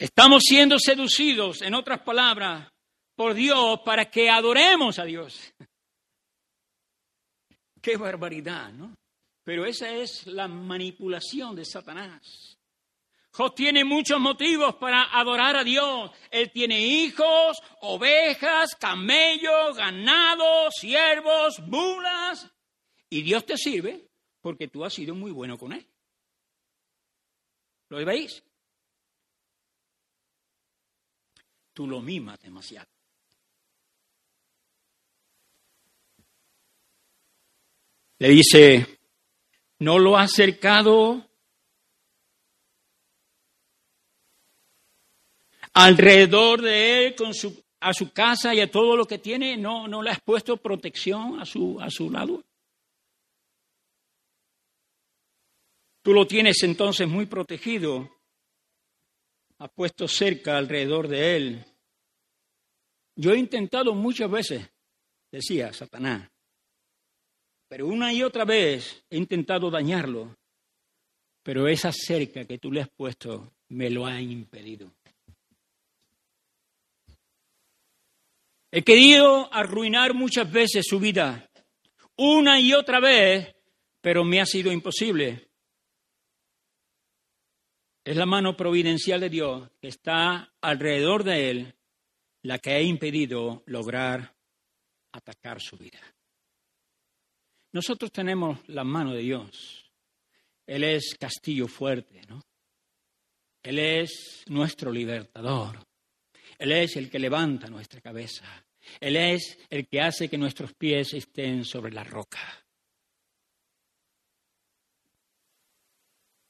Estamos 0.00 0.44
siendo 0.44 0.78
seducidos, 0.78 1.60
en 1.60 1.74
otras 1.74 2.00
palabras, 2.00 2.72
por 3.14 3.34
Dios 3.34 3.80
para 3.84 4.10
que 4.10 4.30
adoremos 4.30 4.98
a 4.98 5.04
Dios. 5.04 5.52
Qué 7.82 7.98
barbaridad, 7.98 8.72
¿no? 8.72 8.96
Pero 9.44 9.66
esa 9.66 9.90
es 9.90 10.26
la 10.26 10.48
manipulación 10.48 11.54
de 11.54 11.66
Satanás. 11.66 12.58
Job 13.32 13.54
tiene 13.54 13.84
muchos 13.84 14.18
motivos 14.18 14.76
para 14.76 15.18
adorar 15.18 15.56
a 15.56 15.64
Dios. 15.64 16.10
Él 16.30 16.50
tiene 16.50 16.80
hijos, 16.80 17.58
ovejas, 17.82 18.74
camellos, 18.76 19.76
ganado, 19.76 20.70
siervos, 20.70 21.60
mulas. 21.60 22.50
Y 23.10 23.20
Dios 23.20 23.44
te 23.44 23.58
sirve 23.58 24.08
porque 24.40 24.68
tú 24.68 24.82
has 24.82 24.94
sido 24.94 25.14
muy 25.14 25.30
bueno 25.30 25.58
con 25.58 25.74
él. 25.74 25.86
¿Lo 27.90 28.02
veis? 28.02 28.42
Tú 31.80 31.86
lo 31.86 32.02
mimas 32.02 32.38
demasiado. 32.42 32.90
Le 38.18 38.28
dice, 38.28 38.98
¿no 39.78 39.98
lo 39.98 40.18
ha 40.18 40.24
acercado 40.24 41.26
alrededor 45.72 46.60
de 46.60 47.06
él 47.06 47.14
con 47.14 47.32
su, 47.32 47.64
a 47.80 47.94
su 47.94 48.12
casa 48.12 48.54
y 48.54 48.60
a 48.60 48.70
todo 48.70 48.94
lo 48.94 49.06
que 49.06 49.16
tiene? 49.16 49.56
¿No, 49.56 49.88
no 49.88 50.02
le 50.02 50.10
has 50.10 50.20
puesto 50.20 50.58
protección 50.58 51.40
a 51.40 51.46
su, 51.46 51.80
a 51.80 51.88
su 51.88 52.10
lado? 52.10 52.44
Tú 56.02 56.12
lo 56.12 56.26
tienes 56.26 56.62
entonces 56.62 57.08
muy 57.08 57.24
protegido 57.24 58.20
ha 59.60 59.68
puesto 59.68 60.08
cerca 60.08 60.56
alrededor 60.56 61.06
de 61.06 61.36
él. 61.36 61.69
Yo 63.16 63.32
he 63.32 63.38
intentado 63.38 63.94
muchas 63.94 64.30
veces, 64.30 64.70
decía 65.30 65.72
Satanás, 65.72 66.30
pero 67.68 67.86
una 67.86 68.12
y 68.12 68.22
otra 68.22 68.44
vez 68.44 69.04
he 69.10 69.16
intentado 69.16 69.70
dañarlo, 69.70 70.36
pero 71.42 71.68
esa 71.68 71.92
cerca 71.92 72.44
que 72.44 72.58
tú 72.58 72.72
le 72.72 72.82
has 72.82 72.88
puesto 72.88 73.52
me 73.68 73.90
lo 73.90 74.06
ha 74.06 74.20
impedido. 74.20 74.92
He 78.72 78.82
querido 78.82 79.52
arruinar 79.52 80.14
muchas 80.14 80.50
veces 80.50 80.86
su 80.86 81.00
vida, 81.00 81.50
una 82.16 82.60
y 82.60 82.72
otra 82.72 83.00
vez, 83.00 83.54
pero 84.00 84.24
me 84.24 84.40
ha 84.40 84.46
sido 84.46 84.72
imposible. 84.72 85.48
Es 88.04 88.16
la 88.16 88.26
mano 88.26 88.56
providencial 88.56 89.20
de 89.20 89.28
Dios 89.28 89.70
que 89.80 89.88
está 89.88 90.52
alrededor 90.60 91.24
de 91.24 91.50
él 91.50 91.74
la 92.42 92.58
que 92.58 92.70
ha 92.70 92.80
impedido 92.80 93.62
lograr 93.66 94.34
atacar 95.12 95.60
su 95.60 95.76
vida. 95.76 96.00
Nosotros 97.72 98.10
tenemos 98.10 98.58
la 98.68 98.84
mano 98.84 99.12
de 99.12 99.22
Dios. 99.22 99.90
Él 100.66 100.84
es 100.84 101.16
castillo 101.18 101.68
fuerte, 101.68 102.22
¿no? 102.28 102.42
Él 103.62 103.78
es 103.78 104.44
nuestro 104.48 104.90
libertador. 104.90 105.84
Él 106.58 106.72
es 106.72 106.96
el 106.96 107.10
que 107.10 107.18
levanta 107.18 107.68
nuestra 107.68 108.00
cabeza. 108.00 108.44
Él 108.98 109.16
es 109.16 109.58
el 109.68 109.86
que 109.86 110.00
hace 110.00 110.28
que 110.28 110.38
nuestros 110.38 110.74
pies 110.74 111.14
estén 111.14 111.64
sobre 111.64 111.92
la 111.92 112.04
roca. 112.04 112.40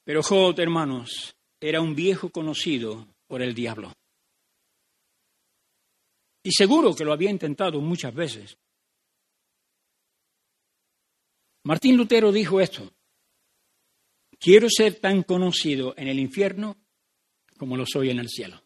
Pero 0.05 0.23
Job, 0.23 0.59
hermanos, 0.59 1.37
era 1.61 1.81
un 1.81 1.95
viejo 1.95 2.31
conocido 2.31 3.07
por 3.27 3.43
el 3.43 3.55
diablo. 3.55 3.93
Y 6.43 6.53
seguro 6.53 6.95
que 6.95 7.05
lo 7.05 7.13
había 7.13 7.31
intentado 7.31 7.81
muchas 7.81 8.15
veces. 8.15 8.57
Martín 11.65 11.97
Lutero 11.97 12.33
dijo 12.33 12.61
esto. 12.61 12.91
quiero 14.39 14.69
ser 14.71 14.95
tan 14.95 15.23
conocido 15.23 15.95
en 15.99 16.09
el 16.09 16.19
infierno 16.19 16.79
como 17.59 17.77
lo 17.77 17.85
soy 17.87 18.09
en 18.09 18.21
el 18.21 18.29
cielo. 18.29 18.63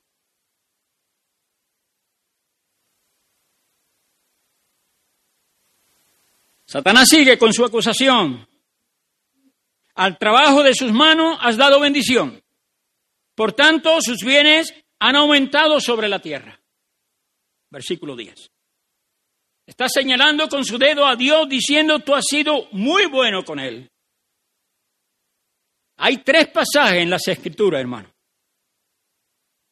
Satanás 6.65 7.09
sigue 7.09 7.37
con 7.39 7.53
su 7.53 7.65
acusación. 7.65 8.49
Al 9.97 10.19
trabajo 10.19 10.63
de 10.63 10.75
sus 10.75 10.93
manos 10.93 11.39
has 11.41 11.57
dado 11.57 11.81
bendición. 11.81 12.43
Por 13.35 13.53
tanto, 13.53 14.01
sus 14.01 14.25
bienes 14.25 14.75
han 14.99 15.17
aumentado 15.17 15.81
sobre 15.81 16.09
la 16.09 16.21
tierra. 16.21 16.64
Versículo 17.75 18.15
10. 18.15 18.53
Está 19.67 19.89
señalando 19.89 20.49
con 20.49 20.65
su 20.65 20.79
dedo 20.79 21.05
a 21.05 21.17
Dios 21.17 21.49
diciendo, 21.49 21.99
tú 21.99 22.15
has 22.15 22.25
sido 22.25 22.69
muy 22.71 23.07
bueno 23.07 23.45
con 23.45 23.59
él. 23.59 23.91
Hay 25.97 26.19
tres 26.19 26.51
pasajes 26.51 27.03
en 27.03 27.11
las 27.11 27.27
escrituras, 27.27 27.81
hermano, 27.81 28.15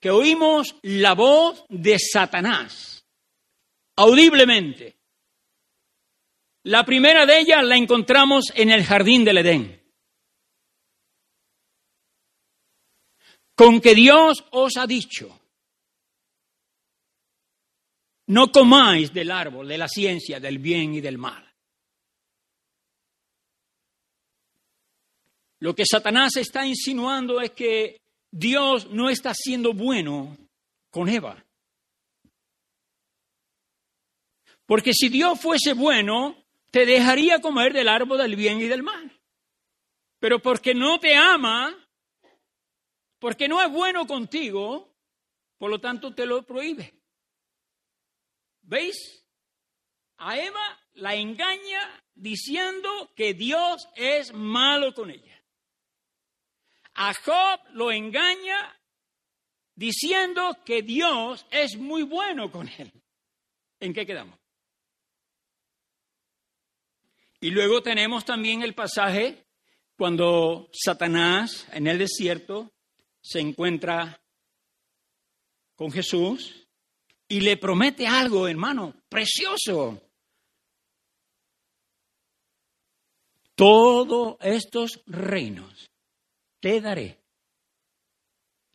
que 0.00 0.10
oímos 0.10 0.74
la 0.82 1.14
voz 1.14 1.64
de 1.68 1.96
Satanás, 2.00 3.06
audiblemente. 3.94 4.96
La 6.64 6.84
primera 6.84 7.24
de 7.24 7.38
ellas 7.38 7.62
la 7.62 7.76
encontramos 7.76 8.46
en 8.56 8.70
el 8.70 8.82
jardín 8.82 9.24
del 9.24 9.38
Edén. 9.38 9.80
Con 13.54 13.80
que 13.80 13.94
Dios 13.94 14.44
os 14.50 14.76
ha 14.76 14.88
dicho, 14.88 15.41
no 18.28 18.52
comáis 18.52 19.12
del 19.12 19.30
árbol 19.30 19.68
de 19.68 19.78
la 19.78 19.88
ciencia 19.88 20.40
del 20.40 20.58
bien 20.58 20.94
y 20.94 21.00
del 21.00 21.18
mal. 21.18 21.52
Lo 25.60 25.74
que 25.74 25.84
Satanás 25.86 26.36
está 26.36 26.66
insinuando 26.66 27.40
es 27.40 27.52
que 27.52 27.98
Dios 28.32 28.90
no 28.90 29.10
está 29.10 29.32
siendo 29.34 29.72
bueno 29.72 30.36
con 30.90 31.08
Eva. 31.08 31.44
Porque 34.66 34.92
si 34.92 35.08
Dios 35.08 35.40
fuese 35.40 35.74
bueno, 35.74 36.42
te 36.70 36.86
dejaría 36.86 37.40
comer 37.40 37.72
del 37.72 37.88
árbol 37.88 38.18
del 38.18 38.34
bien 38.34 38.58
y 38.60 38.68
del 38.68 38.82
mal. 38.82 39.20
Pero 40.18 40.40
porque 40.40 40.74
no 40.74 40.98
te 40.98 41.14
ama, 41.14 41.76
porque 43.18 43.48
no 43.48 43.62
es 43.62 43.70
bueno 43.70 44.06
contigo, 44.06 44.96
por 45.58 45.70
lo 45.70 45.80
tanto 45.80 46.14
te 46.14 46.26
lo 46.26 46.42
prohíbe. 46.42 47.01
¿Veis? 48.62 49.24
A 50.18 50.38
Eva 50.38 50.80
la 50.94 51.14
engaña 51.14 52.02
diciendo 52.14 53.12
que 53.16 53.34
Dios 53.34 53.88
es 53.96 54.32
malo 54.32 54.94
con 54.94 55.10
ella. 55.10 55.42
A 56.94 57.14
Job 57.14 57.60
lo 57.72 57.90
engaña 57.90 58.78
diciendo 59.74 60.56
que 60.64 60.82
Dios 60.82 61.46
es 61.50 61.76
muy 61.76 62.02
bueno 62.02 62.50
con 62.50 62.68
él. 62.68 62.92
¿En 63.80 63.92
qué 63.92 64.06
quedamos? 64.06 64.38
Y 67.40 67.50
luego 67.50 67.82
tenemos 67.82 68.24
también 68.24 68.62
el 68.62 68.74
pasaje 68.74 69.44
cuando 69.96 70.68
Satanás 70.72 71.66
en 71.72 71.88
el 71.88 71.98
desierto 71.98 72.72
se 73.20 73.40
encuentra 73.40 74.22
con 75.74 75.90
Jesús 75.90 76.61
y 77.32 77.40
le 77.40 77.56
promete 77.56 78.06
algo, 78.06 78.46
hermano, 78.46 78.94
precioso. 79.08 80.02
Todos 83.54 84.36
estos 84.40 85.02
reinos 85.06 85.90
te 86.60 86.78
daré 86.82 87.22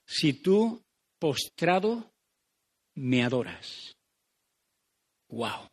si 0.08 0.42
tú 0.42 0.84
postrado 1.20 2.12
me 2.96 3.24
adoras. 3.24 3.96
Wow. 5.30 5.70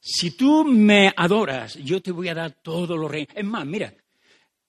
Si 0.00 0.36
tú 0.36 0.64
me 0.64 1.12
adoras, 1.16 1.74
yo 1.74 2.02
te 2.02 2.10
voy 2.10 2.28
a 2.28 2.34
dar 2.34 2.60
todo 2.60 2.96
lo 2.96 3.06
reinos. 3.06 3.36
Es 3.36 3.44
más, 3.44 3.64
mira, 3.64 3.94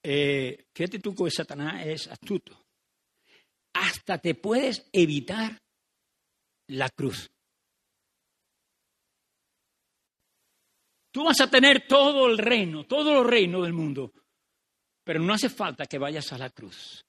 eh, 0.03 0.67
fíjate 0.75 0.99
tú 0.99 1.15
que 1.15 1.31
Satanás 1.31 1.88
es 1.88 2.07
astuto. 2.07 2.66
Hasta 3.80 4.17
te 4.17 4.34
puedes 4.34 4.89
evitar 4.91 5.61
la 6.69 6.89
cruz. 6.89 7.30
Tú 11.11 11.23
vas 11.23 11.39
a 11.41 11.49
tener 11.49 11.88
todo 11.88 12.28
el 12.28 12.39
reino, 12.39 12.86
todo 12.86 13.21
el 13.21 13.28
reino 13.28 13.61
del 13.61 13.73
mundo, 13.73 14.11
pero 15.03 15.19
no 15.19 15.34
hace 15.34 15.49
falta 15.49 15.86
que 15.86 15.99
vayas 15.99 16.32
a 16.34 16.39
la 16.39 16.49
cruz. 16.49 17.05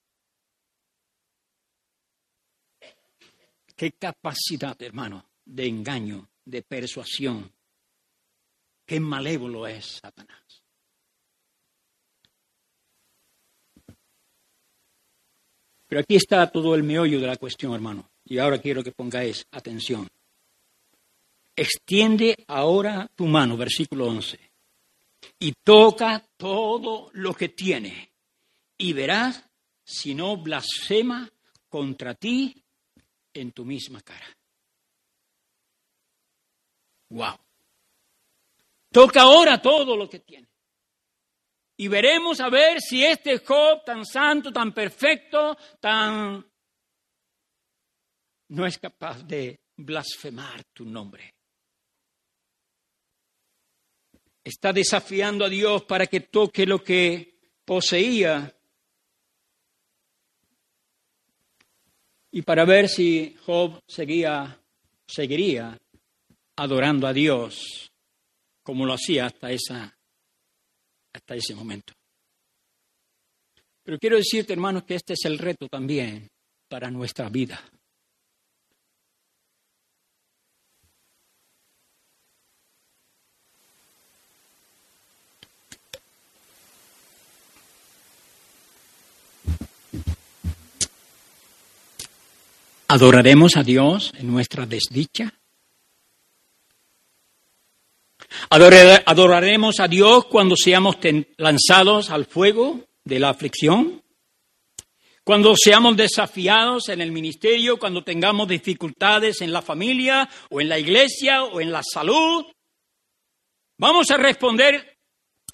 Qué 3.74 3.92
capacidad, 3.92 4.80
hermano, 4.82 5.30
de 5.44 5.66
engaño, 5.66 6.28
de 6.44 6.62
persuasión. 6.62 7.50
Qué 8.84 9.00
malévolo 9.00 9.66
es 9.66 10.00
Satanás. 10.02 10.47
Pero 15.88 16.02
aquí 16.02 16.16
está 16.16 16.50
todo 16.50 16.74
el 16.74 16.82
meollo 16.82 17.18
de 17.18 17.26
la 17.26 17.36
cuestión, 17.36 17.72
hermano. 17.72 18.10
Y 18.26 18.38
ahora 18.38 18.58
quiero 18.58 18.84
que 18.84 18.92
pongáis 18.92 19.46
atención. 19.50 20.06
Extiende 21.56 22.36
ahora 22.46 23.08
tu 23.16 23.26
mano, 23.26 23.56
versículo 23.56 24.06
11, 24.06 24.38
y 25.40 25.52
toca 25.64 26.24
todo 26.36 27.10
lo 27.14 27.34
que 27.34 27.48
tiene, 27.48 28.12
y 28.76 28.92
verás 28.92 29.44
si 29.82 30.14
no 30.14 30.36
blasfema 30.36 31.28
contra 31.68 32.14
ti 32.14 32.54
en 33.34 33.50
tu 33.52 33.64
misma 33.64 34.00
cara. 34.02 34.26
Wow. 37.10 37.38
Toca 38.92 39.22
ahora 39.22 39.60
todo 39.60 39.96
lo 39.96 40.08
que 40.08 40.20
tiene. 40.20 40.47
Y 41.78 41.88
veremos 41.88 42.40
a 42.40 42.50
ver 42.50 42.80
si 42.80 43.04
este 43.04 43.38
Job 43.38 43.84
tan 43.84 44.04
santo, 44.04 44.52
tan 44.52 44.74
perfecto, 44.74 45.56
tan... 45.80 46.44
no 48.48 48.66
es 48.66 48.78
capaz 48.78 49.22
de 49.22 49.60
blasfemar 49.76 50.64
tu 50.72 50.84
nombre. 50.84 51.38
está 54.48 54.72
desafiando 54.72 55.44
a 55.44 55.48
Dios 55.48 55.84
para 55.84 56.06
que 56.06 56.20
toque 56.20 56.64
lo 56.64 56.82
que 56.82 57.38
poseía 57.64 58.54
y 62.30 62.42
para 62.42 62.64
ver 62.64 62.88
si 62.88 63.36
Job 63.44 63.78
seguía, 63.86 64.58
seguiría 65.06 65.76
adorando 66.56 67.06
a 67.06 67.12
Dios 67.12 67.92
como 68.62 68.86
lo 68.86 68.94
hacía 68.94 69.26
hasta, 69.26 69.50
esa, 69.50 69.97
hasta 71.12 71.34
ese 71.34 71.54
momento. 71.54 71.92
Pero 73.82 73.98
quiero 73.98 74.16
decirte, 74.16 74.52
hermanos, 74.52 74.84
que 74.84 74.96
este 74.96 75.14
es 75.14 75.24
el 75.24 75.38
reto 75.38 75.66
también 75.68 76.28
para 76.68 76.90
nuestra 76.90 77.28
vida. 77.28 77.60
¿Adoraremos 92.90 93.56
a 93.56 93.62
Dios 93.62 94.12
en 94.16 94.32
nuestra 94.32 94.64
desdicha? 94.64 95.37
¿Adoraremos 98.50 99.80
a 99.80 99.88
Dios 99.88 100.26
cuando 100.26 100.56
seamos 100.56 100.96
lanzados 101.36 102.10
al 102.10 102.26
fuego 102.26 102.80
de 103.04 103.18
la 103.18 103.30
aflicción? 103.30 104.02
Cuando 105.24 105.54
seamos 105.56 105.94
desafiados 105.94 106.88
en 106.88 107.02
el 107.02 107.12
ministerio, 107.12 107.78
cuando 107.78 108.02
tengamos 108.02 108.48
dificultades 108.48 109.42
en 109.42 109.52
la 109.52 109.60
familia 109.60 110.26
o 110.48 110.60
en 110.60 110.70
la 110.70 110.78
iglesia 110.78 111.44
o 111.44 111.60
en 111.60 111.70
la 111.70 111.82
salud, 111.82 112.46
¿vamos 113.76 114.10
a 114.10 114.16
responder 114.16 114.98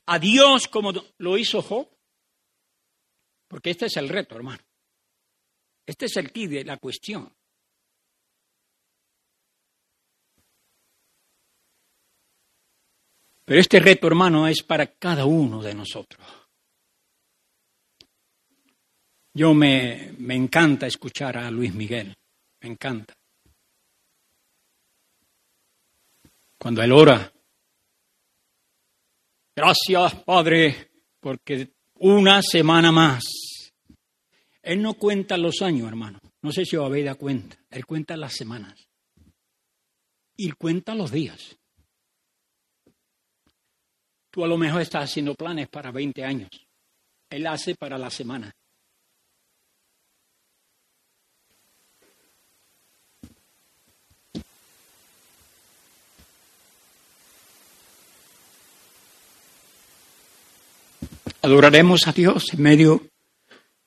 a 0.06 0.18
Dios 0.20 0.68
como 0.68 0.92
lo 1.18 1.36
hizo 1.36 1.60
Job? 1.60 1.88
Porque 3.48 3.70
este 3.70 3.86
es 3.86 3.96
el 3.96 4.08
reto, 4.08 4.36
hermano. 4.36 4.62
Este 5.84 6.06
es 6.06 6.16
el 6.18 6.30
key 6.30 6.46
de 6.46 6.64
la 6.64 6.76
cuestión. 6.76 7.33
Pero 13.44 13.60
este 13.60 13.78
reto, 13.78 14.06
hermano, 14.06 14.48
es 14.48 14.62
para 14.62 14.86
cada 14.86 15.24
uno 15.26 15.62
de 15.62 15.74
nosotros. 15.74 16.26
Yo 19.34 19.52
me, 19.52 20.14
me 20.18 20.34
encanta 20.34 20.86
escuchar 20.86 21.36
a 21.36 21.50
Luis 21.50 21.74
Miguel, 21.74 22.14
me 22.60 22.68
encanta. 22.70 23.14
Cuando 26.58 26.82
él 26.82 26.92
ora, 26.92 27.34
Gracias, 29.56 30.16
Padre, 30.24 30.90
porque 31.20 31.68
una 32.00 32.42
semana 32.42 32.90
más. 32.90 33.22
Él 34.60 34.82
no 34.82 34.94
cuenta 34.94 35.36
los 35.36 35.62
años, 35.62 35.86
hermano. 35.86 36.18
No 36.42 36.50
sé 36.50 36.64
si 36.64 36.76
os 36.76 36.90
cuenta. 37.16 37.56
Él 37.70 37.86
cuenta 37.86 38.16
las 38.16 38.32
semanas. 38.32 38.88
Y 40.36 40.50
cuenta 40.52 40.94
los 40.96 41.12
días. 41.12 41.56
Tú 44.34 44.44
a 44.44 44.48
lo 44.48 44.58
mejor 44.58 44.82
estás 44.82 45.04
haciendo 45.04 45.36
planes 45.36 45.68
para 45.68 45.92
20 45.92 46.24
años. 46.24 46.50
Él 47.30 47.46
hace 47.46 47.76
para 47.76 47.96
la 47.96 48.10
semana. 48.10 48.52
¿Adoraremos 61.42 62.08
a 62.08 62.12
Dios 62.12 62.42
en 62.54 62.60
medio 62.60 63.06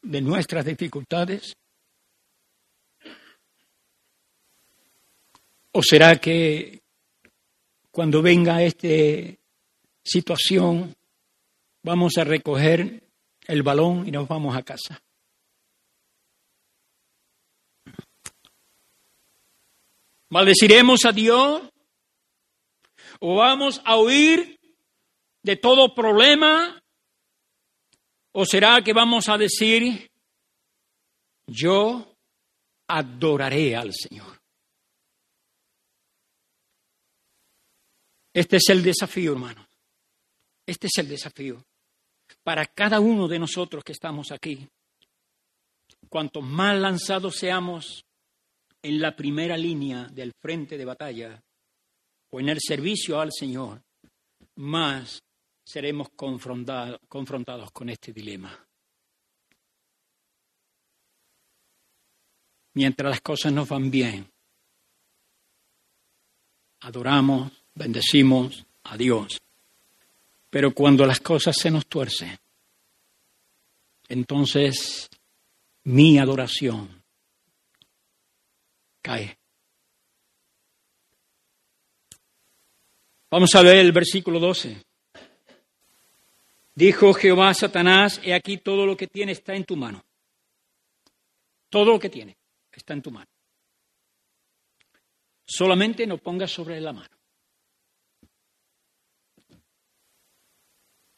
de 0.01 0.21
nuestras 0.21 0.63
dificultades? 0.63 1.57
¿O 5.73 5.83
será 5.83 6.15
que 6.21 6.83
cuando 7.91 8.21
venga 8.21 8.63
esta 8.63 8.87
situación 10.07 10.95
vamos 11.83 12.17
a 12.17 12.23
recoger 12.23 13.03
el 13.45 13.61
balón 13.61 14.07
y 14.07 14.11
nos 14.11 14.27
vamos 14.27 14.55
a 14.55 14.63
casa? 14.63 15.01
¿Maldeciremos 20.29 21.05
a 21.05 21.11
Dios? 21.11 21.61
¿O 23.19 23.35
vamos 23.35 23.81
a 23.85 23.97
huir 23.97 24.59
de 25.43 25.55
todo 25.55 25.93
problema 25.93 26.81
¿O 28.39 28.45
será 28.45 28.83
que 28.83 28.93
vamos 28.93 29.29
a 29.29 29.35
decir, 29.35 30.11
yo 31.47 32.15
adoraré 32.87 33.75
al 33.75 33.91
Señor? 33.91 34.39
Este 38.31 38.57
es 38.57 38.69
el 38.69 38.83
desafío, 38.83 39.31
hermano. 39.31 39.66
Este 40.68 40.88
es 40.88 40.97
el 40.97 41.07
desafío 41.07 41.65
para 42.43 42.65
cada 42.65 42.99
uno 42.99 43.28
de 43.28 43.39
nosotros 43.39 43.84
que 43.86 43.93
estamos 43.93 44.32
aquí. 44.32 44.68
Cuanto 46.09 46.41
más 46.41 46.78
lanzados 46.78 47.38
seamos 47.38 48.05
en 48.82 48.99
la 48.99 49.15
primera 49.15 49.57
línea 49.57 50.07
del 50.07 50.34
frente 50.34 50.78
de 50.78 50.84
batalla 50.86 51.41
o 52.30 52.39
en 52.41 52.49
el 52.49 52.59
servicio 52.59 53.20
al 53.20 53.32
Señor, 53.32 53.82
más 54.55 55.24
seremos 55.65 56.09
confrontados 56.09 57.72
con 57.72 57.89
este 57.89 58.11
dilema. 58.11 58.68
Mientras 62.74 63.09
las 63.09 63.22
cosas 63.22 63.53
nos 63.53 63.70
van 63.70 63.89
bien, 63.89 64.30
adoramos, 66.82 67.51
bendecimos 67.74 68.65
a 68.84 68.97
Dios. 68.97 69.39
Pero 70.57 70.73
cuando 70.73 71.05
las 71.05 71.19
cosas 71.19 71.55
se 71.55 71.69
nos 71.69 71.85
tuercen, 71.85 72.35
entonces 74.07 75.07
mi 75.83 76.17
adoración 76.17 77.03
cae. 79.03 79.37
Vamos 83.29 83.53
a 83.53 83.61
ver 83.61 83.77
el 83.77 83.91
versículo 83.91 84.39
12. 84.39 84.83
Dijo 86.73 87.13
Jehová 87.13 87.49
a 87.49 87.53
Satanás, 87.53 88.19
he 88.23 88.33
aquí 88.33 88.57
todo 88.57 88.87
lo 88.87 88.97
que 88.97 89.05
tiene 89.05 89.33
está 89.33 89.53
en 89.53 89.63
tu 89.63 89.75
mano. 89.75 90.03
Todo 91.69 91.91
lo 91.91 91.99
que 91.99 92.09
tiene 92.09 92.35
está 92.71 92.93
en 92.93 93.03
tu 93.03 93.11
mano. 93.11 93.29
Solamente 95.45 96.07
no 96.07 96.17
pongas 96.17 96.49
sobre 96.49 96.81
la 96.81 96.93
mano. 96.93 97.16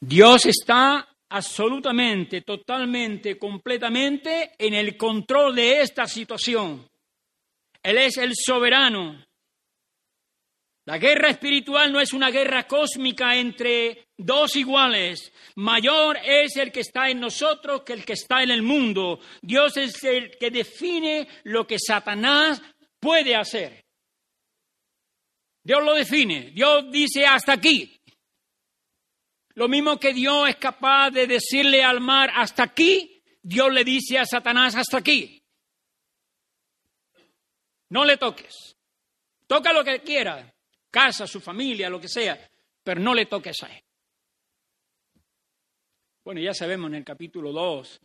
Dios 0.00 0.46
está 0.46 1.06
absolutamente, 1.28 2.40
totalmente, 2.40 3.38
completamente 3.38 4.52
en 4.58 4.74
el 4.74 4.96
control 4.96 5.54
de 5.54 5.82
esta 5.82 6.06
situación. 6.06 6.88
Él 7.82 7.98
es 7.98 8.16
el 8.16 8.32
soberano. 8.34 9.24
La 10.86 10.98
guerra 10.98 11.28
espiritual 11.28 11.92
no 11.92 12.00
es 12.00 12.12
una 12.12 12.30
guerra 12.30 12.66
cósmica 12.66 13.36
entre 13.36 14.06
dos 14.16 14.56
iguales. 14.56 15.32
Mayor 15.56 16.18
es 16.24 16.56
el 16.56 16.72
que 16.72 16.80
está 16.80 17.10
en 17.10 17.20
nosotros 17.20 17.82
que 17.82 17.92
el 17.92 18.04
que 18.04 18.14
está 18.14 18.42
en 18.42 18.50
el 18.50 18.62
mundo. 18.62 19.20
Dios 19.42 19.76
es 19.76 20.02
el 20.02 20.30
que 20.38 20.50
define 20.50 21.28
lo 21.44 21.66
que 21.66 21.78
Satanás 21.78 22.60
puede 22.98 23.36
hacer. 23.36 23.84
Dios 25.62 25.84
lo 25.84 25.94
define. 25.94 26.50
Dios 26.52 26.90
dice 26.90 27.26
hasta 27.26 27.52
aquí. 27.52 27.99
Lo 29.54 29.68
mismo 29.68 29.98
que 29.98 30.12
Dios 30.12 30.48
es 30.48 30.56
capaz 30.56 31.10
de 31.10 31.26
decirle 31.26 31.82
al 31.82 32.00
mar 32.00 32.30
hasta 32.34 32.62
aquí, 32.62 33.22
Dios 33.42 33.72
le 33.72 33.84
dice 33.84 34.18
a 34.18 34.24
Satanás 34.24 34.74
hasta 34.76 34.98
aquí. 34.98 35.42
No 37.90 38.04
le 38.04 38.16
toques. 38.16 38.76
Toca 39.46 39.72
lo 39.72 39.82
que 39.82 40.00
quiera 40.00 40.52
casa, 40.90 41.26
su 41.26 41.40
familia, 41.40 41.88
lo 41.88 42.00
que 42.00 42.08
sea, 42.08 42.48
pero 42.82 43.00
no 43.00 43.14
le 43.14 43.26
toques 43.26 43.62
a 43.62 43.74
él. 43.74 43.82
Bueno, 46.24 46.40
ya 46.40 46.52
sabemos 46.52 46.88
en 46.90 46.96
el 46.96 47.04
capítulo 47.04 47.52
2 47.52 48.00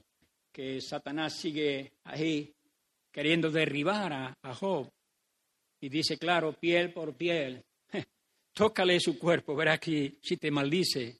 que 0.52 0.80
Satanás 0.80 1.38
sigue 1.38 1.93
ahí 2.06 2.54
queriendo 3.12 3.52
derribar 3.52 4.14
a, 4.41 4.56
Job. 4.56 4.89
Y 5.82 5.89
dice, 5.89 6.18
claro, 6.18 6.54
piel 6.54 6.93
por 6.93 7.16
piel, 7.16 7.64
tócale 8.54 9.00
su 9.00 9.20
cuerpo, 9.20 9.56
verás 9.56 9.80
que 9.80 10.18
si 10.22 10.38
te 10.38 10.50
maldice. 10.50 11.20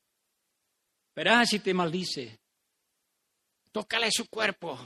Verás 1.16 1.49
si 1.49 1.59
te 1.59 1.74
maldice. 1.74 2.38
Tócale 3.72 4.09
su 4.11 4.28
cuerpo. 4.28 4.78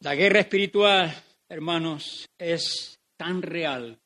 La 0.00 0.14
guerra 0.14 0.40
espiritual 0.40 1.24
hermanos, 1.48 2.28
es 2.38 2.98
tan 3.16 3.42
real 3.42 4.00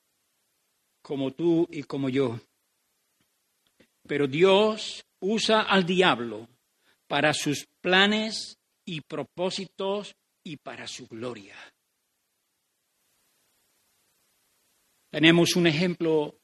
como 1.02 1.32
tú 1.32 1.66
y 1.70 1.82
como 1.82 2.08
yo. 2.08 2.38
Pero 4.06 4.26
Dios 4.26 5.04
usa 5.20 5.62
al 5.62 5.84
diablo 5.84 6.48
para 7.06 7.32
sus 7.32 7.66
planes 7.80 8.58
y 8.84 9.00
propósitos 9.00 10.14
y 10.44 10.56
para 10.56 10.86
su 10.86 11.06
gloria. 11.06 11.56
Tenemos 15.10 15.56
un 15.56 15.66
ejemplo 15.66 16.38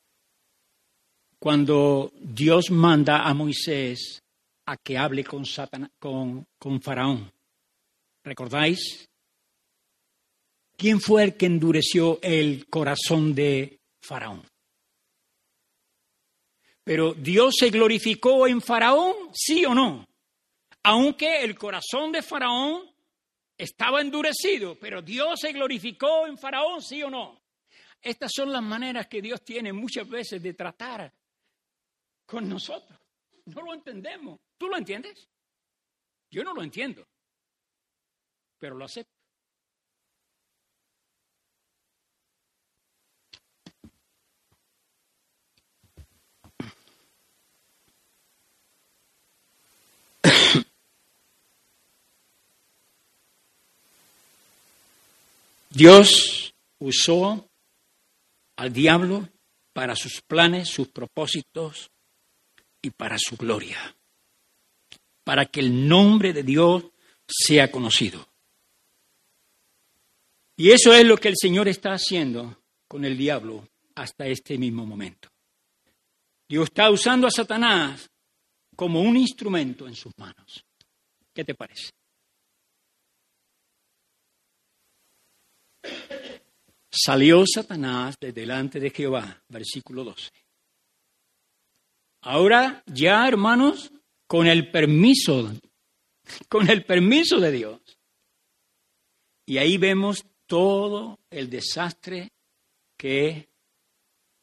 cuando 1.45 2.11
Dios 2.19 2.71
manda 2.71 3.29
a 3.29 3.35
Moisés 3.35 4.23
a 4.65 4.79
que 4.79 4.97
hable 4.97 5.23
con, 5.25 6.81
Faraón. 6.81 7.31
¿Recordáis? 8.25 9.07
¿Quién 10.75 11.03
fue 11.03 11.25
el 11.25 11.37
que 11.37 11.45
endureció 11.45 12.19
el 12.23 12.67
corazón 12.71 13.35
de 13.35 13.79
Faraón? 14.01 14.43
Pero 16.83 17.13
Dios 17.13 17.57
se 17.59 17.69
glorificó 17.69 18.47
en 18.47 18.63
Faraón, 18.63 19.15
sí 19.35 19.67
o 19.67 19.75
no. 19.75 20.09
Aunque 20.85 21.43
el 21.43 21.59
corazón 21.59 22.11
de 22.11 22.23
Faraón 22.23 22.91
estaba 23.59 24.01
endurecido, 24.01 24.79
pero 24.79 25.03
Dios 25.03 25.41
se 25.41 25.53
glorificó 25.53 26.27
en 26.27 26.39
Faraón, 26.39 26.81
sí 26.81 27.03
o 27.03 27.11
no. 27.11 27.39
Estas 28.01 28.31
son 28.35 28.51
las 28.51 28.63
maneras 28.63 29.09
que 29.09 29.21
Dios 29.21 29.45
tiene 29.45 29.75
muchas 29.75 30.09
veces 30.09 30.43
de 30.43 30.55
tratar 30.55 31.13
con 32.27 32.49
nosotros. 32.49 32.99
No 33.47 33.63
lo 33.63 33.75
entendemos. 33.75 34.41
¿Tú 34.57 34.69
lo 34.69 34.77
entiendes? 34.77 35.29
Yo 36.31 36.43
no 36.43 36.55
lo 36.55 36.63
entiendo, 36.63 37.07
pero 38.59 38.75
lo 38.75 38.87
acepto. 38.87 39.13
Dios 55.71 56.53
usó 56.79 57.49
al 58.57 58.73
diablo 58.73 59.29
para 59.73 59.95
sus 59.95 60.23
planes, 60.23 60.69
sus 60.69 60.89
propósitos 60.89 61.93
y 62.85 62.91
para 62.91 63.17
su 63.19 63.37
gloria, 63.37 63.97
para 65.25 65.47
que 65.47 65.61
el 65.61 65.89
nombre 65.89 66.35
de 66.35 66.43
Dios 66.43 66.85
sea 67.27 67.71
conocido. 67.71 68.29
Y 70.57 70.71
eso 70.71 70.93
es 70.93 71.05
lo 71.07 71.17
que 71.17 71.29
el 71.29 71.35
Señor 71.37 71.67
está 71.67 71.95
haciendo 71.95 72.63
con 72.87 73.05
el 73.07 73.17
diablo 73.17 73.67
hasta 73.95 74.27
este 74.27 74.59
mismo 74.59 74.85
momento. 74.85 75.31
Dios 76.47 76.65
está 76.65 76.91
usando 76.91 77.27
a 77.27 77.31
Satanás 77.31 78.11
como 78.77 79.01
un 79.01 79.17
instrumento 79.17 79.89
en 79.89 79.95
sus 79.95 80.13
manos. 80.19 80.63
¿Qué 81.33 81.43
te 81.43 81.55
parece? 81.55 81.91
Salió 86.91 87.45
Satanás 87.47 88.17
de 88.21 88.33
delante 88.33 88.79
de 88.79 88.91
Jehová, 88.91 89.43
versículo 89.49 90.05
12. 90.05 90.31
Ahora 92.27 92.83
ya, 92.87 93.29
hermanos, 93.29 93.93
con 94.27 94.47
el 94.47 94.71
permiso, 94.71 95.53
con 96.49 96.71
el 96.71 96.85
permiso 96.85 97.39
de 97.39 97.53
Dios. 97.53 97.81
Y 99.45 99.59
ahí 99.59 99.77
vemos 99.77 100.25
todo 100.47 101.19
el 101.29 101.51
desastre 101.51 102.33
que 102.97 103.47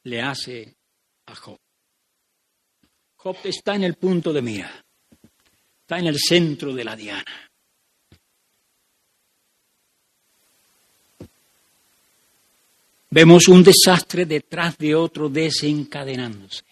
le 0.04 0.22
hace 0.22 0.76
a 1.26 1.34
Job. 1.34 1.58
Job 3.16 3.36
está 3.44 3.74
en 3.74 3.82
el 3.82 3.94
punto 3.94 4.32
de 4.32 4.42
mira, 4.42 4.84
está 5.80 5.98
en 5.98 6.06
el 6.06 6.18
centro 6.20 6.72
de 6.72 6.84
la 6.84 6.94
diana. 6.94 7.50
Vemos 13.10 13.48
un 13.48 13.64
desastre 13.64 14.24
detrás 14.24 14.78
de 14.78 14.94
otro 14.94 15.28
desencadenándose. 15.28 16.71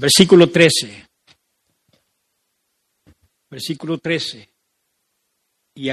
Versículo 0.00 0.48
13. 0.48 1.06
Versículo 3.50 3.98
13. 3.98 4.48
Y, 5.74 5.90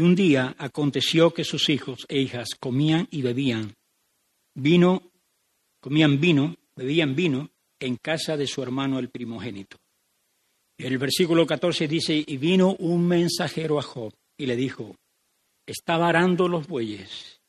un 0.00 0.14
día 0.16 0.56
aconteció 0.58 1.32
que 1.32 1.44
sus 1.44 1.68
hijos 1.68 2.04
e 2.08 2.18
hijas 2.18 2.48
comían 2.58 3.06
y 3.12 3.22
bebían 3.22 3.72
vino, 4.56 5.08
comían 5.80 6.20
vino, 6.20 6.56
bebían 6.74 7.14
vino 7.14 7.48
en 7.78 7.96
casa 7.96 8.36
de 8.36 8.48
su 8.48 8.60
hermano 8.60 8.98
el 8.98 9.08
primogénito. 9.08 9.76
El 10.76 10.98
versículo 10.98 11.46
14 11.46 11.86
dice, 11.86 12.24
y 12.26 12.36
vino 12.36 12.74
un 12.80 13.06
mensajero 13.06 13.78
a 13.78 13.82
Job 13.82 14.12
y 14.36 14.46
le 14.46 14.56
dijo, 14.56 14.96
estaba 15.64 16.08
arando 16.08 16.48
los 16.48 16.66
bueyes 16.66 17.40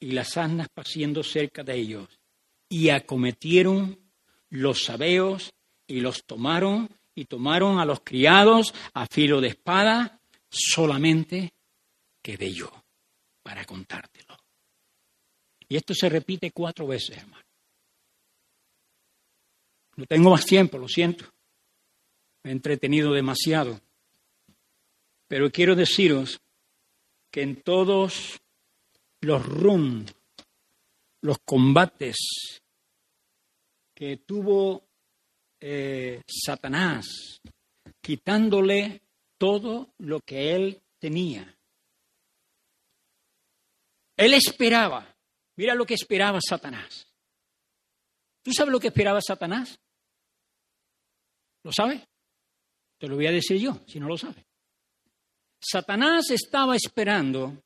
y 0.00 0.12
las 0.12 0.38
asnas 0.38 0.68
paciendo 0.72 1.22
cerca 1.22 1.62
de 1.62 1.76
ellos, 1.76 2.08
y 2.70 2.88
acometieron 2.88 4.01
los 4.52 4.84
sabeos 4.84 5.54
y 5.86 6.00
los 6.00 6.24
tomaron 6.24 6.88
y 7.14 7.24
tomaron 7.24 7.78
a 7.78 7.84
los 7.84 8.00
criados 8.00 8.74
a 8.92 9.06
filo 9.06 9.40
de 9.40 9.48
espada, 9.48 10.20
solamente 10.50 11.52
quedé 12.22 12.52
yo 12.52 12.70
para 13.42 13.64
contártelo. 13.64 14.36
Y 15.68 15.76
esto 15.76 15.94
se 15.94 16.08
repite 16.08 16.52
cuatro 16.52 16.86
veces, 16.86 17.16
hermano. 17.16 17.44
No 19.96 20.06
tengo 20.06 20.30
más 20.30 20.44
tiempo, 20.44 20.78
lo 20.78 20.88
siento. 20.88 21.24
Me 22.42 22.50
he 22.50 22.52
entretenido 22.52 23.12
demasiado. 23.12 23.80
Pero 25.28 25.50
quiero 25.50 25.74
deciros 25.74 26.40
que 27.30 27.40
en 27.40 27.62
todos 27.62 28.40
los 29.20 29.46
rum, 29.46 30.04
los 31.22 31.38
combates 31.38 32.61
que 34.02 34.16
tuvo 34.16 34.88
eh, 35.60 36.22
Satanás, 36.26 37.40
quitándole 38.00 39.00
todo 39.38 39.94
lo 39.98 40.18
que 40.18 40.56
él 40.56 40.82
tenía. 40.98 41.56
Él 44.16 44.34
esperaba, 44.34 45.06
mira 45.54 45.76
lo 45.76 45.86
que 45.86 45.94
esperaba 45.94 46.40
Satanás. 46.40 47.06
¿Tú 48.42 48.52
sabes 48.52 48.72
lo 48.72 48.80
que 48.80 48.88
esperaba 48.88 49.20
Satanás? 49.20 49.78
¿Lo 51.62 51.72
sabe? 51.72 52.04
Te 52.98 53.06
lo 53.06 53.14
voy 53.14 53.28
a 53.28 53.30
decir 53.30 53.60
yo, 53.60 53.82
si 53.86 54.00
no 54.00 54.08
lo 54.08 54.18
sabe. 54.18 54.44
Satanás 55.60 56.28
estaba 56.32 56.74
esperando 56.74 57.62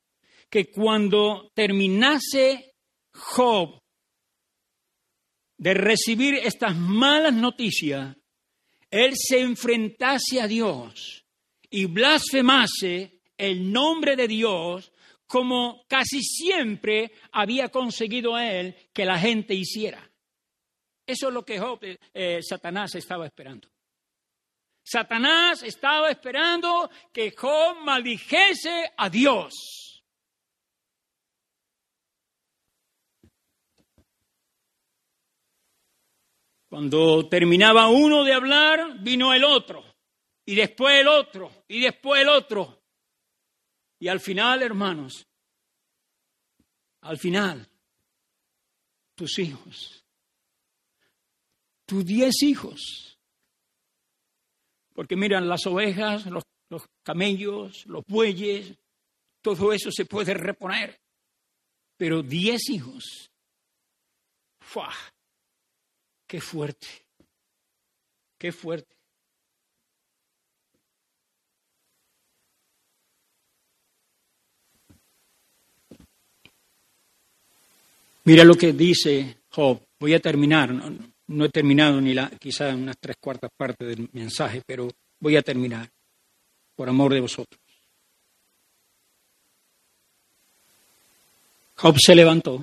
que 0.50 0.70
cuando 0.70 1.50
terminase 1.54 2.74
Job 3.14 3.85
de 5.58 5.74
recibir 5.74 6.34
estas 6.34 6.76
malas 6.76 7.32
noticias, 7.32 8.16
él 8.90 9.12
se 9.16 9.40
enfrentase 9.40 10.40
a 10.40 10.46
Dios 10.46 11.24
y 11.70 11.86
blasfemase 11.86 13.20
el 13.36 13.72
nombre 13.72 14.16
de 14.16 14.28
Dios 14.28 14.92
como 15.26 15.84
casi 15.88 16.22
siempre 16.22 17.12
había 17.32 17.68
conseguido 17.68 18.34
a 18.34 18.50
él 18.50 18.76
que 18.92 19.04
la 19.04 19.18
gente 19.18 19.54
hiciera. 19.54 20.08
Eso 21.04 21.28
es 21.28 21.34
lo 21.34 21.44
que 21.44 21.58
Job, 21.58 21.80
eh, 21.82 22.40
Satanás 22.42 22.94
estaba 22.94 23.26
esperando. 23.26 23.68
Satanás 24.84 25.62
estaba 25.64 26.10
esperando 26.10 26.88
que 27.12 27.32
Job 27.36 27.78
maldijese 27.84 28.92
a 28.96 29.10
Dios. 29.10 29.52
Cuando 36.68 37.28
terminaba 37.28 37.88
uno 37.88 38.24
de 38.24 38.32
hablar, 38.32 38.98
vino 39.00 39.32
el 39.32 39.44
otro, 39.44 39.84
y 40.44 40.54
después 40.54 41.00
el 41.00 41.08
otro, 41.08 41.50
y 41.68 41.80
después 41.80 42.22
el 42.22 42.28
otro. 42.28 42.82
Y 44.00 44.08
al 44.08 44.20
final, 44.20 44.62
hermanos, 44.62 45.26
al 47.02 47.18
final, 47.18 47.68
tus 49.14 49.38
hijos, 49.38 50.04
tus 51.86 52.04
diez 52.04 52.42
hijos, 52.42 53.16
porque 54.92 55.14
miran, 55.14 55.48
las 55.48 55.66
ovejas, 55.66 56.26
los, 56.26 56.42
camellos, 57.04 57.86
los 57.86 58.02
bueyes, 58.06 58.74
todo 59.42 59.72
eso 59.72 59.92
se 59.92 60.06
puede 60.06 60.34
reponer. 60.34 60.98
Pero 61.96 62.22
diez 62.22 62.68
hijos, 62.70 63.30
¡fua! 64.60 64.92
¡Qué 66.36 66.42
fuerte! 66.42 66.86
¡Qué 68.36 68.52
fuerte! 68.52 68.94
Mira 78.24 78.44
lo 78.44 78.54
que 78.54 78.74
dice 78.74 79.38
Job. 79.48 79.80
Voy 79.98 80.12
a 80.12 80.20
terminar. 80.20 80.74
No 81.28 81.44
he 81.46 81.48
terminado 81.48 82.02
ni 82.02 82.12
la, 82.12 82.28
quizá 82.28 82.74
unas 82.74 82.98
tres 83.00 83.16
cuartas 83.18 83.50
partes 83.56 83.88
del 83.88 84.10
mensaje, 84.12 84.60
pero 84.66 84.90
voy 85.18 85.36
a 85.36 85.42
terminar, 85.42 85.90
por 86.74 86.86
amor 86.86 87.14
de 87.14 87.20
vosotros. 87.20 87.58
Job 91.76 91.96
se 91.98 92.14
levantó, 92.14 92.62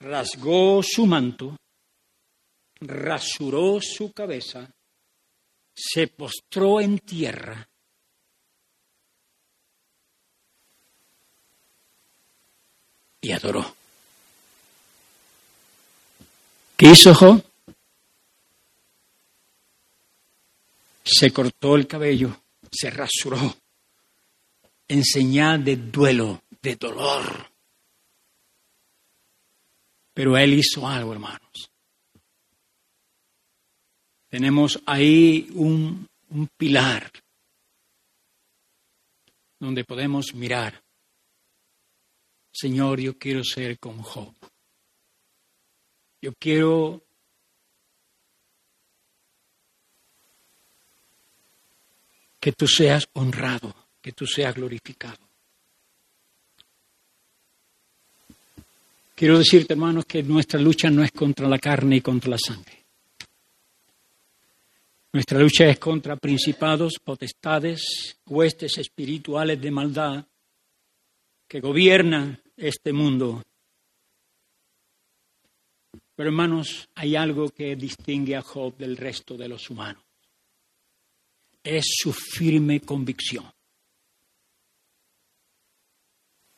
rasgó 0.00 0.82
su 0.82 1.06
manto, 1.06 1.56
rasuró 2.80 3.78
su 3.80 4.12
cabeza, 4.12 4.70
se 5.74 6.08
postró 6.08 6.80
en 6.80 6.98
tierra 6.98 7.68
y 13.20 13.32
adoró. 13.32 13.74
¿Qué 16.76 16.90
hizo 16.90 17.14
Job? 17.14 17.44
Se 21.04 21.32
cortó 21.32 21.74
el 21.74 21.86
cabello, 21.86 22.42
se 22.70 22.90
rasuró 22.90 23.56
en 24.88 25.04
señal 25.04 25.64
de 25.64 25.76
duelo, 25.76 26.42
de 26.62 26.76
dolor. 26.76 27.50
Pero 30.18 30.36
él 30.36 30.54
hizo 30.54 30.84
algo, 30.84 31.12
hermanos. 31.12 31.70
Tenemos 34.28 34.82
ahí 34.84 35.48
un, 35.54 36.08
un 36.30 36.48
pilar 36.56 37.08
donde 39.60 39.84
podemos 39.84 40.34
mirar. 40.34 40.82
Señor, 42.50 42.98
yo 42.98 43.16
quiero 43.16 43.44
ser 43.44 43.78
como 43.78 44.02
Job. 44.02 44.34
Yo 46.20 46.32
quiero 46.34 47.00
que 52.40 52.50
tú 52.50 52.66
seas 52.66 53.08
honrado, 53.12 53.72
que 54.02 54.10
tú 54.10 54.26
seas 54.26 54.52
glorificado. 54.52 55.27
Quiero 59.18 59.36
decirte, 59.36 59.72
hermanos, 59.72 60.04
que 60.06 60.22
nuestra 60.22 60.60
lucha 60.60 60.88
no 60.90 61.02
es 61.02 61.10
contra 61.10 61.48
la 61.48 61.58
carne 61.58 61.96
y 61.96 62.00
contra 62.00 62.30
la 62.30 62.38
sangre. 62.38 62.86
Nuestra 65.12 65.40
lucha 65.40 65.66
es 65.66 65.80
contra 65.80 66.14
principados, 66.14 67.00
potestades, 67.02 68.16
huestes 68.26 68.78
espirituales 68.78 69.60
de 69.60 69.70
maldad 69.72 70.24
que 71.48 71.58
gobiernan 71.58 72.40
este 72.56 72.92
mundo 72.92 73.42
Pero 76.14 76.30
hermanos, 76.30 76.88
hay 76.94 77.16
algo 77.16 77.48
que 77.50 77.74
distingue 77.74 78.36
a 78.36 78.42
Job 78.42 78.76
del 78.76 78.96
resto 78.96 79.36
de 79.36 79.48
los 79.48 79.68
humanos. 79.68 80.04
Es 81.62 81.86
su 81.88 82.12
firme 82.12 82.80
convicción. 82.80 83.48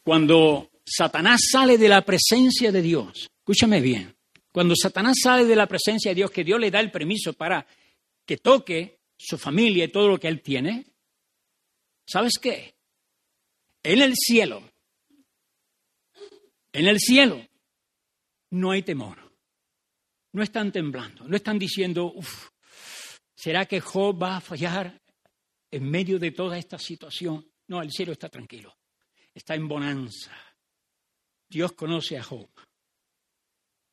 Cuando 0.02 0.69
Satanás 0.92 1.42
sale 1.52 1.78
de 1.78 1.88
la 1.88 2.04
presencia 2.04 2.72
de 2.72 2.82
Dios, 2.82 3.28
escúchame 3.38 3.80
bien, 3.80 4.16
cuando 4.50 4.74
Satanás 4.74 5.18
sale 5.22 5.44
de 5.44 5.54
la 5.54 5.68
presencia 5.68 6.10
de 6.10 6.16
Dios, 6.16 6.32
que 6.32 6.42
Dios 6.42 6.58
le 6.58 6.70
da 6.70 6.80
el 6.80 6.90
permiso 6.90 7.32
para 7.32 7.64
que 8.26 8.38
toque 8.38 8.98
su 9.16 9.38
familia 9.38 9.84
y 9.84 9.88
todo 9.88 10.08
lo 10.08 10.18
que 10.18 10.26
él 10.26 10.42
tiene, 10.42 10.86
¿sabes 12.04 12.38
qué? 12.40 12.74
En 13.84 14.02
el 14.02 14.14
cielo, 14.16 14.68
en 16.72 16.88
el 16.88 16.98
cielo, 16.98 17.46
no 18.50 18.72
hay 18.72 18.82
temor. 18.82 19.30
No 20.32 20.42
están 20.42 20.70
temblando, 20.70 21.26
no 21.26 21.36
están 21.36 21.58
diciendo, 21.58 22.12
uff, 22.14 22.48
¿será 23.34 23.66
que 23.66 23.80
Job 23.80 24.20
va 24.20 24.36
a 24.36 24.40
fallar 24.40 25.00
en 25.70 25.90
medio 25.90 26.18
de 26.18 26.32
toda 26.32 26.58
esta 26.58 26.78
situación? 26.78 27.48
No, 27.68 27.80
el 27.80 27.90
cielo 27.90 28.12
está 28.12 28.28
tranquilo, 28.28 28.76
está 29.34 29.54
en 29.54 29.66
bonanza. 29.68 30.32
Dios 31.50 31.72
conoce 31.72 32.16
a 32.16 32.22
Job. 32.22 32.48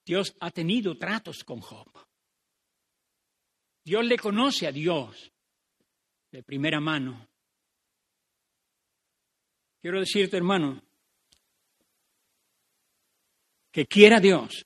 Dios 0.05 0.35
ha 0.39 0.51
tenido 0.51 0.95
tratos 0.97 1.43
con 1.43 1.59
Job. 1.59 1.89
Dios 3.83 4.05
le 4.05 4.17
conoce 4.17 4.67
a 4.67 4.71
Dios 4.71 5.31
de 6.31 6.43
primera 6.43 6.79
mano. 6.79 7.27
Quiero 9.81 9.99
decirte, 9.99 10.37
hermano, 10.37 10.81
que 13.71 13.85
quiera 13.87 14.19
Dios 14.19 14.65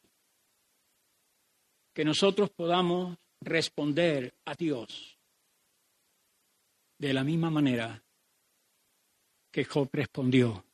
que 1.93 2.03
nosotros 2.05 2.49
podamos 2.49 3.17
responder 3.41 4.33
a 4.45 4.53
Dios 4.55 5.17
de 6.97 7.13
la 7.13 7.23
misma 7.23 7.49
manera 7.49 8.03
que 9.51 9.65
Job 9.65 9.89
respondió 9.91 10.65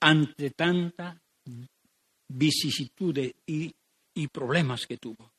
ante 0.00 0.50
tanta 0.50 1.20
vicisitudes 2.28 3.34
y, 3.46 3.72
y 4.14 4.28
problemas 4.28 4.86
que 4.86 4.96
tuvo. 4.96 5.32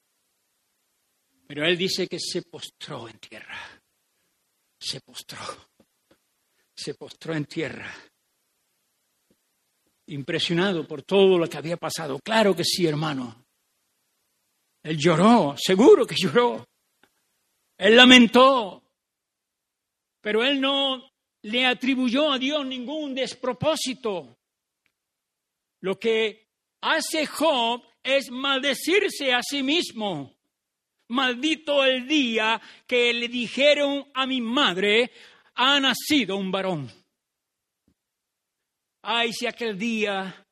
Pero 1.47 1.65
él 1.65 1.77
dice 1.77 2.07
que 2.07 2.19
se 2.19 2.43
postró 2.43 3.09
en 3.09 3.17
tierra, 3.17 3.57
se 4.79 5.01
postró, 5.01 5.39
se 6.75 6.93
postró 6.93 7.33
en 7.33 7.45
tierra 7.45 7.93
impresionado 10.09 10.87
por 10.87 11.03
todo 11.03 11.37
lo 11.37 11.47
que 11.47 11.57
había 11.57 11.77
pasado. 11.77 12.19
Claro 12.19 12.55
que 12.55 12.63
sí, 12.63 12.85
hermano. 12.85 13.45
Él 14.83 14.97
lloró, 14.97 15.55
seguro 15.57 16.05
que 16.05 16.15
lloró. 16.15 16.67
Él 17.77 17.95
lamentó, 17.95 18.83
pero 20.21 20.43
él 20.43 20.59
no 20.59 21.09
le 21.43 21.65
atribuyó 21.65 22.31
a 22.31 22.39
Dios 22.39 22.65
ningún 22.65 23.15
despropósito. 23.15 24.38
Lo 25.81 25.97
que 25.97 26.49
hace 26.81 27.25
Job 27.25 27.83
es 28.03 28.29
maldecirse 28.31 29.33
a 29.33 29.41
sí 29.41 29.63
mismo. 29.63 30.37
Maldito 31.09 31.83
el 31.83 32.07
día 32.07 32.61
que 32.85 33.13
le 33.13 33.27
dijeron 33.27 34.11
a 34.13 34.27
mi 34.27 34.41
madre, 34.41 35.11
ha 35.55 35.79
nacido 35.79 36.37
un 36.37 36.51
varón. 36.51 36.91
Ay, 39.01 39.33
si 39.33 39.47
aquel 39.47 39.77
día 39.77 40.45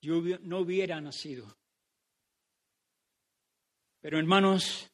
yo 0.00 0.22
no 0.42 0.60
hubiera 0.60 1.00
nacido. 1.00 1.56
Pero 4.00 4.18
hermanos, 4.18 4.88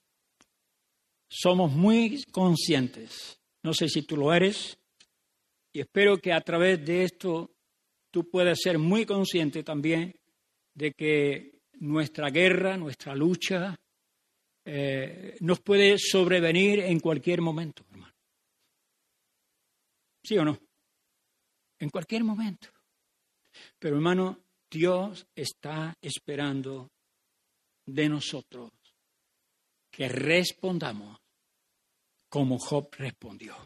somos 1.28 1.70
muy 1.70 2.24
conscientes, 2.32 3.38
no 3.62 3.74
sé 3.74 3.88
si 3.88 4.02
tú 4.02 4.16
lo 4.16 4.32
eres, 4.32 4.78
y 5.72 5.80
espero 5.80 6.18
que 6.18 6.32
a 6.32 6.40
través 6.40 6.84
de 6.84 7.04
esto 7.04 7.50
tú 8.12 8.28
puedas 8.30 8.60
ser 8.60 8.78
muy 8.78 9.04
consciente 9.06 9.64
también 9.64 10.14
de 10.74 10.92
que 10.92 11.62
nuestra 11.80 12.28
guerra, 12.30 12.76
nuestra 12.76 13.14
lucha, 13.14 13.74
eh, 14.64 15.36
nos 15.40 15.60
puede 15.60 15.98
sobrevenir 15.98 16.80
en 16.80 17.00
cualquier 17.00 17.40
momento, 17.40 17.84
hermano. 17.90 18.14
¿Sí 20.22 20.38
o 20.38 20.44
no? 20.44 20.56
En 21.80 21.90
cualquier 21.90 22.22
momento. 22.22 22.68
Pero 23.78 23.96
hermano, 23.96 24.44
Dios 24.70 25.26
está 25.34 25.94
esperando 26.00 26.90
de 27.86 28.08
nosotros 28.08 28.70
que 29.90 30.08
respondamos 30.08 31.18
como 32.28 32.58
Job 32.58 32.88
respondió. 32.92 33.56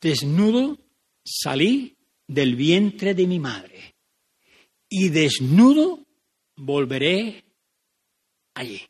Desnudo 0.00 0.78
salí 1.24 1.96
del 2.26 2.56
vientre 2.56 3.14
de 3.14 3.26
mi 3.26 3.38
madre 3.38 3.96
y 4.88 5.08
desnudo 5.08 6.06
volveré 6.56 7.44
allí. 8.54 8.80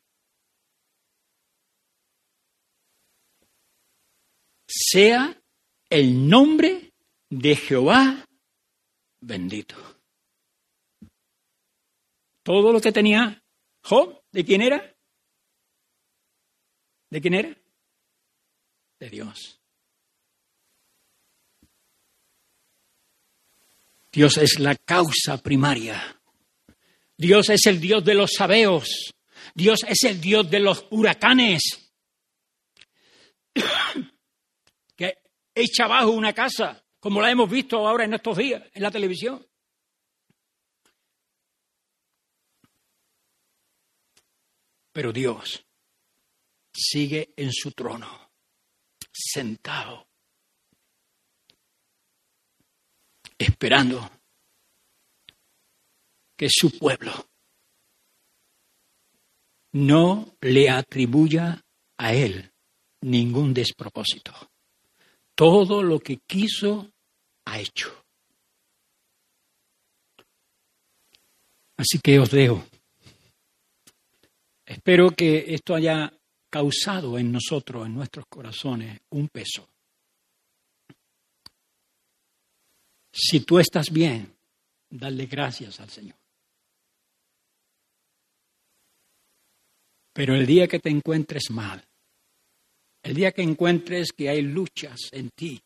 Sea 4.67 5.43
el 5.89 6.29
nombre 6.29 6.93
de 7.29 7.57
Jehová 7.57 8.25
bendito. 9.21 9.77
Todo 12.43 12.73
lo 12.73 12.81
que 12.81 12.93
tenía 12.93 13.43
Job 13.83 14.21
¿De 14.33 14.45
quién 14.45 14.63
era? 14.63 14.97
¿De 17.11 17.21
quién 17.21 17.35
era? 17.35 17.57
De 19.01 19.11
Dios. 19.11 19.60
Dios 24.13 24.39
es 24.39 24.59
la 24.59 24.75
causa 24.75 25.39
primaria. 25.39 26.21
Dios 27.17 27.49
es 27.51 27.67
el 27.67 27.81
Dios 27.81 28.05
de 28.05 28.15
los 28.15 28.33
sabeos. 28.33 29.15
Dios 29.55 29.85
es 29.87 30.03
el 30.05 30.21
Dios 30.21 30.51
de 30.51 30.61
los 30.61 30.87
huracanes. 30.91 31.93
que 34.97 35.19
echa 35.55 35.85
abajo 35.85 36.11
una 36.11 36.33
casa, 36.33 36.85
como 36.99 37.21
la 37.21 37.31
hemos 37.31 37.49
visto 37.51 37.87
ahora 37.87 38.05
en 38.05 38.15
estos 38.15 38.37
días 38.37 38.63
en 38.73 38.83
la 38.83 38.91
televisión. 38.91 39.47
Pero 44.93 45.13
Dios 45.13 45.65
sigue 46.73 47.33
en 47.37 47.53
su 47.53 47.73
trono, 47.73 48.33
sentado, 49.13 50.10
esperando 53.41 54.11
que 56.37 56.49
su 56.51 56.79
pueblo 56.79 57.13
no 59.73 60.35
le 60.41 60.69
atribuya 60.69 61.65
a 61.97 62.15
él 62.15 62.53
ningún 63.03 63.55
despropósito. 63.55 64.33
Todo 65.35 65.83
lo 65.83 66.01
que 66.01 66.19
quiso 66.27 66.91
ha 67.47 67.59
hecho. 67.59 68.05
Así 71.77 71.99
que 71.99 72.19
os 72.19 72.31
dejo 72.31 72.65
Espero 74.71 75.11
que 75.11 75.53
esto 75.53 75.75
haya 75.75 76.13
causado 76.49 77.19
en 77.19 77.33
nosotros, 77.33 77.87
en 77.87 77.95
nuestros 77.95 78.27
corazones, 78.29 79.01
un 79.11 79.27
peso. 79.27 79.69
Si 83.23 83.41
tú 83.41 83.59
estás 83.59 83.91
bien, 83.91 84.35
dale 84.89 85.27
gracias 85.27 85.79
al 85.79 85.91
Señor. 85.91 86.17
Pero 90.15 90.35
el 90.35 90.47
día 90.47 90.67
que 90.67 90.79
te 90.79 90.89
encuentres 90.89 91.51
mal, 91.51 91.85
el 93.03 93.15
día 93.15 93.33
que 93.33 93.43
encuentres 93.43 94.13
que 94.13 94.31
hay 94.31 94.41
luchas 94.41 94.97
en 95.13 95.29
ti, 95.31 95.61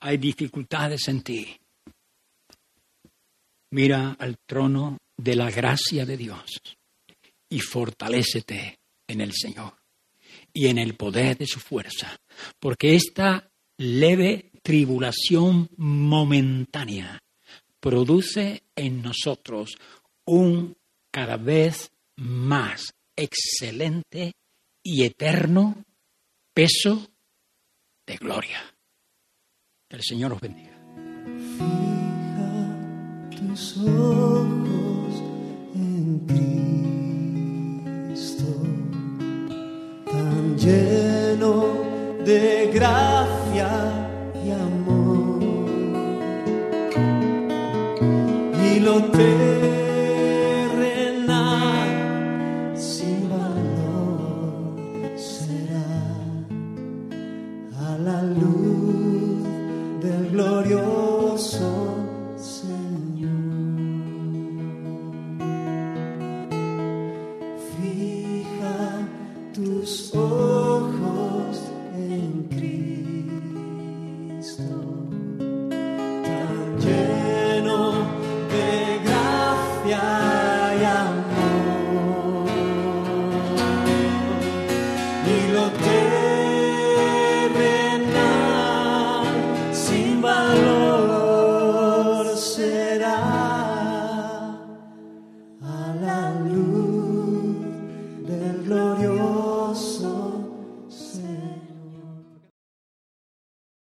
hay 0.00 0.18
dificultades 0.18 1.08
en 1.08 1.22
ti, 1.22 1.58
mira 3.70 4.12
al 4.18 4.36
trono 4.46 4.98
de 5.16 5.34
la 5.34 5.50
gracia 5.50 6.04
de 6.04 6.18
Dios 6.18 6.60
y 7.48 7.60
fortalécete 7.60 8.78
en 9.06 9.22
el 9.22 9.32
Señor 9.32 9.74
y 10.52 10.66
en 10.66 10.76
el 10.76 10.96
poder 10.96 11.38
de 11.38 11.46
su 11.46 11.60
fuerza, 11.60 12.20
porque 12.60 12.94
esta 12.94 13.50
leve 13.78 14.51
tribulación 14.62 15.68
momentánea 15.76 17.20
produce 17.80 18.62
en 18.76 19.02
nosotros 19.02 19.76
un 20.24 20.76
cada 21.10 21.36
vez 21.36 21.90
más 22.16 22.94
excelente 23.16 24.32
y 24.82 25.04
eterno 25.04 25.84
peso 26.54 27.08
de 28.06 28.16
gloria. 28.16 28.60
Que 29.88 29.96
el 29.96 30.02
Señor 30.02 30.32
os 30.32 30.40
bendiga. 30.40 30.72
Fija 31.58 32.80
tus 33.36 33.76
ojos 33.78 35.22
en 35.74 36.20
Cristo, 38.16 38.46
tan 40.06 40.58
lleno 40.58 42.24
de 42.24 42.70
gracia 42.72 44.01
amor. 44.54 45.42
Y 48.64 48.80
lo 48.80 49.02
terrenal 49.04 49.61